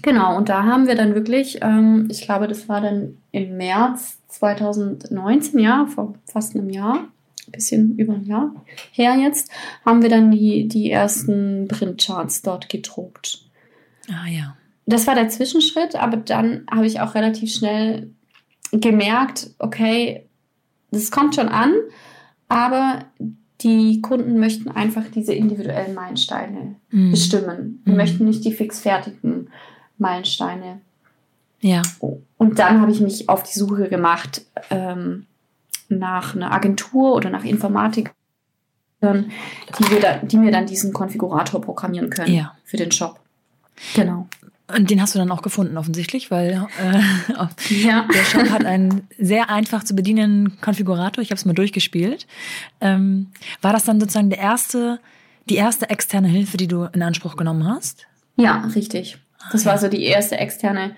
Genau, 0.00 0.36
und 0.36 0.48
da 0.48 0.64
haben 0.64 0.86
wir 0.86 0.94
dann 0.94 1.14
wirklich, 1.14 1.58
ähm, 1.60 2.08
ich 2.10 2.22
glaube, 2.22 2.48
das 2.48 2.68
war 2.68 2.80
dann 2.80 3.18
im 3.30 3.56
März 3.56 4.18
2019, 4.28 5.58
ja, 5.58 5.86
vor 5.86 6.14
fast 6.24 6.54
einem 6.54 6.70
Jahr, 6.70 7.08
ein 7.46 7.52
bisschen 7.52 7.98
über 7.98 8.14
ein 8.14 8.24
Jahr 8.24 8.54
her 8.92 9.16
jetzt, 9.16 9.50
haben 9.84 10.02
wir 10.02 10.08
dann 10.08 10.30
die, 10.30 10.68
die 10.68 10.90
ersten 10.90 11.68
Printcharts 11.68 12.42
dort 12.42 12.68
gedruckt. 12.68 13.44
Ah 14.08 14.28
ja. 14.28 14.56
Das 14.86 15.06
war 15.06 15.14
der 15.14 15.28
Zwischenschritt, 15.28 15.94
aber 15.94 16.16
dann 16.16 16.66
habe 16.70 16.86
ich 16.86 17.00
auch 17.00 17.14
relativ 17.14 17.52
schnell 17.52 18.10
gemerkt, 18.72 19.50
okay, 19.58 20.26
das 20.90 21.10
kommt 21.10 21.34
schon 21.34 21.48
an, 21.48 21.74
aber 22.48 23.04
die 23.60 24.02
Kunden 24.02 24.38
möchten 24.38 24.68
einfach 24.68 25.04
diese 25.14 25.34
individuellen 25.34 25.94
Meilensteine 25.94 26.76
mm. 26.90 27.10
bestimmen. 27.12 27.82
Die 27.86 27.92
mm. 27.92 27.96
möchten 27.96 28.24
nicht 28.24 28.44
die 28.44 28.52
fixfertigen 28.52 29.50
Meilensteine. 30.02 30.80
Ja. 31.60 31.82
Und 32.36 32.58
dann 32.58 32.80
habe 32.80 32.92
ich 32.92 33.00
mich 33.00 33.28
auf 33.28 33.44
die 33.44 33.58
Suche 33.58 33.88
gemacht 33.88 34.42
ähm, 34.70 35.26
nach 35.88 36.34
einer 36.34 36.52
Agentur 36.52 37.14
oder 37.14 37.30
nach 37.30 37.44
Informatikern, 37.44 38.12
die, 39.00 40.00
da, 40.00 40.18
die 40.18 40.36
mir 40.36 40.50
dann 40.50 40.66
diesen 40.66 40.92
Konfigurator 40.92 41.60
programmieren 41.60 42.10
können 42.10 42.34
ja. 42.34 42.54
für 42.64 42.76
den 42.76 42.90
Shop. 42.90 43.20
Genau. 43.94 44.26
Und 44.74 44.90
den 44.90 45.02
hast 45.02 45.14
du 45.14 45.18
dann 45.18 45.30
auch 45.30 45.42
gefunden, 45.42 45.76
offensichtlich, 45.76 46.30
weil 46.30 46.66
äh, 46.80 47.00
ja. 47.82 48.06
der 48.12 48.24
Shop 48.24 48.50
hat 48.50 48.64
einen 48.64 49.06
sehr 49.18 49.50
einfach 49.50 49.84
zu 49.84 49.94
bedienenden 49.94 50.60
Konfigurator. 50.60 51.22
Ich 51.22 51.30
habe 51.30 51.36
es 51.36 51.44
mal 51.44 51.52
durchgespielt. 51.52 52.26
Ähm, 52.80 53.28
war 53.60 53.72
das 53.72 53.84
dann 53.84 54.00
sozusagen 54.00 54.30
der 54.30 54.38
erste, 54.38 54.98
die 55.48 55.56
erste 55.56 55.90
externe 55.90 56.28
Hilfe, 56.28 56.56
die 56.56 56.68
du 56.68 56.84
in 56.92 57.02
Anspruch 57.02 57.36
genommen 57.36 57.66
hast? 57.66 58.06
Ja, 58.36 58.64
richtig. 58.74 59.18
Das 59.50 59.66
war 59.66 59.78
so 59.78 59.88
die 59.88 60.04
erste 60.04 60.36
externe 60.38 60.94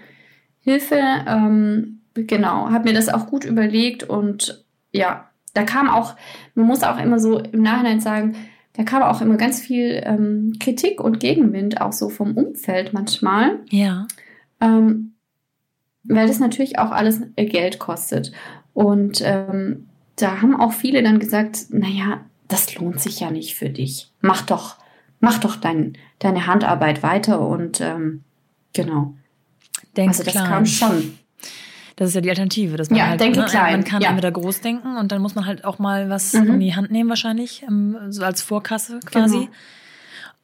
Hilfe. 0.60 1.00
Ähm, 1.26 2.00
genau, 2.14 2.70
habe 2.70 2.88
mir 2.88 2.94
das 2.94 3.08
auch 3.08 3.26
gut 3.26 3.44
überlegt 3.44 4.02
und 4.02 4.64
ja, 4.92 5.28
da 5.54 5.62
kam 5.62 5.88
auch, 5.88 6.16
man 6.54 6.66
muss 6.66 6.82
auch 6.82 6.98
immer 6.98 7.18
so 7.18 7.38
im 7.38 7.62
Nachhinein 7.62 8.00
sagen, 8.00 8.36
da 8.74 8.82
kam 8.82 9.02
auch 9.02 9.20
immer 9.20 9.36
ganz 9.36 9.60
viel 9.60 10.02
ähm, 10.04 10.54
Kritik 10.58 11.00
und 11.00 11.20
Gegenwind, 11.20 11.80
auch 11.80 11.92
so 11.92 12.08
vom 12.08 12.36
Umfeld 12.36 12.92
manchmal. 12.92 13.60
Ja. 13.70 14.06
Ähm, 14.60 15.14
weil 16.02 16.26
das 16.26 16.40
natürlich 16.40 16.78
auch 16.78 16.90
alles 16.90 17.22
Geld 17.36 17.78
kostet. 17.78 18.32
Und 18.72 19.22
ähm, 19.24 19.86
da 20.16 20.42
haben 20.42 20.58
auch 20.58 20.72
viele 20.72 21.02
dann 21.02 21.20
gesagt, 21.20 21.66
naja, 21.70 22.20
das 22.48 22.74
lohnt 22.74 23.00
sich 23.00 23.20
ja 23.20 23.30
nicht 23.30 23.54
für 23.54 23.70
dich. 23.70 24.10
Mach 24.20 24.42
doch, 24.42 24.76
mach 25.20 25.38
doch 25.38 25.56
dein, 25.56 25.96
deine 26.18 26.46
Handarbeit 26.46 27.02
weiter 27.02 27.46
und 27.46 27.80
ähm, 27.80 28.24
Genau. 28.74 29.14
Denk 29.96 30.08
also 30.08 30.22
das 30.22 30.32
klein. 30.32 30.46
kam 30.46 30.66
schon. 30.66 31.18
Das 31.96 32.08
ist 32.08 32.14
ja 32.14 32.20
die 32.20 32.30
Alternative. 32.30 32.76
Dass 32.76 32.90
man 32.90 32.98
ja, 32.98 33.06
halt, 33.08 33.20
denke 33.20 33.40
ne, 33.40 33.46
klein. 33.46 33.72
Man 33.72 33.84
kann 33.84 34.02
ja. 34.02 34.10
entweder 34.10 34.32
groß 34.32 34.60
denken 34.60 34.96
und 34.96 35.12
dann 35.12 35.22
muss 35.22 35.34
man 35.34 35.46
halt 35.46 35.64
auch 35.64 35.78
mal 35.78 36.10
was 36.10 36.32
mhm. 36.32 36.54
in 36.54 36.60
die 36.60 36.74
Hand 36.74 36.90
nehmen 36.90 37.08
wahrscheinlich, 37.08 37.62
ähm, 37.62 37.96
so 38.10 38.24
als 38.24 38.42
Vorkasse 38.42 39.00
quasi. 39.04 39.48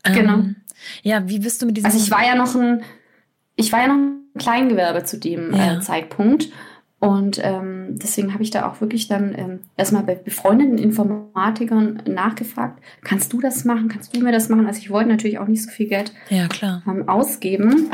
Genau. 0.05 0.19
genau. 0.19 0.35
Ähm, 0.35 0.57
ja, 1.03 1.29
wie 1.29 1.41
bist 1.41 1.61
du 1.61 1.67
mit 1.67 1.77
diesem... 1.77 1.91
Also 1.91 2.03
ich 2.03 2.11
war 2.11 2.25
ja 2.25 2.35
noch 2.35 2.55
ein, 2.55 2.83
ich 3.57 3.73
war 3.73 3.81
ja 3.81 3.89
noch 3.89 3.97
ein 3.97 4.21
Kleingewerbe 4.39 5.05
zu 5.05 5.19
dem 5.19 5.53
ja. 5.55 5.75
äh, 5.75 5.81
Zeitpunkt 5.81 6.49
und 7.01 7.41
ähm, 7.43 7.99
deswegen 7.99 8.35
habe 8.35 8.43
ich 8.43 8.51
da 8.51 8.69
auch 8.69 8.83
wirklich 8.83 9.09
dann 9.09 9.35
ähm, 9.35 9.59
erstmal 9.79 10.03
bei 10.03 10.15
befreundeten 10.15 10.77
Informatikern 10.77 12.03
nachgefragt, 12.07 12.79
kannst 13.03 13.33
du 13.33 13.41
das 13.41 13.65
machen, 13.65 13.89
kannst 13.89 14.15
du 14.15 14.21
mir 14.21 14.33
das 14.33 14.51
machen? 14.51 14.67
Also 14.67 14.81
ich 14.81 14.91
wollte 14.91 15.09
natürlich 15.09 15.39
auch 15.39 15.47
nicht 15.47 15.63
so 15.63 15.71
viel 15.71 15.89
Geld 15.89 16.13
ja, 16.29 16.47
klar. 16.47 16.83
Ähm, 16.87 17.09
ausgeben. 17.09 17.91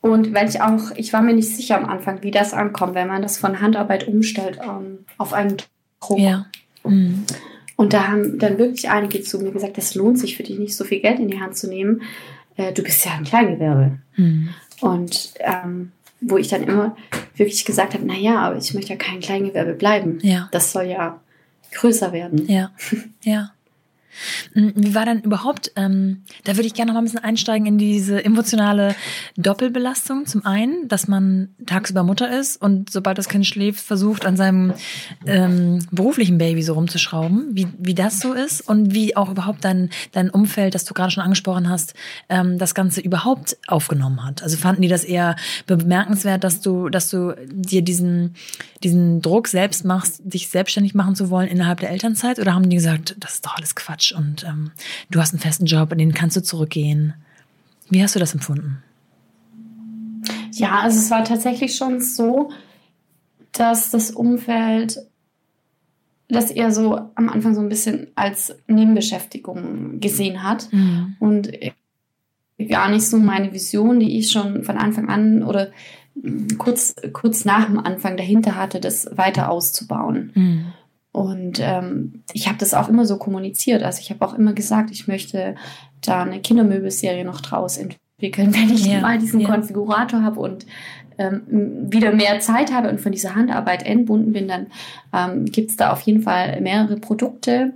Und 0.00 0.34
weil 0.34 0.48
ich 0.48 0.60
auch, 0.60 0.90
ich 0.96 1.12
war 1.12 1.22
mir 1.22 1.32
nicht 1.32 1.54
sicher 1.54 1.78
am 1.78 1.88
Anfang, 1.88 2.22
wie 2.22 2.32
das 2.32 2.52
ankommt, 2.52 2.96
wenn 2.96 3.06
man 3.06 3.22
das 3.22 3.38
von 3.38 3.60
Handarbeit 3.60 4.08
umstellt 4.08 4.58
ähm, 4.60 4.98
auf 5.16 5.32
einen 5.32 5.58
Druck. 6.00 6.18
Ja. 6.18 6.46
Mhm. 6.82 7.24
Und 7.76 7.92
da 7.92 8.08
haben 8.08 8.40
dann 8.40 8.58
wirklich 8.58 8.90
einige 8.90 9.22
zu 9.22 9.38
mir 9.38 9.52
gesagt, 9.52 9.78
das 9.78 9.94
lohnt 9.94 10.18
sich 10.18 10.36
für 10.36 10.42
dich 10.42 10.58
nicht, 10.58 10.76
so 10.76 10.82
viel 10.82 11.00
Geld 11.00 11.20
in 11.20 11.28
die 11.28 11.40
Hand 11.40 11.56
zu 11.56 11.68
nehmen. 11.68 12.02
Äh, 12.56 12.72
du 12.72 12.82
bist 12.82 13.04
ja 13.04 13.12
ein 13.12 13.24
Kleingewerbe. 13.24 13.98
Mhm. 14.16 14.48
Und 14.80 15.34
ähm, 15.38 15.92
wo 16.20 16.36
ich 16.36 16.48
dann 16.48 16.64
immer 16.64 16.96
wirklich 17.36 17.64
gesagt 17.64 17.94
habe, 17.94 18.04
naja, 18.06 18.38
aber 18.38 18.56
ich 18.56 18.74
möchte 18.74 18.90
ja 18.90 18.96
kein 18.96 19.20
Kleingewerbe 19.20 19.74
bleiben. 19.74 20.18
Ja. 20.22 20.48
Das 20.52 20.72
soll 20.72 20.84
ja 20.84 21.20
größer 21.72 22.12
werden. 22.12 22.46
Ja, 22.48 22.70
ja. 23.22 23.52
Hm, 24.52 24.72
wie 24.76 24.94
war 24.94 25.04
denn 25.04 25.20
überhaupt, 25.20 25.72
ähm, 25.76 26.22
da 26.44 26.56
würde 26.56 26.66
ich 26.66 26.74
gerne 26.74 26.90
noch 26.90 26.94
mal 26.94 27.02
ein 27.02 27.04
bisschen 27.04 27.24
einsteigen 27.24 27.66
in 27.66 27.78
diese 27.78 28.24
emotionale 28.24 28.94
Doppelbelastung. 29.36 30.26
Zum 30.26 30.44
einen, 30.44 30.88
dass 30.88 31.08
man 31.08 31.54
tagsüber 31.66 32.02
Mutter 32.02 32.36
ist 32.38 32.60
und 32.60 32.90
sobald 32.90 33.18
das 33.18 33.28
Kind 33.28 33.46
schläft, 33.46 33.80
versucht, 33.80 34.26
an 34.26 34.36
seinem 34.36 34.74
ähm, 35.26 35.86
beruflichen 35.90 36.38
Baby 36.38 36.62
so 36.62 36.74
rumzuschrauben, 36.74 37.50
wie, 37.52 37.66
wie 37.78 37.94
das 37.94 38.20
so 38.20 38.32
ist 38.32 38.60
und 38.60 38.94
wie 38.94 39.16
auch 39.16 39.30
überhaupt 39.30 39.64
dein, 39.64 39.90
dein 40.12 40.30
Umfeld, 40.30 40.74
das 40.74 40.84
du 40.84 40.94
gerade 40.94 41.10
schon 41.10 41.22
angesprochen 41.22 41.68
hast, 41.68 41.94
ähm, 42.28 42.58
das 42.58 42.74
Ganze 42.74 43.00
überhaupt 43.00 43.56
aufgenommen 43.66 44.24
hat. 44.24 44.42
Also 44.42 44.56
fanden 44.56 44.82
die 44.82 44.88
das 44.88 45.04
eher 45.04 45.36
bemerkenswert, 45.66 46.44
dass 46.44 46.60
du, 46.60 46.88
dass 46.88 47.10
du 47.10 47.34
dir 47.50 47.82
diesen, 47.82 48.34
diesen 48.82 49.22
Druck 49.22 49.48
selbst 49.48 49.84
machst, 49.84 50.20
dich 50.24 50.48
selbstständig 50.48 50.94
machen 50.94 51.14
zu 51.14 51.30
wollen 51.30 51.48
innerhalb 51.48 51.80
der 51.80 51.90
Elternzeit 51.90 52.38
oder 52.38 52.54
haben 52.54 52.68
die 52.68 52.76
gesagt, 52.76 53.16
das 53.18 53.34
ist 53.34 53.46
doch 53.46 53.56
alles 53.56 53.74
Quatsch? 53.74 54.03
Quatsch 54.04 54.12
und 54.12 54.44
ähm, 54.44 54.70
du 55.10 55.20
hast 55.20 55.32
einen 55.32 55.40
festen 55.40 55.66
Job, 55.66 55.92
in 55.92 55.98
den 55.98 56.14
kannst 56.14 56.36
du 56.36 56.42
zurückgehen. 56.42 57.14
Wie 57.90 58.02
hast 58.02 58.14
du 58.14 58.18
das 58.18 58.34
empfunden? 58.34 58.82
Ja, 60.52 60.80
also 60.80 60.98
es 60.98 61.10
war 61.10 61.24
tatsächlich 61.24 61.76
schon 61.76 62.00
so, 62.00 62.50
dass 63.52 63.90
das 63.90 64.10
Umfeld 64.10 64.98
das 66.28 66.50
eher 66.50 66.72
so 66.72 66.96
am 67.14 67.28
Anfang 67.28 67.54
so 67.54 67.60
ein 67.60 67.68
bisschen 67.68 68.08
als 68.14 68.56
Nebenbeschäftigung 68.66 70.00
gesehen 70.00 70.42
hat 70.42 70.72
mhm. 70.72 71.16
und 71.20 71.52
gar 72.68 72.88
nicht 72.88 73.06
so 73.06 73.18
meine 73.18 73.52
Vision, 73.52 74.00
die 74.00 74.18
ich 74.18 74.30
schon 74.30 74.64
von 74.64 74.78
Anfang 74.78 75.08
an 75.10 75.42
oder 75.42 75.70
kurz, 76.56 76.94
kurz 77.12 77.44
nach 77.44 77.66
dem 77.66 77.78
Anfang 77.78 78.16
dahinter 78.16 78.56
hatte, 78.56 78.80
das 78.80 79.08
weiter 79.12 79.50
auszubauen. 79.50 80.32
Mhm. 80.34 80.72
Und 81.14 81.60
ähm, 81.60 82.24
ich 82.32 82.48
habe 82.48 82.58
das 82.58 82.74
auch 82.74 82.88
immer 82.88 83.06
so 83.06 83.18
kommuniziert. 83.18 83.84
Also 83.84 84.00
ich 84.00 84.10
habe 84.10 84.26
auch 84.26 84.34
immer 84.34 84.52
gesagt, 84.52 84.90
ich 84.90 85.06
möchte 85.06 85.54
da 86.00 86.22
eine 86.22 86.40
Kindermöbelserie 86.40 87.24
noch 87.24 87.40
draus 87.40 87.76
entwickeln, 87.76 88.52
wenn 88.54 88.74
ich 88.74 88.84
ja, 88.84 89.00
mal 89.00 89.16
diesen 89.16 89.38
ja. 89.38 89.48
Konfigurator 89.48 90.22
habe 90.22 90.40
und 90.40 90.66
ähm, 91.16 91.42
wieder 91.46 92.10
mehr 92.10 92.40
Zeit 92.40 92.72
habe 92.72 92.88
und 92.88 93.00
von 93.00 93.12
dieser 93.12 93.36
Handarbeit 93.36 93.86
entbunden 93.86 94.32
bin, 94.32 94.48
dann 94.48 94.66
ähm, 95.12 95.44
gibt 95.44 95.70
es 95.70 95.76
da 95.76 95.92
auf 95.92 96.00
jeden 96.00 96.22
Fall 96.22 96.60
mehrere 96.60 96.96
Produkte. 96.96 97.74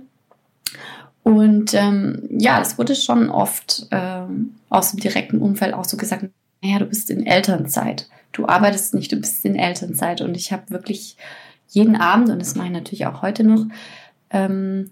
Und 1.23 1.73
ähm, 1.75 2.27
ja, 2.29 2.59
es 2.59 2.77
wurde 2.77 2.93
schon 2.93 3.29
oft 3.29 3.87
ähm, 3.91 4.55
aus 4.69 4.91
dem 4.91 4.99
direkten 4.99 5.39
Umfeld 5.39 5.73
auch 5.73 5.85
so 5.85 5.95
gesagt, 5.95 6.25
naja, 6.61 6.79
du 6.79 6.87
bist 6.87 7.09
in 7.09 7.25
Elternzeit. 7.25 8.09
Du 8.33 8.49
arbeitest 8.49 8.95
nicht, 8.95 9.13
du 9.13 9.15
bist 9.15 9.45
in 9.45 9.55
Elternzeit. 9.55 10.19
Und 10.19 10.35
ich 10.35 10.51
habe 10.51 10.71
wirklich 10.71 11.15
jeden 11.69 11.95
Abend, 11.95 12.29
und 12.29 12.39
das 12.39 12.55
mache 12.55 12.67
ich 12.67 12.73
natürlich 12.73 13.05
auch 13.05 13.21
heute 13.21 13.43
noch, 13.43 13.65
ähm, 14.31 14.91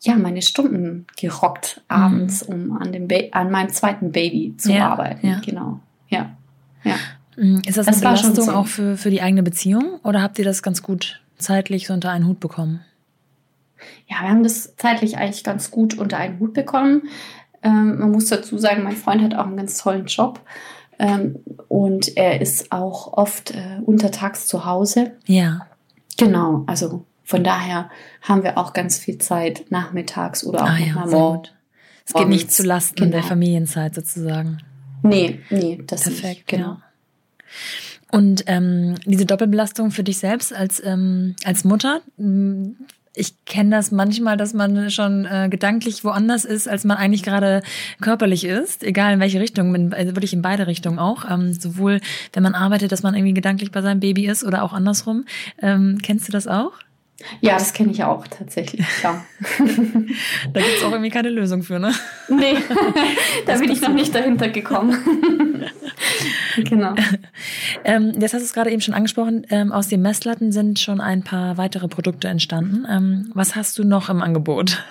ja, 0.00 0.16
meine 0.16 0.42
Stunden 0.42 1.06
gerockt 1.16 1.80
abends, 1.88 2.48
mhm. 2.48 2.54
um 2.54 2.78
an, 2.78 2.92
dem 2.92 3.08
an 3.30 3.50
meinem 3.50 3.70
zweiten 3.70 4.10
Baby 4.10 4.54
zu 4.56 4.72
ja, 4.72 4.90
arbeiten. 4.90 5.26
Ja. 5.26 5.40
Genau. 5.44 5.80
Ja. 6.08 6.30
ja. 6.82 6.96
Mhm. 7.36 7.62
Ist 7.66 7.78
das, 7.78 7.86
das 7.86 8.02
eine 8.02 8.16
Belastung 8.16 8.44
so. 8.44 8.52
auch 8.52 8.66
für, 8.66 8.96
für 8.96 9.10
die 9.10 9.22
eigene 9.22 9.42
Beziehung 9.42 10.00
oder 10.02 10.20
habt 10.20 10.38
ihr 10.38 10.44
das 10.44 10.62
ganz 10.62 10.82
gut 10.82 11.20
zeitlich 11.38 11.86
so 11.86 11.94
unter 11.94 12.10
einen 12.10 12.26
Hut 12.26 12.40
bekommen? 12.40 12.80
Ja, 14.08 14.22
wir 14.22 14.28
haben 14.28 14.42
das 14.42 14.74
zeitlich 14.76 15.16
eigentlich 15.16 15.44
ganz 15.44 15.70
gut 15.70 15.96
unter 15.98 16.18
einen 16.18 16.40
Hut 16.40 16.52
bekommen. 16.52 17.02
Ähm, 17.62 17.98
man 17.98 18.10
muss 18.10 18.26
dazu 18.26 18.58
sagen, 18.58 18.82
mein 18.82 18.96
Freund 18.96 19.22
hat 19.22 19.34
auch 19.34 19.46
einen 19.46 19.56
ganz 19.56 19.78
tollen 19.78 20.06
Job. 20.06 20.40
Ähm, 20.98 21.36
und 21.68 22.16
er 22.16 22.40
ist 22.40 22.70
auch 22.70 23.12
oft 23.12 23.52
äh, 23.52 23.80
untertags 23.84 24.46
zu 24.46 24.66
Hause. 24.66 25.12
Ja. 25.26 25.66
Genau, 26.18 26.64
also 26.66 27.04
von 27.24 27.44
daher 27.44 27.90
haben 28.20 28.42
wir 28.42 28.58
auch 28.58 28.72
ganz 28.72 28.98
viel 28.98 29.18
Zeit 29.18 29.70
nachmittags 29.70 30.44
oder 30.44 30.64
auch 30.64 30.68
ah, 30.68 30.78
ja, 30.78 31.06
morgen. 31.06 31.48
Es 32.06 32.12
geht 32.14 32.28
nicht 32.28 32.52
zu 32.52 32.62
Lasten 32.62 32.96
genau. 32.96 33.12
der 33.12 33.22
Familienzeit 33.22 33.94
sozusagen. 33.94 34.58
Nee, 35.02 35.40
nee, 35.50 35.82
das 35.86 36.02
Perfekt, 36.02 36.24
nicht, 36.24 36.48
genau. 36.48 36.66
Ja. 36.66 36.82
Und 38.10 38.44
ähm, 38.46 38.96
diese 39.06 39.24
Doppelbelastung 39.24 39.90
für 39.90 40.04
dich 40.04 40.18
selbst 40.18 40.52
als, 40.52 40.82
ähm, 40.84 41.34
als 41.44 41.64
Mutter, 41.64 42.02
ich 43.14 43.44
kenne 43.44 43.70
das 43.70 43.90
manchmal, 43.90 44.36
dass 44.36 44.54
man 44.54 44.90
schon 44.90 45.26
äh, 45.26 45.48
gedanklich 45.50 46.04
woanders 46.04 46.44
ist, 46.44 46.68
als 46.68 46.84
man 46.84 46.96
eigentlich 46.96 47.22
gerade 47.22 47.62
körperlich 48.00 48.44
ist, 48.44 48.82
egal 48.82 49.14
in 49.14 49.20
welche 49.20 49.40
Richtung, 49.40 49.74
in, 49.74 49.92
also 49.92 50.14
wirklich 50.16 50.32
in 50.32 50.42
beide 50.42 50.66
Richtungen 50.66 50.98
auch. 50.98 51.30
Ähm, 51.30 51.52
sowohl 51.52 52.00
wenn 52.32 52.42
man 52.42 52.54
arbeitet, 52.54 52.92
dass 52.92 53.02
man 53.02 53.14
irgendwie 53.14 53.34
gedanklich 53.34 53.70
bei 53.70 53.82
seinem 53.82 54.00
Baby 54.00 54.26
ist 54.26 54.44
oder 54.44 54.62
auch 54.62 54.72
andersrum. 54.72 55.24
Ähm, 55.60 55.98
kennst 56.02 56.28
du 56.28 56.32
das 56.32 56.46
auch? 56.48 56.72
Ja, 57.40 57.54
das 57.54 57.72
kenne 57.72 57.92
ich 57.92 58.04
auch 58.04 58.26
tatsächlich, 58.26 58.86
ja. 59.02 59.24
da 60.52 60.60
gibt 60.60 60.76
es 60.76 60.84
auch 60.84 60.92
irgendwie 60.92 61.10
keine 61.10 61.28
Lösung 61.28 61.62
für, 61.62 61.78
ne? 61.78 61.92
Nee, 62.28 62.56
da 63.46 63.58
bin 63.58 63.70
ich 63.70 63.80
noch 63.80 63.92
nicht 63.92 64.14
dahinter 64.14 64.48
gekommen. 64.48 65.64
genau. 66.56 66.94
Ähm, 67.84 68.12
jetzt 68.20 68.34
hast 68.34 68.42
du 68.42 68.46
es 68.46 68.52
gerade 68.52 68.70
eben 68.70 68.80
schon 68.80 68.94
angesprochen, 68.94 69.46
ähm, 69.50 69.72
aus 69.72 69.88
den 69.88 70.02
Messlatten 70.02 70.52
sind 70.52 70.78
schon 70.78 71.00
ein 71.00 71.22
paar 71.22 71.56
weitere 71.56 71.88
Produkte 71.88 72.28
entstanden. 72.28 72.86
Ähm, 72.88 73.30
was 73.34 73.56
hast 73.56 73.78
du 73.78 73.84
noch 73.84 74.08
im 74.08 74.22
Angebot? 74.22 74.84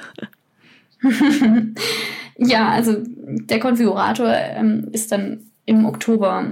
ja, 2.38 2.70
also 2.70 2.98
der 3.00 3.60
Konfigurator 3.60 4.32
ähm, 4.34 4.90
ist 4.92 5.12
dann 5.12 5.40
im 5.66 5.86
Oktober 5.86 6.46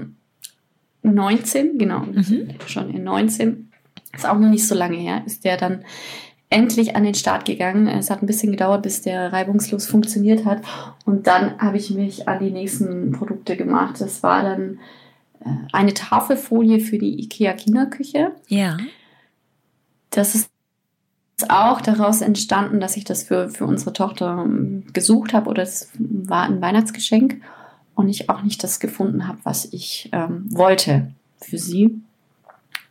19, 1.04 1.78
genau, 1.78 2.00
mhm. 2.00 2.50
schon 2.68 2.90
in 2.90 3.04
19 3.04 3.69
ist 4.14 4.28
auch 4.28 4.38
noch 4.38 4.50
nicht 4.50 4.68
so 4.68 4.76
lange 4.76 4.98
her, 4.98 5.22
ist 5.26 5.46
der 5.46 5.58
dann 5.58 5.84
endlich 6.50 6.96
an 6.96 7.04
den 7.04 7.14
Start 7.14 7.46
gegangen. 7.46 7.88
Es 7.88 8.10
hat 8.10 8.24
ein 8.24 8.26
bisschen 8.26 8.52
gedauert, 8.52 8.82
bis 8.82 9.02
der 9.02 9.32
reibungslos 9.32 9.86
funktioniert 9.86 10.46
hat. 10.46 10.62
Und 11.06 11.28
dann 11.28 11.60
habe 11.60 11.78
ich 11.78 11.92
mich 11.92 12.28
an 12.28 12.40
die 12.40 12.52
nächsten 12.52 13.12
Produkte 13.12 13.56
gemacht. 13.56 14.02
Das 14.02 14.24
war 14.24 14.44
dann 14.44 14.80
äh, 15.46 15.50
eine 15.72 15.94
Tafelfolie 15.94 16.80
für 16.80 16.98
die 16.98 17.22
IKEA 17.24 17.54
Kinderküche. 17.54 18.32
Ja. 18.48 18.78
Das 20.10 20.34
ist 20.34 20.50
auch 21.48 21.82
daraus 21.82 22.22
entstanden, 22.22 22.80
dass 22.80 22.98
ich 22.98 23.06
das 23.06 23.24
für, 23.24 23.50
für 23.50 23.66
unsere 23.66 23.94
Tochter 23.94 24.44
ähm, 24.46 24.86
gesucht 24.92 25.34
habe 25.34 25.50
oder 25.50 25.64
es 25.64 25.92
war 25.98 26.44
ein 26.44 26.62
Weihnachtsgeschenk 26.62 27.42
und 27.96 28.10
ich 28.10 28.30
auch 28.30 28.42
nicht 28.42 28.64
das 28.64 28.80
gefunden 28.80 29.28
habe, 29.28 29.38
was 29.44 29.66
ich 29.72 30.10
ähm, 30.12 30.46
wollte 30.50 31.12
für 31.38 31.58
sie. 31.58 32.02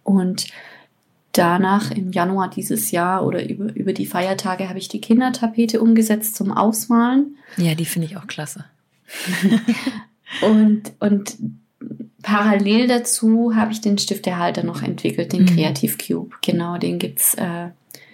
Und 0.02 0.46
danach 1.38 1.90
im 1.90 2.12
Januar 2.12 2.50
dieses 2.50 2.90
Jahr 2.90 3.24
oder 3.24 3.48
über, 3.48 3.74
über 3.74 3.92
die 3.92 4.06
Feiertage 4.06 4.68
habe 4.68 4.78
ich 4.78 4.88
die 4.88 5.00
Kindertapete 5.00 5.80
umgesetzt 5.80 6.36
zum 6.36 6.52
Ausmalen. 6.52 7.36
Ja, 7.56 7.74
die 7.74 7.84
finde 7.84 8.06
ich 8.06 8.16
auch 8.16 8.26
klasse. 8.26 8.64
und, 10.42 10.92
und 10.98 11.36
parallel 12.22 12.88
dazu 12.88 13.54
habe 13.54 13.72
ich 13.72 13.80
den 13.80 13.98
Stiftehalter 13.98 14.64
noch 14.64 14.82
entwickelt, 14.82 15.32
den 15.32 15.42
mhm. 15.42 15.46
Creative 15.46 15.96
Cube. 15.96 16.36
Genau, 16.42 16.76
den 16.76 16.98
gibt 16.98 17.20
es, 17.20 17.34
äh, 17.34 17.68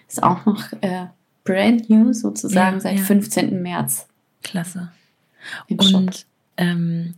ist 0.09 0.23
auch 0.23 0.45
noch 0.47 0.73
äh, 0.81 1.07
brand 1.45 1.89
new 1.91 2.13
sozusagen 2.13 2.77
ja, 2.77 2.81
seit 2.81 2.99
ja. 2.99 3.05
15. 3.05 3.63
März. 3.63 4.07
Klasse. 4.43 4.93
Im 5.69 5.79
und 5.79 5.85
Shop. 5.85 6.11
Ähm, 6.57 7.15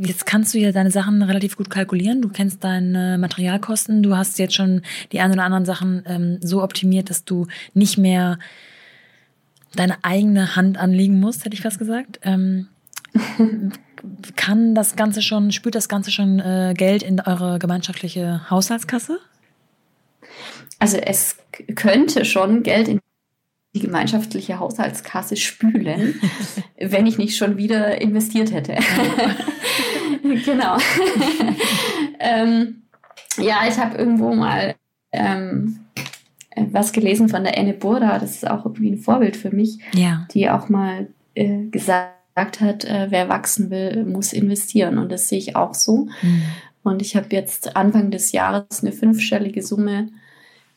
jetzt 0.00 0.26
kannst 0.26 0.52
du 0.54 0.58
ja 0.58 0.72
deine 0.72 0.90
Sachen 0.90 1.22
relativ 1.22 1.56
gut 1.56 1.70
kalkulieren. 1.70 2.22
Du 2.22 2.28
kennst 2.28 2.62
deine 2.62 3.16
Materialkosten. 3.18 4.02
Du 4.02 4.16
hast 4.16 4.38
jetzt 4.38 4.54
schon 4.54 4.82
die 5.12 5.20
ein 5.20 5.32
oder 5.32 5.44
anderen 5.44 5.64
Sachen 5.64 6.02
ähm, 6.06 6.38
so 6.42 6.62
optimiert, 6.62 7.10
dass 7.10 7.24
du 7.24 7.46
nicht 7.74 7.98
mehr 7.98 8.38
deine 9.74 9.96
eigene 10.02 10.56
Hand 10.56 10.78
anlegen 10.78 11.18
musst, 11.20 11.44
hätte 11.44 11.54
ich 11.54 11.62
fast 11.62 11.78
gesagt. 11.78 12.20
Ähm, 12.22 12.68
kann 14.36 14.74
das 14.74 14.96
Ganze 14.96 15.22
schon, 15.22 15.52
spürt 15.52 15.74
das 15.74 15.88
Ganze 15.88 16.10
schon 16.10 16.40
äh, 16.40 16.74
Geld 16.76 17.02
in 17.02 17.20
eure 17.20 17.58
gemeinschaftliche 17.58 18.50
Haushaltskasse? 18.50 19.18
Also 20.78 20.96
es 20.98 21.36
könnte 21.74 22.24
schon 22.24 22.62
Geld 22.62 22.88
in 22.88 23.00
die 23.74 23.80
gemeinschaftliche 23.80 24.58
Haushaltskasse 24.58 25.36
spülen, 25.36 26.20
wenn 26.78 27.06
ich 27.06 27.18
nicht 27.18 27.36
schon 27.36 27.56
wieder 27.56 28.00
investiert 28.00 28.52
hätte. 28.52 28.76
genau. 30.44 30.76
ähm, 32.20 32.82
ja, 33.38 33.60
ich 33.68 33.78
habe 33.78 33.96
irgendwo 33.96 34.34
mal 34.34 34.74
ähm, 35.12 35.80
was 36.56 36.92
gelesen 36.92 37.28
von 37.28 37.44
der 37.44 37.56
Anne 37.58 37.72
Burda, 37.72 38.18
das 38.18 38.32
ist 38.32 38.50
auch 38.50 38.64
irgendwie 38.66 38.90
ein 38.90 38.98
Vorbild 38.98 39.36
für 39.36 39.50
mich, 39.50 39.78
ja. 39.94 40.26
die 40.32 40.50
auch 40.50 40.68
mal 40.68 41.08
äh, 41.34 41.66
gesagt 41.66 42.60
hat, 42.60 42.84
äh, 42.84 43.06
wer 43.10 43.28
wachsen 43.28 43.70
will, 43.70 44.04
muss 44.04 44.32
investieren. 44.32 44.98
Und 44.98 45.10
das 45.10 45.28
sehe 45.28 45.38
ich 45.38 45.56
auch 45.56 45.74
so. 45.74 46.08
Mhm. 46.20 46.42
Und 46.82 47.00
ich 47.00 47.16
habe 47.16 47.28
jetzt 47.30 47.76
Anfang 47.76 48.10
des 48.10 48.32
Jahres 48.32 48.82
eine 48.82 48.92
fünfstellige 48.92 49.62
Summe 49.62 50.08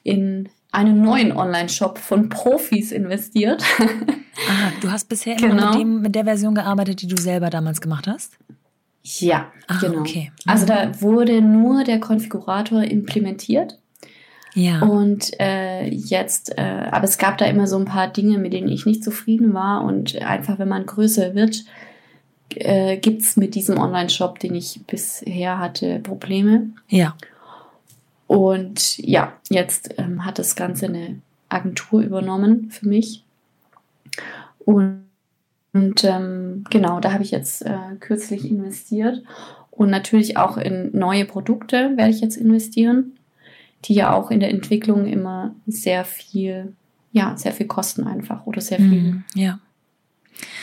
in 0.03 0.49
einen 0.75 1.01
neuen 1.01 1.31
Online-Shop 1.31 1.97
von 1.97 2.29
Profis 2.29 2.91
investiert. 2.91 3.63
Ah, 4.49 4.73
du 4.81 4.91
hast 4.91 5.07
bisher 5.07 5.37
genau. 5.37 5.53
immer 5.53 5.69
mit, 5.69 5.79
dem, 5.79 6.01
mit 6.01 6.15
der 6.15 6.25
Version 6.25 6.55
gearbeitet, 6.55 7.01
die 7.01 7.07
du 7.07 7.15
selber 7.15 7.49
damals 7.49 7.79
gemacht 7.79 8.05
hast? 8.05 8.37
Ja, 9.01 9.51
ah, 9.67 9.77
genau. 9.79 10.01
Okay. 10.01 10.33
Also 10.45 10.65
da 10.65 11.01
wurde 11.01 11.41
nur 11.41 11.85
der 11.85 12.01
Konfigurator 12.01 12.83
implementiert. 12.83 13.79
Ja. 14.53 14.81
Und 14.81 15.31
äh, 15.39 15.87
jetzt, 15.87 16.57
äh, 16.57 16.61
aber 16.61 17.03
es 17.03 17.17
gab 17.17 17.37
da 17.37 17.45
immer 17.45 17.67
so 17.67 17.77
ein 17.77 17.85
paar 17.85 18.07
Dinge, 18.07 18.37
mit 18.37 18.51
denen 18.51 18.67
ich 18.67 18.85
nicht 18.85 19.05
zufrieden 19.05 19.53
war. 19.53 19.83
Und 19.83 20.21
einfach, 20.21 20.59
wenn 20.59 20.69
man 20.69 20.85
größer 20.85 21.35
wird, 21.35 21.63
äh, 22.55 22.97
gibt 22.97 23.21
es 23.21 23.37
mit 23.37 23.55
diesem 23.55 23.77
Online-Shop, 23.77 24.39
den 24.39 24.55
ich 24.55 24.81
bisher 24.87 25.59
hatte, 25.59 25.99
Probleme. 25.99 26.71
Ja. 26.87 27.15
Und 28.35 28.97
ja, 28.97 29.33
jetzt 29.49 29.95
ähm, 29.97 30.25
hat 30.25 30.39
das 30.39 30.57
Ganze 30.57 30.87
eine 30.87 31.21
Agentur 31.47 32.01
übernommen 32.01 32.69
für 32.69 32.85
mich. 32.85 33.23
Und, 34.59 35.05
und 35.71 36.03
ähm, 36.03 36.65
genau, 36.69 36.99
da 36.99 37.13
habe 37.13 37.23
ich 37.23 37.31
jetzt 37.31 37.65
äh, 37.65 37.95
kürzlich 38.01 38.49
investiert. 38.49 39.23
Und 39.71 39.89
natürlich 39.89 40.35
auch 40.35 40.57
in 40.57 40.89
neue 40.91 41.23
Produkte 41.23 41.93
werde 41.95 42.11
ich 42.11 42.19
jetzt 42.19 42.35
investieren, 42.35 43.13
die 43.85 43.93
ja 43.93 44.13
auch 44.13 44.31
in 44.31 44.41
der 44.41 44.49
Entwicklung 44.49 45.05
immer 45.05 45.55
sehr 45.65 46.03
viel, 46.03 46.73
ja, 47.13 47.37
sehr 47.37 47.53
viel 47.53 47.67
kosten 47.67 48.03
einfach 48.03 48.45
oder 48.45 48.59
sehr 48.59 48.79
viel. 48.79 49.01
Mm, 49.01 49.23
ja. 49.35 49.59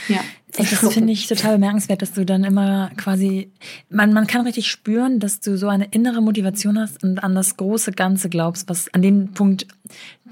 Ja. 0.08 0.20
Das 0.56 0.68
finde 0.92 1.12
ich 1.12 1.26
total 1.26 1.54
bemerkenswert, 1.54 2.02
dass 2.02 2.12
du 2.12 2.24
dann 2.24 2.44
immer 2.44 2.90
quasi, 2.96 3.50
man, 3.88 4.12
man 4.12 4.26
kann 4.26 4.42
richtig 4.42 4.68
spüren, 4.68 5.18
dass 5.18 5.40
du 5.40 5.56
so 5.56 5.68
eine 5.68 5.86
innere 5.90 6.20
Motivation 6.20 6.78
hast 6.78 7.02
und 7.02 7.22
an 7.24 7.34
das 7.34 7.56
große 7.56 7.92
Ganze 7.92 8.28
glaubst, 8.28 8.68
was 8.68 8.92
an 8.92 9.02
dem 9.02 9.32
Punkt 9.32 9.66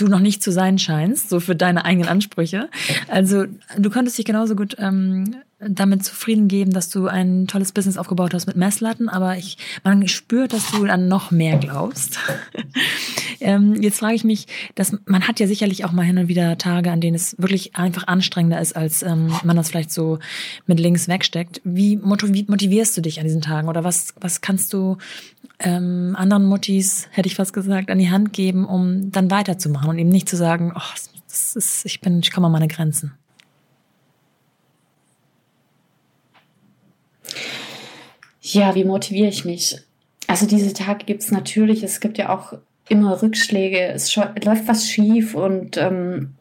du 0.01 0.09
noch 0.09 0.21
nicht 0.21 0.43
zu 0.43 0.53
sein 0.53 0.79
scheinst, 0.79 1.29
so 1.29 1.41
für 1.41 1.57
deine 1.57 1.85
eigenen 1.85 2.09
Ansprüche. 2.09 2.69
Also 3.09 3.45
du 3.79 3.91
könntest 3.91 4.19
dich 4.19 4.25
genauso 4.25 4.57
gut 4.57 4.77
ähm, 4.79 5.37
damit 5.61 6.05
zufrieden 6.05 6.49
geben, 6.49 6.73
dass 6.73 6.89
du 6.89 7.07
ein 7.07 7.47
tolles 7.47 7.73
Business 7.73 7.99
aufgebaut 7.99 8.33
hast 8.33 8.47
mit 8.47 8.57
Messlatten, 8.57 9.09
aber 9.11 9.37
ich, 9.37 9.59
man 9.85 10.09
spürt, 10.09 10.55
dass 10.55 10.71
du 10.71 10.85
an 10.87 11.07
noch 11.07 11.31
mehr 11.31 11.59
glaubst. 11.59 12.19
ähm, 13.41 13.75
jetzt 13.83 13.99
frage 13.99 14.15
ich 14.15 14.25
mich, 14.25 14.47
dass 14.75 14.97
man 15.05 15.29
hat 15.29 15.39
ja 15.39 15.47
sicherlich 15.47 15.85
auch 15.85 15.93
mal 15.93 16.03
hin 16.03 16.17
und 16.17 16.29
wieder 16.29 16.57
Tage, 16.57 16.91
an 16.91 17.03
denen 17.03 17.15
es 17.15 17.37
wirklich 17.39 17.77
einfach 17.77 18.07
anstrengender 18.07 18.61
ist, 18.61 18.75
als 18.75 19.03
ähm, 19.03 19.33
man 19.45 19.57
das 19.57 19.69
vielleicht 19.69 19.91
so 19.91 20.19
mit 20.67 20.81
links 20.81 21.09
wegsteckt. 21.09 21.61
Wie 21.63 21.99
motivierst 21.99 22.97
du 22.97 23.03
dich 23.03 23.19
an 23.19 23.27
diesen 23.27 23.43
Tagen 23.43 23.69
oder 23.69 23.85
was, 23.85 24.15
was 24.19 24.41
kannst 24.41 24.73
du 24.73 24.97
ähm, 25.61 26.15
anderen 26.17 26.45
Muttis, 26.45 27.09
hätte 27.13 27.29
ich 27.29 27.37
fast 27.37 27.53
gesagt, 27.53 27.91
an 27.91 27.99
die 27.99 28.11
Hand 28.11 28.33
geben, 28.33 28.67
um 28.67 29.13
dann 29.13 29.31
weiterzumachen 29.31 29.91
und 29.91 29.99
eben 29.99 30.09
nicht 30.09 30.29
zu 30.29 30.37
sagen, 30.37 30.73
oh, 30.75 30.81
das 31.29 31.55
ist, 31.55 31.85
ich 31.85 32.01
bin, 32.01 32.21
ich 32.21 32.33
komme 32.33 32.47
an 32.47 32.53
meine 32.53 32.69
Grenzen. 32.69 33.13
Ja, 38.41 38.75
wie 38.75 38.85
motiviere 38.85 39.29
ich 39.29 39.45
mich? 39.45 39.77
Also 40.27 40.47
diese 40.47 40.73
Tage 40.73 41.05
gibt 41.05 41.23
es 41.23 41.31
natürlich. 41.31 41.83
Es 41.83 42.01
gibt 42.01 42.19
ja 42.19 42.31
auch 42.31 42.55
immer 42.89 43.21
Rückschläge. 43.23 43.81
Es 43.81 44.15
läuft 44.17 44.67
was 44.67 44.89
schief 44.89 45.35
und 45.35 45.77
ähm, 45.77 46.35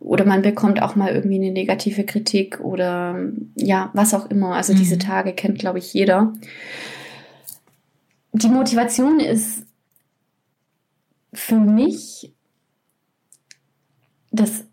oder 0.00 0.24
man 0.24 0.42
bekommt 0.42 0.80
auch 0.80 0.94
mal 0.94 1.12
irgendwie 1.12 1.36
eine 1.36 1.50
negative 1.50 2.04
Kritik 2.04 2.60
oder 2.60 3.18
ja, 3.56 3.90
was 3.92 4.14
auch 4.14 4.30
immer. 4.30 4.54
Also 4.54 4.72
mhm. 4.72 4.78
diese 4.78 4.98
Tage 4.98 5.32
kennt, 5.32 5.58
glaube 5.58 5.78
ich, 5.78 5.92
jeder. 5.92 6.32
Die 8.38 8.50
Motivation 8.50 9.18
ist 9.18 9.64
für 11.32 11.58
mich, 11.58 12.34
das 14.30 14.66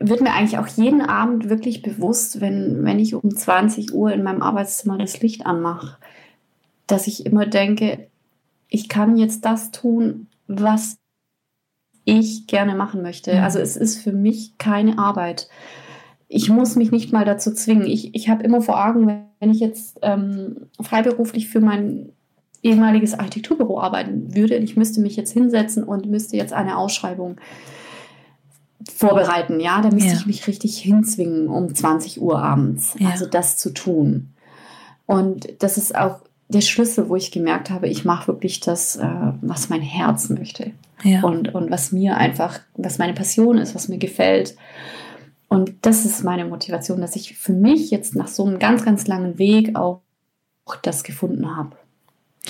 wird 0.00 0.22
mir 0.22 0.32
eigentlich 0.32 0.56
auch 0.56 0.68
jeden 0.68 1.02
Abend 1.02 1.50
wirklich 1.50 1.82
bewusst, 1.82 2.40
wenn, 2.40 2.84
wenn 2.84 2.98
ich 2.98 3.14
um 3.14 3.36
20 3.36 3.92
Uhr 3.92 4.10
in 4.12 4.22
meinem 4.22 4.40
Arbeitszimmer 4.40 4.96
das 4.96 5.20
Licht 5.20 5.44
anmache, 5.44 5.98
dass 6.86 7.06
ich 7.06 7.26
immer 7.26 7.44
denke, 7.44 8.08
ich 8.68 8.88
kann 8.88 9.18
jetzt 9.18 9.44
das 9.44 9.70
tun, 9.70 10.28
was 10.46 10.96
ich 12.06 12.46
gerne 12.46 12.74
machen 12.74 13.02
möchte. 13.02 13.34
Mhm. 13.34 13.42
Also 13.42 13.58
es 13.58 13.76
ist 13.76 13.98
für 13.98 14.12
mich 14.12 14.56
keine 14.56 14.98
Arbeit. 14.98 15.50
Ich 16.26 16.48
muss 16.48 16.74
mich 16.74 16.90
nicht 16.90 17.12
mal 17.12 17.26
dazu 17.26 17.52
zwingen. 17.52 17.84
Ich, 17.84 18.14
ich 18.14 18.30
habe 18.30 18.44
immer 18.44 18.62
vor 18.62 18.82
Augen, 18.82 19.26
wenn 19.40 19.50
ich 19.50 19.60
jetzt 19.60 19.98
ähm, 20.00 20.68
freiberuflich 20.80 21.48
für 21.48 21.60
mein 21.60 22.12
ehemaliges 22.62 23.14
Architekturbüro 23.14 23.80
arbeiten 23.80 24.34
würde, 24.34 24.56
ich 24.56 24.76
müsste 24.76 25.00
mich 25.00 25.16
jetzt 25.16 25.32
hinsetzen 25.32 25.84
und 25.84 26.06
müsste 26.06 26.36
jetzt 26.36 26.52
eine 26.52 26.76
Ausschreibung 26.76 27.36
vorbereiten, 28.94 29.60
ja, 29.60 29.80
da 29.82 29.90
müsste 29.90 30.10
ja. 30.12 30.16
ich 30.16 30.26
mich 30.26 30.46
richtig 30.46 30.78
hinzwingen 30.78 31.48
um 31.48 31.74
20 31.74 32.20
Uhr 32.20 32.38
abends, 32.40 32.94
Ja. 32.98 33.10
also 33.10 33.26
das 33.26 33.56
zu 33.56 33.70
tun. 33.70 34.30
Und 35.06 35.62
das 35.62 35.78
ist 35.78 35.94
auch 35.94 36.20
der 36.48 36.60
Schlüssel, 36.62 37.08
wo 37.08 37.16
ich 37.16 37.30
gemerkt 37.30 37.70
habe, 37.70 37.88
ich 37.88 38.04
mache 38.04 38.28
wirklich 38.28 38.60
das, 38.60 38.96
äh, 38.96 39.08
was 39.42 39.68
mein 39.68 39.82
Herz 39.82 40.30
möchte 40.30 40.72
Ja. 41.02 41.22
und, 41.22 41.54
und 41.54 41.70
was 41.70 41.92
mir 41.92 42.16
einfach, 42.16 42.60
was 42.74 42.98
meine 42.98 43.14
Passion 43.14 43.58
ist, 43.58 43.74
was 43.74 43.88
mir 43.88 43.98
gefällt. 43.98 44.56
Und 45.48 45.74
das 45.82 46.04
ist 46.04 46.24
meine 46.24 46.44
Motivation, 46.44 47.00
dass 47.00 47.16
ich 47.16 47.36
für 47.36 47.52
mich 47.52 47.90
jetzt 47.90 48.14
nach 48.14 48.28
so 48.28 48.44
einem 48.44 48.58
ganz, 48.58 48.84
ganz 48.84 49.06
langen 49.06 49.38
Weg 49.38 49.76
auch 49.76 50.00
das 50.82 51.04
gefunden 51.04 51.56
habe. 51.56 51.76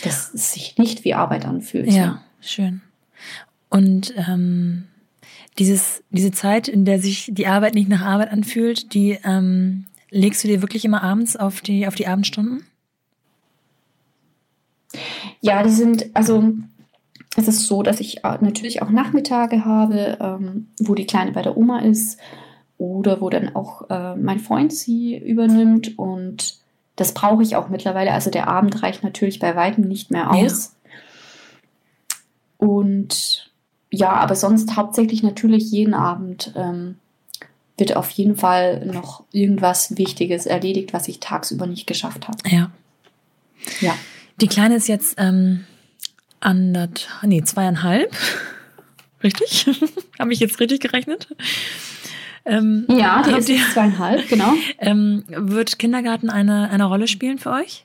Dass 0.02 0.32
es 0.32 0.52
sich 0.52 0.78
nicht 0.78 1.04
wie 1.04 1.14
Arbeit 1.14 1.44
anfühlt. 1.44 1.90
Ja, 1.90 2.22
schön. 2.40 2.80
Und 3.68 4.14
ähm, 4.16 4.84
dieses, 5.58 6.02
diese 6.10 6.30
Zeit, 6.30 6.68
in 6.68 6.84
der 6.84 6.98
sich 7.00 7.30
die 7.32 7.46
Arbeit 7.46 7.74
nicht 7.74 7.88
nach 7.88 8.02
Arbeit 8.02 8.30
anfühlt, 8.32 8.94
die 8.94 9.18
ähm, 9.24 9.86
legst 10.10 10.44
du 10.44 10.48
dir 10.48 10.62
wirklich 10.62 10.84
immer 10.84 11.02
abends 11.02 11.36
auf 11.36 11.60
die, 11.60 11.86
auf 11.86 11.94
die 11.94 12.06
Abendstunden? 12.06 12.64
Ja, 15.40 15.62
die 15.62 15.70
sind, 15.70 16.06
also 16.14 16.54
es 17.36 17.46
ist 17.46 17.66
so, 17.66 17.82
dass 17.82 18.00
ich 18.00 18.24
äh, 18.24 18.38
natürlich 18.40 18.82
auch 18.82 18.90
Nachmittage 18.90 19.64
habe, 19.64 20.18
ähm, 20.20 20.68
wo 20.80 20.94
die 20.94 21.06
Kleine 21.06 21.32
bei 21.32 21.42
der 21.42 21.56
Oma 21.56 21.80
ist 21.80 22.18
oder 22.78 23.20
wo 23.20 23.28
dann 23.28 23.54
auch 23.54 23.90
äh, 23.90 24.16
mein 24.16 24.38
Freund 24.38 24.72
sie 24.72 25.16
übernimmt 25.16 25.98
und 25.98 26.57
das 26.98 27.14
brauche 27.14 27.44
ich 27.44 27.54
auch 27.54 27.68
mittlerweile. 27.68 28.12
Also 28.12 28.28
der 28.28 28.48
Abend 28.48 28.82
reicht 28.82 29.04
natürlich 29.04 29.38
bei 29.38 29.54
weitem 29.54 29.84
nicht 29.84 30.10
mehr 30.10 30.32
aus. 30.32 30.74
Und 32.56 33.52
ja, 33.90 34.14
aber 34.14 34.34
sonst 34.34 34.74
hauptsächlich 34.74 35.22
natürlich 35.22 35.70
jeden 35.70 35.94
Abend 35.94 36.52
ähm, 36.56 36.96
wird 37.76 37.94
auf 37.94 38.10
jeden 38.10 38.36
Fall 38.36 38.84
noch 38.84 39.22
irgendwas 39.30 39.96
Wichtiges 39.96 40.44
erledigt, 40.44 40.92
was 40.92 41.06
ich 41.06 41.20
tagsüber 41.20 41.68
nicht 41.68 41.86
geschafft 41.86 42.26
habe. 42.26 42.38
Ja. 42.48 42.72
Ja. 43.80 43.94
Die 44.40 44.48
Kleine 44.48 44.74
ist 44.74 44.88
jetzt 44.88 45.14
ähm, 45.18 45.66
andert, 46.40 47.08
nee, 47.22 47.42
zweieinhalb. 47.44 48.12
Richtig? 49.22 49.66
Habe 50.18 50.32
ich 50.32 50.40
jetzt 50.40 50.58
richtig 50.58 50.80
gerechnet? 50.80 51.28
Ähm, 52.44 52.86
Ja, 52.88 53.22
die 53.22 53.32
ist 53.32 53.48
ihr- 53.48 53.60
zweieinhalb, 53.72 54.28
genau. 54.28 54.52
Ähm, 54.78 55.24
wird 55.28 55.78
Kindergarten 55.78 56.30
eine, 56.30 56.70
eine 56.70 56.84
Rolle 56.84 57.08
spielen 57.08 57.38
für 57.38 57.50
euch? 57.50 57.84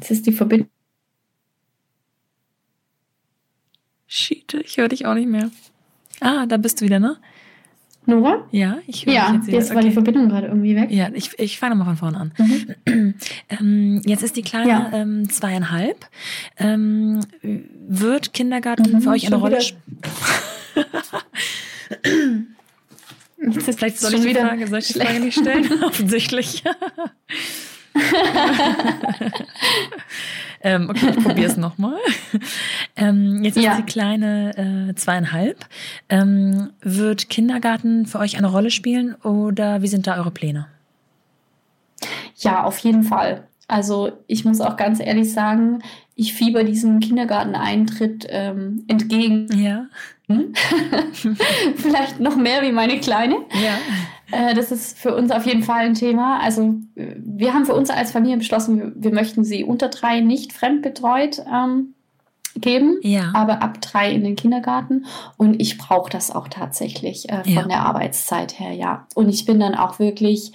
Jetzt 0.00 0.10
ist 0.10 0.26
die 0.26 0.32
Verbindung. 0.32 0.68
Shit, 4.06 4.54
ich 4.54 4.76
höre 4.78 4.88
dich 4.88 5.06
auch 5.06 5.14
nicht 5.14 5.28
mehr. 5.28 5.50
Ah, 6.20 6.46
da 6.46 6.56
bist 6.56 6.80
du 6.80 6.84
wieder, 6.86 6.98
ne? 6.98 7.16
Nora? 8.06 8.48
Ja, 8.52 8.78
ich 8.86 9.04
höre 9.04 9.12
Ja, 9.12 9.26
dich 9.26 9.34
jetzt 9.36 9.46
wieder. 9.48 9.58
jetzt 9.58 9.74
war 9.74 9.82
die 9.82 9.88
Okay. 9.88 9.92
Verbindung 9.94 10.28
gerade 10.30 10.46
irgendwie 10.46 10.74
weg. 10.74 10.90
Ja, 10.90 11.10
ich, 11.12 11.38
ich 11.38 11.58
fange 11.58 11.74
mal 11.74 11.84
von 11.84 11.96
vorne 11.98 12.18
an. 12.18 12.32
Mhm. 12.38 13.14
Ähm, 13.50 14.02
jetzt 14.06 14.22
ist 14.22 14.36
die 14.36 14.42
Kleine 14.42 14.68
Ja. 14.70 14.90
ähm, 14.92 15.28
zweieinhalb. 15.30 16.06
Ähm, 16.58 17.20
wird 17.42 18.32
Kindergarten 18.32 18.92
Mhm, 18.92 19.00
für 19.02 19.10
euch 19.10 19.26
eine 19.26 19.36
Rolle 19.36 19.60
spielen? 19.60 19.82
Jetzt 23.40 23.76
Vielleicht 23.78 23.98
soll 23.98 24.14
ich 24.14 24.24
wieder 24.24 24.46
Frage, 24.46 24.66
soll 24.66 24.80
ich 24.80 24.88
die. 24.88 25.00
Frage 25.00 25.20
nicht 25.20 25.38
stellen? 25.38 25.82
Offensichtlich. 25.84 26.64
ähm, 30.62 30.90
okay, 30.90 31.10
ich 31.16 31.24
probiere 31.24 31.50
es 31.50 31.56
nochmal. 31.56 31.98
Ähm, 32.96 33.42
jetzt 33.44 33.56
ist 33.56 33.64
Ja. 33.64 33.76
die 33.76 33.84
Kleine 33.84 34.88
äh, 34.90 34.94
zweieinhalb. 34.94 35.64
Ähm, 36.08 36.70
wird 36.80 37.28
Kindergarten 37.30 38.06
für 38.06 38.18
euch 38.18 38.36
eine 38.36 38.48
Rolle 38.48 38.70
spielen 38.70 39.14
oder 39.16 39.82
wie 39.82 39.88
sind 39.88 40.06
da 40.06 40.16
eure 40.16 40.30
Pläne? 40.30 40.66
Ja, 42.36 42.64
auf 42.64 42.78
jeden 42.78 43.02
Fall. 43.04 43.44
Also 43.66 44.12
ich 44.26 44.44
muss 44.44 44.60
auch 44.60 44.76
ganz 44.76 45.00
ehrlich 45.00 45.32
sagen, 45.32 45.82
ich 46.14 46.34
fieber 46.34 46.64
diesem 46.64 47.00
Kindergarteneintritt 47.00 48.26
ähm, 48.28 48.84
entgegen. 48.88 49.46
Ja. 49.56 49.86
Vielleicht 51.76 52.20
noch 52.20 52.36
mehr 52.36 52.62
wie 52.62 52.72
meine 52.72 53.00
Kleine. 53.00 53.36
Ja. 53.52 53.78
Äh, 54.50 54.54
das 54.54 54.70
ist 54.70 54.98
für 54.98 55.14
uns 55.16 55.30
auf 55.30 55.46
jeden 55.46 55.62
Fall 55.62 55.86
ein 55.86 55.94
Thema. 55.94 56.40
Also 56.42 56.74
wir 56.94 57.54
haben 57.54 57.64
für 57.64 57.74
uns 57.74 57.90
als 57.90 58.12
Familie 58.12 58.36
beschlossen, 58.36 58.78
wir, 58.78 58.92
wir 58.94 59.14
möchten 59.14 59.44
sie 59.44 59.64
unter 59.64 59.88
drei 59.88 60.20
nicht 60.20 60.52
fremdbetreut 60.52 61.42
ähm, 61.52 61.94
geben. 62.56 62.98
Ja. 63.02 63.30
aber 63.34 63.62
ab 63.62 63.80
drei 63.80 64.10
in 64.12 64.24
den 64.24 64.34
Kindergarten. 64.36 65.06
Und 65.36 65.60
ich 65.60 65.78
brauche 65.78 66.10
das 66.10 66.30
auch 66.34 66.48
tatsächlich 66.48 67.28
äh, 67.30 67.44
von 67.44 67.52
Ja. 67.52 67.62
der 67.68 67.80
Arbeitszeit 67.80 68.58
her, 68.58 68.72
ja. 68.72 69.06
Und 69.14 69.28
ich 69.28 69.44
bin 69.44 69.60
dann 69.60 69.74
auch 69.74 69.98
wirklich 69.98 70.52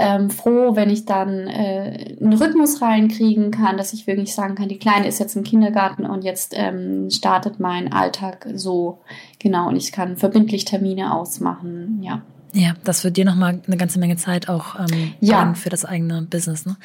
ähm, 0.00 0.30
froh, 0.30 0.74
wenn 0.74 0.88
ich 0.88 1.04
dann 1.04 1.46
äh, 1.46 2.16
einen 2.20 2.32
Rhythmus 2.32 2.80
reinkriegen 2.80 3.50
kann, 3.50 3.76
dass 3.76 3.92
ich 3.92 4.06
wirklich 4.06 4.34
sagen 4.34 4.54
kann, 4.54 4.68
die 4.68 4.78
Kleine 4.78 5.06
ist 5.06 5.20
jetzt 5.20 5.36
im 5.36 5.42
Kindergarten 5.44 6.06
und 6.06 6.24
jetzt 6.24 6.54
ähm, 6.56 7.10
startet 7.10 7.60
mein 7.60 7.92
Alltag 7.92 8.48
so. 8.54 9.00
Genau, 9.38 9.68
und 9.68 9.76
ich 9.76 9.92
kann 9.92 10.16
verbindlich 10.16 10.64
Termine 10.64 11.14
ausmachen, 11.14 12.00
ja. 12.02 12.22
Ja, 12.52 12.72
das 12.82 13.04
wird 13.04 13.16
dir 13.16 13.24
nochmal 13.24 13.60
eine 13.64 13.76
ganze 13.76 14.00
Menge 14.00 14.16
Zeit 14.16 14.48
auch 14.48 14.74
ähm, 14.80 15.12
Ja. 15.20 15.54
für 15.54 15.68
das 15.68 15.84
eigene 15.84 16.22
Business. 16.22 16.66
Ne? 16.66 16.76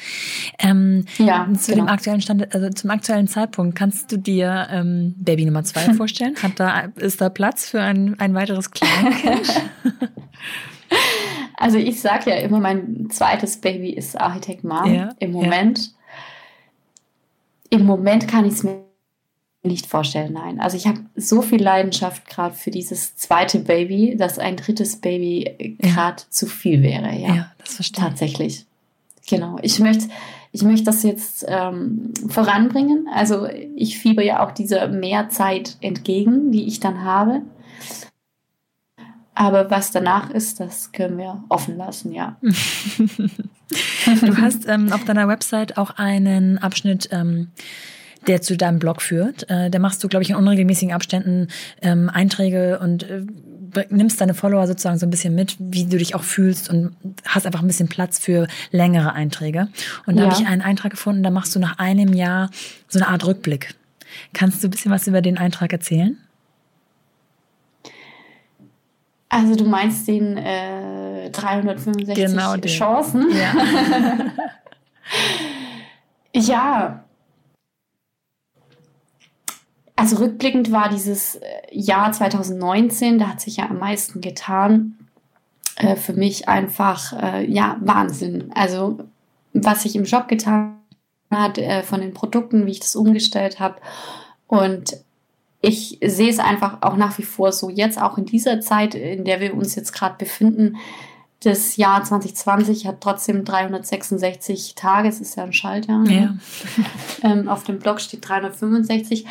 Ähm, 0.60 1.06
Ja, 1.18 1.48
zu 1.58 1.72
dem 1.72 1.80
genau. 1.80 1.92
aktuellen 1.92 2.20
Stand, 2.20 2.54
also 2.54 2.68
zum 2.70 2.90
aktuellen 2.90 3.26
Zeitpunkt, 3.26 3.76
kannst 3.76 4.12
du 4.12 4.16
dir 4.16 4.68
ähm, 4.70 5.14
Baby 5.18 5.44
Nummer 5.44 5.64
zwei 5.64 5.80
vorstellen? 5.94 6.36
Hat 6.40 6.60
da, 6.60 6.82
ist 6.96 7.20
da 7.20 7.30
Platz 7.30 7.68
für 7.68 7.80
ein, 7.80 8.14
ein 8.20 8.34
weiteres 8.34 8.70
Kleinkind? 8.70 9.52
Also 11.56 11.78
ich 11.78 12.00
sage 12.00 12.30
ja 12.30 12.36
immer, 12.36 12.60
mein 12.60 13.08
zweites 13.10 13.58
Baby 13.60 13.90
ist 13.90 14.20
Architekt 14.20 14.64
Mom 14.64 14.92
Ja, 14.92 15.10
im 15.18 15.32
ja. 15.32 15.40
Moment. 15.42 15.92
Im 17.70 17.84
Moment 17.84 18.28
kann 18.28 18.44
ich 18.44 18.54
es 18.54 18.62
mir 18.62 18.84
nicht 19.62 19.86
vorstellen, 19.86 20.32
nein. 20.32 20.60
Also 20.60 20.76
ich 20.76 20.86
habe 20.86 21.00
so 21.16 21.42
viel 21.42 21.62
Leidenschaft 21.62 22.28
gerade 22.28 22.54
für 22.54 22.70
dieses 22.70 23.16
zweite 23.16 23.58
Baby, 23.58 24.16
dass 24.16 24.38
ein 24.38 24.56
drittes 24.56 24.96
Baby 25.00 25.76
Ja. 25.82 25.90
gerade 25.92 26.22
zu 26.30 26.46
viel 26.46 26.82
wäre, 26.82 27.12
ja. 27.16 27.50
das 27.58 27.74
verstehe 27.74 28.04
ich. 28.04 28.08
Tatsächlich. 28.08 28.66
Genau. 29.28 29.56
Ich 29.62 29.80
möchte, 29.80 30.08
ich 30.52 30.62
möchte 30.62 30.84
das 30.84 31.02
jetzt 31.02 31.44
ähm, 31.48 32.12
voranbringen. 32.28 33.08
Also 33.12 33.48
ich 33.74 33.98
fieber 33.98 34.22
ja 34.22 34.46
auch 34.46 34.52
dieser 34.52 34.86
Mehrzeit 34.88 35.76
entgegen, 35.80 36.52
die 36.52 36.68
ich 36.68 36.78
dann 36.78 37.02
habe. 37.02 37.42
Aber 39.38 39.70
was 39.70 39.90
danach 39.92 40.30
ist, 40.30 40.60
das 40.60 40.92
können 40.92 41.18
wir 41.18 41.44
offen 41.50 41.76
lassen, 41.76 42.10
ja. 42.12 42.36
Du 44.24 44.36
hast 44.38 44.66
ähm, 44.68 44.92
auf 44.92 45.04
deiner 45.04 45.28
Website 45.28 45.76
auch 45.76 45.90
einen 45.98 46.56
Abschnitt, 46.58 47.08
ähm, 47.12 47.48
der 48.26 48.40
zu 48.40 48.56
deinem 48.56 48.78
Blog 48.78 49.02
führt. 49.02 49.48
Äh, 49.50 49.68
da 49.70 49.78
machst 49.78 50.02
du, 50.02 50.08
glaube 50.08 50.22
ich, 50.22 50.30
in 50.30 50.36
unregelmäßigen 50.36 50.94
Abständen 50.94 51.48
ähm, 51.82 52.08
Einträge 52.08 52.78
und 52.78 53.02
äh, 53.02 53.24
nimmst 53.90 54.20
deine 54.20 54.32
Follower 54.34 54.66
sozusagen 54.66 54.98
so 54.98 55.06
ein 55.06 55.10
bisschen 55.10 55.34
mit, 55.34 55.56
wie 55.58 55.84
du 55.84 55.98
dich 55.98 56.14
auch 56.14 56.22
fühlst 56.22 56.70
und 56.70 56.96
hast 57.26 57.44
einfach 57.46 57.60
ein 57.60 57.66
bisschen 57.66 57.88
Platz 57.88 58.18
für 58.18 58.46
längere 58.70 59.12
Einträge. 59.12 59.68
Und 60.06 60.16
da 60.16 60.24
Ja. 60.24 60.30
habe 60.30 60.40
ich 60.42 60.48
einen 60.48 60.62
Eintrag 60.62 60.92
gefunden, 60.92 61.22
da 61.22 61.30
machst 61.30 61.54
du 61.54 61.58
nach 61.58 61.78
einem 61.78 62.14
Jahr 62.14 62.50
so 62.88 62.98
eine 62.98 63.08
Art 63.08 63.26
Rückblick. 63.26 63.74
Kannst 64.32 64.62
du 64.62 64.68
ein 64.68 64.70
bisschen 64.70 64.90
was 64.92 65.06
über 65.06 65.20
den 65.20 65.36
Eintrag 65.36 65.72
erzählen? 65.74 66.16
Also 69.28 69.56
du 69.56 69.64
meinst 69.64 70.06
den 70.06 70.36
äh, 70.36 71.30
365 71.30 72.14
Genau 72.14 72.56
den. 72.56 72.70
Chancen? 72.70 73.26
Ja. 73.30 73.52
Ja. 76.36 77.04
Also 79.96 80.16
rückblickend 80.16 80.70
war 80.70 80.90
dieses 80.90 81.36
äh, 81.36 81.44
Jahr 81.72 82.12
2019, 82.12 83.18
da 83.18 83.28
hat 83.28 83.40
sich 83.40 83.56
ja 83.56 83.70
am 83.70 83.78
meisten 83.78 84.20
getan, 84.20 84.98
äh, 85.76 85.96
für 85.96 86.12
mich 86.12 86.48
einfach, 86.48 87.14
äh, 87.14 87.50
ja, 87.50 87.78
Wahnsinn. 87.80 88.52
Also 88.54 88.98
was 89.54 89.84
sich 89.84 89.96
im 89.96 90.04
Job 90.04 90.28
getan 90.28 90.76
hat, 91.30 91.56
äh, 91.56 91.82
von 91.82 92.02
den 92.02 92.12
Produkten, 92.12 92.66
wie 92.66 92.72
ich 92.72 92.80
das 92.80 92.94
umgestellt 92.94 93.58
habe. 93.58 93.76
Und 94.46 94.98
ich 95.60 95.98
sehe 96.04 96.30
es 96.30 96.38
einfach 96.38 96.78
auch 96.82 96.96
nach 96.96 97.18
wie 97.18 97.22
vor 97.22 97.52
so, 97.52 97.70
jetzt 97.70 98.00
auch 98.00 98.18
in 98.18 98.26
dieser 98.26 98.60
Zeit, 98.60 98.94
in 98.94 99.24
der 99.24 99.40
wir 99.40 99.54
uns 99.54 99.74
jetzt 99.74 99.92
gerade 99.92 100.16
befinden, 100.18 100.76
das 101.40 101.76
Jahr 101.76 102.02
2020 102.02 102.86
hat 102.86 103.00
trotzdem 103.00 103.44
366 103.44 104.74
Tage, 104.74 105.08
es 105.08 105.20
ist 105.20 105.36
ja 105.36 105.44
ein 105.44 105.52
Schaltjahr. 105.52 105.98
ne? 105.98 106.14
ja. 106.14 106.34
Ähm, 107.22 107.48
auf 107.48 107.64
dem 107.64 107.78
Blog 107.78 108.00
steht 108.00 108.28
365. 108.28 109.24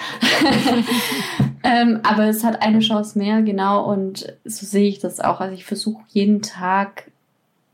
ähm, 1.64 2.00
aber 2.04 2.26
es 2.26 2.44
hat 2.44 2.62
eine 2.64 2.80
Chance 2.80 3.18
mehr, 3.18 3.42
genau. 3.44 3.86
Und 3.92 4.34
so 4.44 4.66
sehe 4.66 4.90
ich 4.90 5.00
das 5.00 5.20
auch. 5.20 5.40
Also 5.40 5.54
ich 5.54 5.66
versuche 5.66 6.04
jeden 6.08 6.42
Tag 6.42 7.12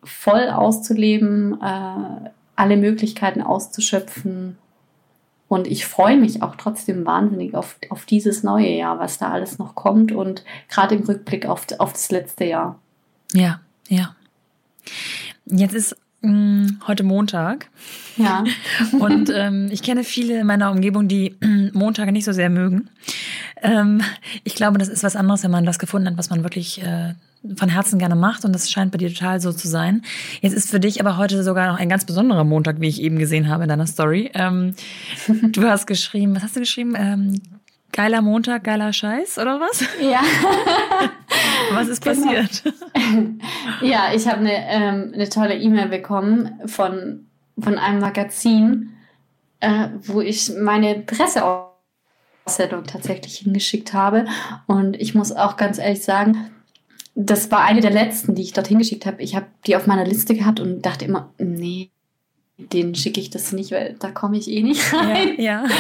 voll 0.03 0.49
auszuleben, 0.49 1.59
äh, 1.61 2.29
alle 2.55 2.77
Möglichkeiten 2.77 3.41
auszuschöpfen 3.41 4.57
Und 5.51 5.67
ich 5.67 5.85
freue 5.85 6.15
mich 6.15 6.41
auch 6.41 6.55
trotzdem 6.55 7.05
wahnsinnig 7.05 7.55
auf, 7.55 7.75
auf 7.89 8.05
dieses 8.05 8.41
neue 8.41 8.69
Jahr, 8.69 8.99
was 8.99 9.17
da 9.17 9.31
alles 9.31 9.59
noch 9.59 9.75
kommt 9.75 10.13
und 10.13 10.45
gerade 10.69 10.95
im 10.95 11.03
Rückblick 11.03 11.45
auf, 11.45 11.67
auf 11.77 11.91
das 11.91 12.09
letzte 12.09 12.45
Jahr. 12.45 12.79
Ja, 13.33 13.59
ja. 13.89 14.15
Jetzt 15.45 15.73
ist 15.73 15.97
mm, 16.21 16.67
heute 16.87 17.03
Montag. 17.03 17.69
Ja. 18.15 18.45
Und 18.99 19.29
ähm, 19.29 19.67
ich 19.73 19.83
kenne 19.83 20.05
viele 20.05 20.39
in 20.39 20.47
meiner 20.47 20.71
Umgebung, 20.71 21.09
die 21.09 21.35
Montage 21.73 22.13
nicht 22.13 22.23
so 22.23 22.31
sehr 22.31 22.49
mögen. 22.49 22.89
Ähm, 23.61 24.01
ich 24.45 24.55
glaube, 24.55 24.77
das 24.77 24.87
ist 24.87 25.03
was 25.03 25.17
anderes, 25.17 25.43
wenn 25.43 25.51
man 25.51 25.65
das 25.65 25.79
gefunden 25.79 26.07
hat, 26.07 26.17
was 26.17 26.29
man 26.29 26.43
wirklich 26.43 26.81
äh, 26.81 27.15
von 27.55 27.69
Herzen 27.69 27.97
gerne 27.97 28.15
macht 28.15 28.45
und 28.45 28.53
das 28.53 28.69
scheint 28.69 28.91
bei 28.91 28.97
dir 28.97 29.09
total 29.09 29.41
so 29.41 29.51
zu 29.51 29.67
sein. 29.67 30.03
Jetzt 30.41 30.53
ist 30.53 30.69
für 30.69 30.79
dich 30.79 30.99
aber 30.99 31.17
heute 31.17 31.43
sogar 31.43 31.71
noch 31.71 31.79
ein 31.79 31.89
ganz 31.89 32.05
besonderer 32.05 32.43
Montag, 32.43 32.79
wie 32.79 32.87
ich 32.87 33.01
eben 33.01 33.17
gesehen 33.17 33.49
habe 33.49 33.63
in 33.63 33.69
deiner 33.69 33.87
Story. 33.87 34.31
Ähm, 34.33 34.75
du 35.51 35.63
hast 35.63 35.87
geschrieben, 35.87 36.35
was 36.35 36.43
hast 36.43 36.55
du 36.55 36.59
geschrieben? 36.59 36.93
Ähm, 36.95 37.41
geiler 37.91 38.21
Montag, 38.21 38.63
geiler 38.63 38.93
Scheiß 38.93 39.39
oder 39.39 39.59
was? 39.59 39.83
Ja. 39.99 40.21
was 41.73 41.87
ist 41.87 42.03
genau. 42.03 42.27
passiert? 42.27 42.63
ja, 43.81 44.13
ich 44.13 44.27
habe 44.27 44.39
eine, 44.39 44.67
ähm, 44.67 45.11
eine 45.13 45.29
tolle 45.29 45.57
E-Mail 45.57 45.87
bekommen 45.89 46.59
von, 46.67 47.25
von 47.59 47.77
einem 47.77 47.99
Magazin, 47.99 48.93
äh, 49.61 49.89
wo 50.03 50.21
ich 50.21 50.51
meine 50.55 50.99
Presseaussendung 50.99 52.83
tatsächlich 52.85 53.39
hingeschickt 53.39 53.93
habe. 53.93 54.25
Und 54.67 54.95
ich 54.95 55.15
muss 55.15 55.31
auch 55.31 55.57
ganz 55.57 55.79
ehrlich 55.79 56.03
sagen, 56.03 56.51
das 57.15 57.51
war 57.51 57.63
eine 57.63 57.81
der 57.81 57.91
letzten, 57.91 58.35
die 58.35 58.41
ich 58.41 58.53
dorthin 58.53 58.77
geschickt 58.77 59.05
habe. 59.05 59.21
Ich 59.21 59.35
habe 59.35 59.47
die 59.65 59.75
auf 59.75 59.87
meiner 59.87 60.05
Liste 60.05 60.33
gehabt 60.35 60.59
und 60.59 60.85
dachte 60.85 61.05
immer, 61.05 61.33
nee, 61.37 61.91
den 62.57 62.95
schicke 62.95 63.19
ich 63.19 63.29
das 63.29 63.51
nicht, 63.51 63.71
weil 63.71 63.95
da 63.99 64.11
komme 64.11 64.37
ich 64.37 64.49
eh 64.49 64.61
nicht 64.61 64.93
rein. 64.93 65.35
Ja, 65.37 65.63
ja. 65.63 65.65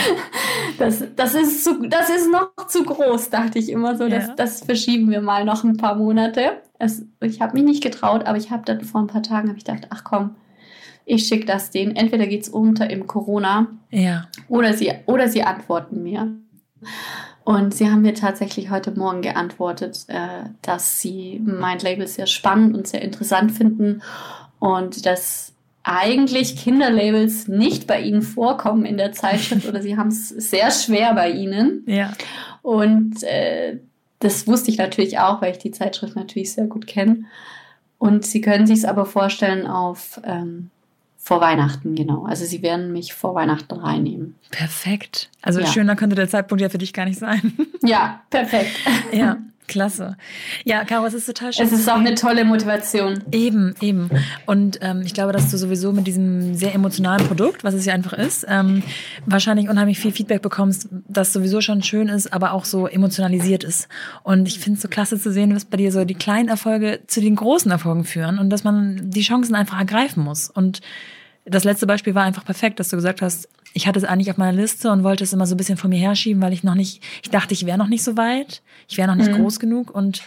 Das, 0.77 1.03
das, 1.15 1.35
ist 1.35 1.63
zu, 1.63 1.87
das 1.87 2.09
ist 2.09 2.31
noch 2.31 2.67
zu 2.67 2.83
groß, 2.83 3.29
dachte 3.29 3.59
ich 3.59 3.69
immer 3.69 3.97
so. 3.97 4.07
Das, 4.07 4.27
ja. 4.27 4.35
das 4.35 4.63
verschieben 4.63 5.11
wir 5.11 5.21
mal 5.21 5.45
noch 5.45 5.63
ein 5.63 5.77
paar 5.77 5.95
Monate. 5.95 6.61
Es, 6.79 7.05
ich 7.19 7.39
habe 7.39 7.53
mich 7.53 7.63
nicht 7.63 7.83
getraut, 7.83 8.25
aber 8.25 8.37
ich 8.37 8.49
habe 8.49 8.63
dann 8.65 8.81
vor 8.81 9.01
ein 9.01 9.07
paar 9.07 9.21
Tagen 9.21 9.49
ich 9.55 9.63
gedacht, 9.65 9.87
ach 9.91 10.03
komm, 10.03 10.35
ich 11.05 11.27
schicke 11.27 11.45
das 11.45 11.69
denen. 11.69 11.95
Entweder 11.95 12.25
geht 12.25 12.43
es 12.43 12.49
unter 12.49 12.89
im 12.89 13.05
Corona 13.05 13.67
ja. 13.91 14.27
oder, 14.47 14.73
sie, 14.73 14.91
oder 15.05 15.27
sie 15.27 15.43
antworten 15.43 16.01
mir. 16.01 16.35
Und 17.43 17.73
sie 17.73 17.89
haben 17.89 18.03
mir 18.03 18.13
tatsächlich 18.13 18.69
heute 18.69 18.91
Morgen 18.91 19.21
geantwortet, 19.21 20.05
äh, 20.07 20.45
dass 20.61 21.01
sie 21.01 21.41
mein 21.43 21.79
Label 21.79 22.07
sehr 22.07 22.27
spannend 22.27 22.75
und 22.75 22.87
sehr 22.87 23.01
interessant 23.01 23.51
finden 23.51 24.01
und 24.59 25.05
dass 25.05 25.53
eigentlich 25.83 26.55
Kinderlabels 26.55 27.47
nicht 27.47 27.87
bei 27.87 27.99
ihnen 27.99 28.21
vorkommen 28.21 28.85
in 28.85 28.97
der 28.97 29.11
Zeitschrift 29.11 29.65
oder 29.69 29.81
sie 29.81 29.97
haben 29.97 30.09
es 30.09 30.29
sehr 30.29 30.69
schwer 30.71 31.15
bei 31.15 31.31
ihnen. 31.31 31.83
Ja. 31.87 32.13
Und 32.61 33.23
äh, 33.23 33.79
das 34.19 34.47
wusste 34.47 34.69
ich 34.69 34.77
natürlich 34.77 35.17
auch, 35.17 35.41
weil 35.41 35.53
ich 35.53 35.57
die 35.57 35.71
Zeitschrift 35.71 36.15
natürlich 36.15 36.53
sehr 36.53 36.67
gut 36.67 36.85
kenne. 36.85 37.25
Und 37.97 38.25
sie 38.25 38.41
können 38.41 38.67
sich 38.67 38.79
es 38.79 38.85
aber 38.85 39.05
vorstellen 39.05 39.65
auf 39.65 40.21
ähm, 40.23 40.69
vor 41.23 41.39
Weihnachten, 41.39 41.95
genau. 41.95 42.25
Also 42.25 42.45
sie 42.45 42.63
werden 42.63 42.91
mich 42.91 43.13
vor 43.13 43.35
Weihnachten 43.35 43.75
reinnehmen. 43.75 44.35
Perfekt. 44.49 45.29
Also 45.41 45.59
ja. 45.59 45.67
schöner 45.67 45.95
könnte 45.95 46.15
der 46.15 46.27
Zeitpunkt 46.27 46.61
ja 46.61 46.69
für 46.69 46.79
dich 46.79 46.93
gar 46.93 47.05
nicht 47.05 47.19
sein. 47.19 47.53
Ja, 47.83 48.21
perfekt. 48.29 48.71
Ja. 49.11 49.37
Klasse. 49.67 50.17
Ja, 50.65 50.83
Caro, 50.83 51.05
es 51.05 51.13
ist 51.13 51.25
total 51.25 51.53
schön. 51.53 51.65
Es 51.65 51.71
ist 51.71 51.89
auch 51.89 51.95
eine 51.95 52.15
tolle 52.15 52.43
Motivation. 52.45 53.23
Eben, 53.31 53.73
eben. 53.81 54.09
Und 54.45 54.79
ähm, 54.81 55.01
ich 55.05 55.13
glaube, 55.13 55.31
dass 55.31 55.49
du 55.49 55.57
sowieso 55.57 55.91
mit 55.93 56.07
diesem 56.07 56.55
sehr 56.55 56.75
emotionalen 56.75 57.25
Produkt, 57.25 57.63
was 57.63 57.73
es 57.73 57.85
ja 57.85 57.93
einfach 57.93 58.13
ist, 58.13 58.45
ähm, 58.49 58.83
wahrscheinlich 59.25 59.69
unheimlich 59.69 59.99
viel 59.99 60.11
Feedback 60.11 60.41
bekommst, 60.41 60.89
das 61.07 61.31
sowieso 61.31 61.61
schon 61.61 61.83
schön 61.83 62.09
ist, 62.09 62.33
aber 62.33 62.53
auch 62.53 62.65
so 62.65 62.87
emotionalisiert 62.87 63.63
ist. 63.63 63.87
Und 64.23 64.47
ich 64.47 64.59
finde 64.59 64.77
es 64.77 64.81
so 64.81 64.87
klasse 64.87 65.19
zu 65.19 65.31
sehen, 65.31 65.51
dass 65.51 65.65
bei 65.65 65.77
dir 65.77 65.91
so 65.91 66.03
die 66.05 66.15
kleinen 66.15 66.49
Erfolge 66.49 66.99
zu 67.07 67.21
den 67.21 67.35
großen 67.35 67.71
Erfolgen 67.71 68.03
führen 68.03 68.39
und 68.39 68.49
dass 68.49 68.63
man 68.63 69.09
die 69.09 69.21
Chancen 69.21 69.55
einfach 69.55 69.79
ergreifen 69.79 70.23
muss. 70.23 70.49
Und 70.49 70.81
das 71.45 71.63
letzte 71.63 71.87
Beispiel 71.87 72.13
war 72.13 72.23
einfach 72.23 72.45
perfekt, 72.45 72.79
dass 72.79 72.89
du 72.89 72.95
gesagt 72.95 73.21
hast, 73.21 73.47
ich 73.73 73.87
hatte 73.87 73.99
es 73.99 74.05
eigentlich 74.05 74.31
auf 74.31 74.37
meiner 74.37 74.57
Liste 74.57 74.91
und 74.91 75.03
wollte 75.03 75.23
es 75.23 75.33
immer 75.33 75.45
so 75.45 75.55
ein 75.55 75.57
bisschen 75.57 75.77
vor 75.77 75.89
mir 75.89 75.99
herschieben, 75.99 76.41
weil 76.41 76.53
ich 76.53 76.63
noch 76.63 76.75
nicht, 76.75 77.01
ich 77.23 77.29
dachte, 77.29 77.53
ich 77.53 77.65
wäre 77.65 77.77
noch 77.77 77.87
nicht 77.87 78.03
so 78.03 78.17
weit, 78.17 78.61
ich 78.87 78.97
wäre 78.97 79.07
noch 79.07 79.15
nicht 79.15 79.31
mhm. 79.31 79.41
groß 79.41 79.59
genug 79.59 79.91
und 79.91 80.23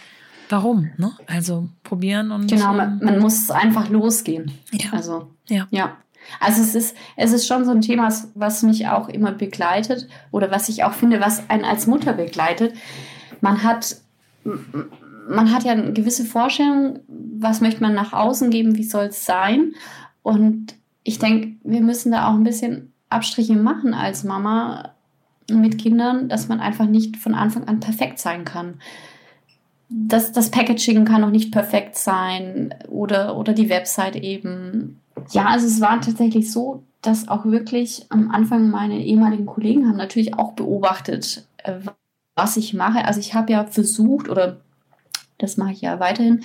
warum? 0.49 0.91
Ne? 0.97 1.11
Also 1.27 1.69
probieren 1.83 2.31
und. 2.31 2.49
Genau, 2.49 2.73
man, 2.73 2.99
man 2.99 3.19
muss 3.19 3.49
einfach 3.51 3.89
losgehen. 3.89 4.51
Ja. 4.71 4.91
Also, 4.91 5.29
ja. 5.47 5.67
ja. 5.71 5.97
Also 6.39 6.61
es 6.61 6.73
ist, 6.73 6.95
es 7.15 7.33
ist 7.33 7.47
schon 7.47 7.65
so 7.65 7.71
ein 7.71 7.81
Thema, 7.81 8.11
was 8.33 8.63
mich 8.63 8.87
auch 8.87 9.09
immer 9.09 9.31
begleitet 9.31 10.07
oder 10.31 10.49
was 10.49 10.69
ich 10.69 10.83
auch 10.83 10.93
finde, 10.93 11.19
was 11.19 11.49
einen 11.49 11.65
als 11.65 11.85
Mutter 11.85 12.13
begleitet. 12.13 12.73
Man 13.41 13.61
hat, 13.61 13.97
man 14.43 15.53
hat 15.53 15.63
ja 15.65 15.73
eine 15.73 15.93
gewisse 15.93 16.25
Vorstellung, 16.25 16.99
was 17.07 17.61
möchte 17.61 17.81
man 17.81 17.93
nach 17.93 18.11
außen 18.11 18.49
geben, 18.49 18.75
wie 18.75 18.83
soll 18.83 19.05
es 19.05 19.23
sein. 19.23 19.73
Und 20.23 20.73
ich 21.03 21.19
denke, 21.19 21.57
wir 21.63 21.81
müssen 21.81 22.11
da 22.11 22.27
auch 22.27 22.33
ein 22.33 22.43
bisschen 22.43 22.91
Abstriche 23.09 23.55
machen 23.55 23.93
als 23.93 24.23
Mama 24.23 24.95
mit 25.49 25.77
Kindern, 25.77 26.27
dass 26.29 26.47
man 26.47 26.59
einfach 26.59 26.85
nicht 26.85 27.17
von 27.17 27.35
Anfang 27.35 27.67
an 27.67 27.79
perfekt 27.79 28.19
sein 28.19 28.45
kann. 28.45 28.79
Das, 29.89 30.31
das 30.31 30.49
Packaging 30.49 31.05
kann 31.05 31.23
auch 31.23 31.29
nicht 31.29 31.51
perfekt 31.51 31.95
sein 31.95 32.73
oder, 32.89 33.37
oder 33.37 33.53
die 33.53 33.69
Website 33.69 34.15
eben. 34.15 34.99
Ja, 35.31 35.45
also 35.45 35.67
es 35.67 35.79
war 35.79 36.01
tatsächlich 36.01 36.51
so, 36.51 36.83
dass 37.01 37.27
auch 37.27 37.45
wirklich 37.45 38.05
am 38.09 38.31
Anfang 38.31 38.71
meine 38.71 39.03
ehemaligen 39.05 39.45
Kollegen 39.45 39.87
haben 39.87 39.97
natürlich 39.97 40.33
auch 40.33 40.53
beobachtet, 40.53 41.47
äh, 41.57 41.73
was 42.35 42.57
ich 42.57 42.73
mache. 42.73 43.05
Also 43.05 43.19
ich 43.19 43.35
habe 43.35 43.51
ja 43.51 43.65
versucht, 43.65 44.27
oder 44.27 44.57
das 45.37 45.57
mache 45.57 45.73
ich 45.73 45.81
ja 45.81 45.99
weiterhin, 45.99 46.43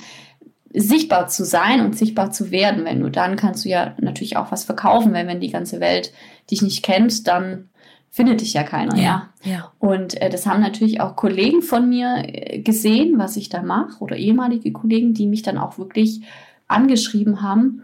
sichtbar 0.73 1.27
zu 1.27 1.45
sein 1.45 1.81
und 1.81 1.99
sichtbar 1.99 2.31
zu 2.31 2.51
werden. 2.51 2.85
Wenn 2.85 3.01
du 3.01 3.11
dann 3.11 3.37
kannst 3.37 3.65
du 3.65 3.69
ja 3.69 3.95
natürlich 3.99 4.37
auch 4.37 4.53
was 4.53 4.65
verkaufen, 4.65 5.13
weil 5.13 5.27
wenn 5.27 5.41
die 5.41 5.51
ganze 5.51 5.81
Welt 5.81 6.13
dich 6.51 6.63
nicht 6.63 6.83
kennt, 6.83 7.27
dann 7.27 7.71
findet 8.11 8.41
dich 8.41 8.55
ja 8.55 8.65
keiner, 8.65 8.97
ja. 8.97 9.29
ja. 9.45 9.73
Und 9.79 10.21
äh, 10.21 10.31
das 10.31 10.47
haben 10.47 10.61
natürlich 10.61 11.01
auch 11.01 11.15
Kollegen 11.15 11.63
von 11.63 11.89
mir 11.89 12.23
äh, 12.25 12.61
gesehen, 12.61 13.19
was 13.19 13.37
ich 13.37 13.49
da 13.49 13.63
mache, 13.63 14.01
oder 14.01 14.17
ehemalige 14.17 14.73
Kollegen, 14.73 15.15
die 15.15 15.27
mich 15.27 15.43
dann 15.43 15.59
auch 15.59 15.79
wirklich 15.79 16.23
angeschrieben 16.67 17.41
haben 17.43 17.83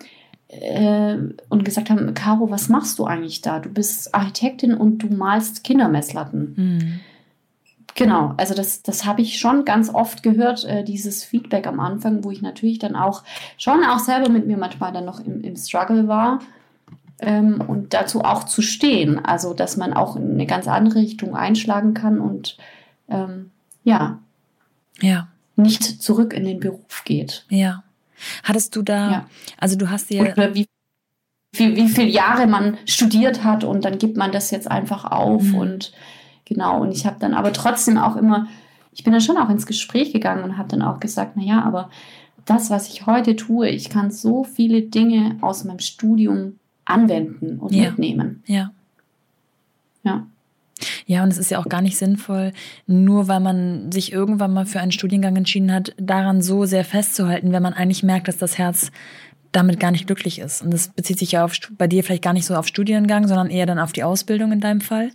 äh, 0.48 1.16
und 1.48 1.64
gesagt 1.64 1.90
haben, 1.90 2.12
Caro, 2.14 2.50
was 2.50 2.68
machst 2.68 2.98
du 2.98 3.04
eigentlich 3.04 3.40
da? 3.40 3.60
Du 3.60 3.68
bist 3.68 4.14
Architektin 4.14 4.74
und 4.74 4.98
du 4.98 5.08
malst 5.08 5.62
Kindermesslatten. 5.64 6.54
Mhm. 6.56 7.00
Genau, 7.94 8.34
also 8.36 8.54
das, 8.54 8.82
das 8.82 9.06
habe 9.06 9.22
ich 9.22 9.38
schon 9.38 9.64
ganz 9.64 9.92
oft 9.92 10.22
gehört, 10.22 10.64
äh, 10.64 10.84
dieses 10.84 11.24
Feedback 11.24 11.66
am 11.66 11.80
Anfang, 11.80 12.24
wo 12.24 12.30
ich 12.30 12.42
natürlich 12.42 12.78
dann 12.78 12.94
auch 12.94 13.22
schon 13.56 13.82
auch 13.84 14.00
selber 14.00 14.28
mit 14.28 14.46
mir 14.46 14.58
manchmal 14.58 14.92
dann 14.92 15.06
noch 15.06 15.20
im, 15.20 15.40
im 15.40 15.56
Struggle 15.56 16.06
war. 16.06 16.40
Ähm, 17.18 17.62
und 17.66 17.94
dazu 17.94 18.22
auch 18.22 18.44
zu 18.44 18.60
stehen, 18.60 19.24
also 19.24 19.54
dass 19.54 19.76
man 19.76 19.94
auch 19.94 20.16
in 20.16 20.32
eine 20.32 20.46
ganz 20.46 20.68
andere 20.68 20.98
Richtung 21.00 21.34
einschlagen 21.34 21.94
kann 21.94 22.20
und 22.20 22.58
ähm, 23.08 23.50
ja, 23.84 24.18
ja, 25.00 25.28
nicht 25.56 25.82
zurück 25.82 26.34
in 26.34 26.44
den 26.44 26.60
Beruf 26.60 27.04
geht. 27.04 27.46
Ja. 27.48 27.84
Hattest 28.42 28.76
du 28.76 28.82
da, 28.82 29.10
ja. 29.10 29.26
also 29.58 29.76
du 29.76 29.88
hast 29.88 30.10
dir. 30.10 30.22
Oder 30.22 30.54
wie, 30.54 30.66
wie, 31.52 31.76
wie 31.76 31.88
viele 31.88 32.08
Jahre 32.08 32.46
man 32.46 32.76
studiert 32.84 33.44
hat 33.44 33.64
und 33.64 33.84
dann 33.84 33.98
gibt 33.98 34.18
man 34.18 34.32
das 34.32 34.50
jetzt 34.50 34.70
einfach 34.70 35.04
auf 35.06 35.42
mhm. 35.42 35.54
und 35.54 35.92
Genau, 36.46 36.80
und 36.80 36.92
ich 36.92 37.04
habe 37.04 37.16
dann 37.18 37.34
aber 37.34 37.52
trotzdem 37.52 37.98
auch 37.98 38.16
immer, 38.16 38.46
ich 38.92 39.04
bin 39.04 39.12
dann 39.12 39.20
schon 39.20 39.36
auch 39.36 39.50
ins 39.50 39.66
Gespräch 39.66 40.12
gegangen 40.12 40.44
und 40.44 40.56
habe 40.56 40.68
dann 40.68 40.80
auch 40.80 41.00
gesagt, 41.00 41.36
naja, 41.36 41.62
aber 41.62 41.90
das, 42.46 42.70
was 42.70 42.88
ich 42.88 43.04
heute 43.04 43.34
tue, 43.36 43.68
ich 43.68 43.90
kann 43.90 44.10
so 44.12 44.44
viele 44.44 44.82
Dinge 44.82 45.36
aus 45.40 45.64
meinem 45.64 45.80
Studium 45.80 46.58
anwenden 46.86 47.58
und 47.58 47.74
ja. 47.74 47.90
mitnehmen. 47.90 48.42
Ja. 48.46 48.72
Ja. 50.02 50.26
Ja, 51.06 51.22
und 51.22 51.30
es 51.30 51.38
ist 51.38 51.50
ja 51.50 51.58
auch 51.58 51.68
gar 51.68 51.82
nicht 51.82 51.96
sinnvoll, 51.96 52.52
nur 52.86 53.28
weil 53.28 53.40
man 53.40 53.90
sich 53.92 54.12
irgendwann 54.12 54.52
mal 54.52 54.66
für 54.66 54.80
einen 54.80 54.92
Studiengang 54.92 55.36
entschieden 55.36 55.72
hat, 55.72 55.94
daran 55.98 56.42
so 56.42 56.64
sehr 56.66 56.84
festzuhalten, 56.84 57.52
wenn 57.52 57.62
man 57.62 57.72
eigentlich 57.72 58.02
merkt, 58.02 58.28
dass 58.28 58.36
das 58.36 58.58
Herz 58.58 58.90
damit 59.52 59.80
gar 59.80 59.90
nicht 59.90 60.06
glücklich 60.06 60.38
ist. 60.38 60.62
Und 60.62 60.74
das 60.74 60.88
bezieht 60.88 61.18
sich 61.18 61.32
ja 61.32 61.44
auf, 61.44 61.52
bei 61.78 61.86
dir 61.86 62.04
vielleicht 62.04 62.22
gar 62.22 62.34
nicht 62.34 62.44
so 62.44 62.54
auf 62.54 62.66
Studiengang, 62.66 63.26
sondern 63.26 63.48
eher 63.48 63.64
dann 63.64 63.78
auf 63.78 63.92
die 63.92 64.04
Ausbildung 64.04 64.52
in 64.52 64.60
deinem 64.60 64.82
Fall. 64.82 65.10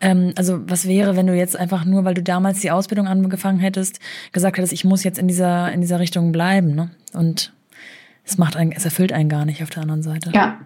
Ähm, 0.00 0.32
also 0.36 0.60
was 0.68 0.88
wäre, 0.88 1.16
wenn 1.16 1.26
du 1.26 1.36
jetzt 1.36 1.56
einfach 1.56 1.84
nur, 1.84 2.04
weil 2.04 2.14
du 2.14 2.22
damals 2.22 2.60
die 2.60 2.70
Ausbildung 2.70 3.06
angefangen 3.06 3.58
hättest, 3.58 4.00
gesagt 4.32 4.56
hättest, 4.56 4.72
ich 4.72 4.84
muss 4.84 5.04
jetzt 5.04 5.18
in 5.18 5.28
dieser, 5.28 5.70
in 5.70 5.82
dieser 5.82 6.00
Richtung 6.00 6.32
bleiben, 6.32 6.74
ne? 6.74 6.90
Und 7.12 7.52
es 8.24 8.38
macht 8.38 8.56
einen, 8.56 8.72
es 8.72 8.86
erfüllt 8.86 9.12
einen 9.12 9.28
gar 9.28 9.44
nicht 9.44 9.62
auf 9.62 9.68
der 9.68 9.82
anderen 9.82 10.02
Seite. 10.02 10.30
Ja. 10.34 10.60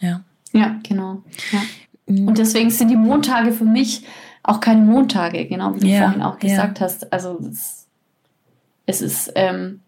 Ja. 0.00 0.20
Ja, 0.52 0.76
genau. 0.86 1.22
Ja. 1.52 1.62
Und 2.06 2.38
deswegen 2.38 2.70
sind 2.70 2.90
die 2.90 2.96
Montage 2.96 3.52
für 3.52 3.64
mich 3.64 4.04
auch 4.42 4.60
keine 4.60 4.82
Montage, 4.82 5.46
genau 5.46 5.74
wie 5.74 5.80
du 5.80 5.86
ja, 5.86 6.02
vorhin 6.02 6.22
auch 6.22 6.38
gesagt 6.38 6.78
ja. 6.78 6.84
hast. 6.84 7.12
Also 7.12 7.40
es, 7.50 7.86
es 8.86 9.00
ist, 9.00 9.32
ähm, 9.34 9.80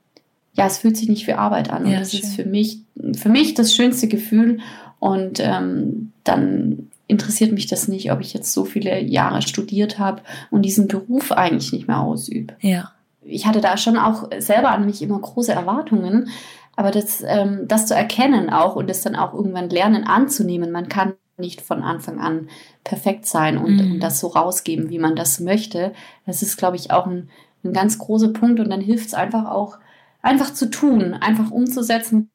ja, 0.54 0.66
es 0.66 0.78
fühlt 0.78 0.96
sich 0.96 1.08
nicht 1.08 1.26
wie 1.26 1.34
Arbeit 1.34 1.70
an. 1.70 1.84
Und 1.84 1.90
ja, 1.90 1.98
das 1.98 2.12
schön. 2.12 2.20
ist 2.20 2.34
für 2.34 2.46
mich, 2.46 2.80
für 3.14 3.28
mich 3.28 3.54
das 3.54 3.74
schönste 3.74 4.08
Gefühl. 4.08 4.60
Und 4.98 5.40
ähm, 5.40 6.12
dann 6.24 6.90
interessiert 7.06 7.52
mich 7.52 7.66
das 7.66 7.86
nicht, 7.86 8.10
ob 8.10 8.20
ich 8.20 8.32
jetzt 8.32 8.52
so 8.52 8.64
viele 8.64 9.00
Jahre 9.00 9.42
studiert 9.42 9.98
habe 9.98 10.22
und 10.50 10.62
diesen 10.62 10.88
Beruf 10.88 11.32
eigentlich 11.32 11.72
nicht 11.72 11.86
mehr 11.86 12.00
ausübe. 12.00 12.54
Ja. 12.60 12.92
Ich 13.22 13.46
hatte 13.46 13.60
da 13.60 13.76
schon 13.76 13.98
auch 13.98 14.30
selber 14.38 14.70
an 14.70 14.86
mich 14.86 15.02
immer 15.02 15.18
große 15.18 15.52
Erwartungen, 15.52 16.30
aber 16.76 16.90
das, 16.90 17.22
ähm, 17.26 17.66
das 17.66 17.86
zu 17.86 17.94
erkennen 17.94 18.50
auch 18.50 18.76
und 18.76 18.88
das 18.88 19.00
dann 19.00 19.16
auch 19.16 19.34
irgendwann 19.34 19.70
lernen 19.70 20.04
anzunehmen, 20.04 20.70
man 20.70 20.88
kann 20.88 21.14
nicht 21.38 21.60
von 21.60 21.82
Anfang 21.82 22.20
an 22.20 22.48
perfekt 22.84 23.26
sein 23.26 23.58
und, 23.58 23.76
mhm. 23.76 23.92
und 23.92 24.00
das 24.00 24.20
so 24.20 24.28
rausgeben, 24.28 24.90
wie 24.90 24.98
man 24.98 25.16
das 25.16 25.40
möchte. 25.40 25.92
Das 26.24 26.42
ist, 26.42 26.56
glaube 26.56 26.76
ich, 26.76 26.90
auch 26.90 27.06
ein, 27.06 27.30
ein 27.64 27.72
ganz 27.72 27.98
großer 27.98 28.28
Punkt 28.28 28.60
und 28.60 28.70
dann 28.70 28.80
hilft 28.80 29.08
es 29.08 29.14
einfach 29.14 29.50
auch, 29.50 29.78
einfach 30.22 30.52
zu 30.52 30.70
tun, 30.70 31.14
einfach 31.14 31.50
umzusetzen, 31.50 32.30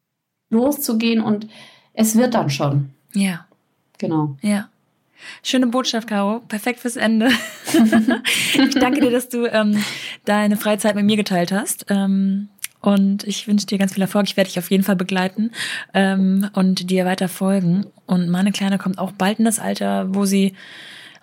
loszugehen 0.50 1.22
und 1.22 1.48
es 1.94 2.16
wird 2.16 2.34
dann 2.34 2.50
schon. 2.50 2.92
Ja. 3.14 3.46
Genau. 3.98 4.36
Ja. 4.42 4.70
Schöne 5.44 5.68
Botschaft, 5.68 6.08
Caro. 6.08 6.39
Perfekt 6.48 6.80
fürs 6.80 6.96
Ende. 6.96 7.30
ich 8.54 8.74
danke 8.76 9.02
dir, 9.02 9.12
dass 9.12 9.30
du 9.30 9.46
ähm, 9.46 9.84
deine 10.26 10.58
Freizeit 10.58 10.96
mit 10.96 11.06
mir 11.06 11.18
geteilt 11.18 11.52
hast. 11.52 11.86
Ähm, 11.89 12.50
und 12.82 13.24
ich 13.24 13.48
wünsche 13.48 13.68
dir 13.68 13.78
ganz 13.78 13.94
viel 13.94 14.02
Erfolg. 14.02 14.28
Ich 14.28 14.38
werde 14.38 14.50
dich 14.50 14.60
auf 14.60 14.72
jeden 14.72 14.84
Fall 14.84 14.96
begleiten 14.96 15.52
ähm, 15.94 16.50
und 16.54 16.90
dir 16.90 17.06
weiter 17.06 17.30
folgen. 17.30 17.86
Und 18.06 18.30
meine 18.30 18.52
Kleine 18.52 18.78
kommt 18.78 18.98
auch 18.98 19.12
bald 19.12 19.40
in 19.40 19.46
das 19.46 19.60
Alter, 19.60 20.14
wo 20.14 20.26
sie 20.26 20.54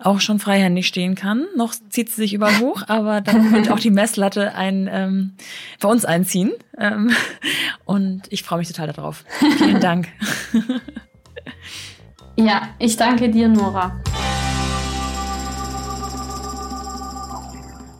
auch 0.00 0.20
schon 0.20 0.38
freihändig 0.38 0.86
stehen 0.86 1.16
kann. 1.16 1.46
Noch 1.56 1.74
zieht 1.90 2.10
sie 2.10 2.22
sich 2.22 2.34
überall 2.34 2.60
hoch, 2.60 2.82
aber 2.88 3.20
dann 3.20 3.52
wird 3.52 3.70
auch 3.70 3.80
die 3.80 3.90
Messlatte 3.90 4.54
ein, 4.54 4.88
ähm, 4.90 5.32
bei 5.80 5.88
uns 5.88 6.04
einziehen. 6.04 6.52
Ähm, 6.78 7.10
und 7.84 8.22
ich 8.30 8.44
freue 8.44 8.60
mich 8.60 8.68
total 8.68 8.92
darauf. 8.92 9.24
Vielen 9.58 9.80
Dank. 9.80 10.08
ja, 12.36 12.68
ich 12.78 12.96
danke 12.96 13.28
dir, 13.28 13.48
Nora. 13.48 14.00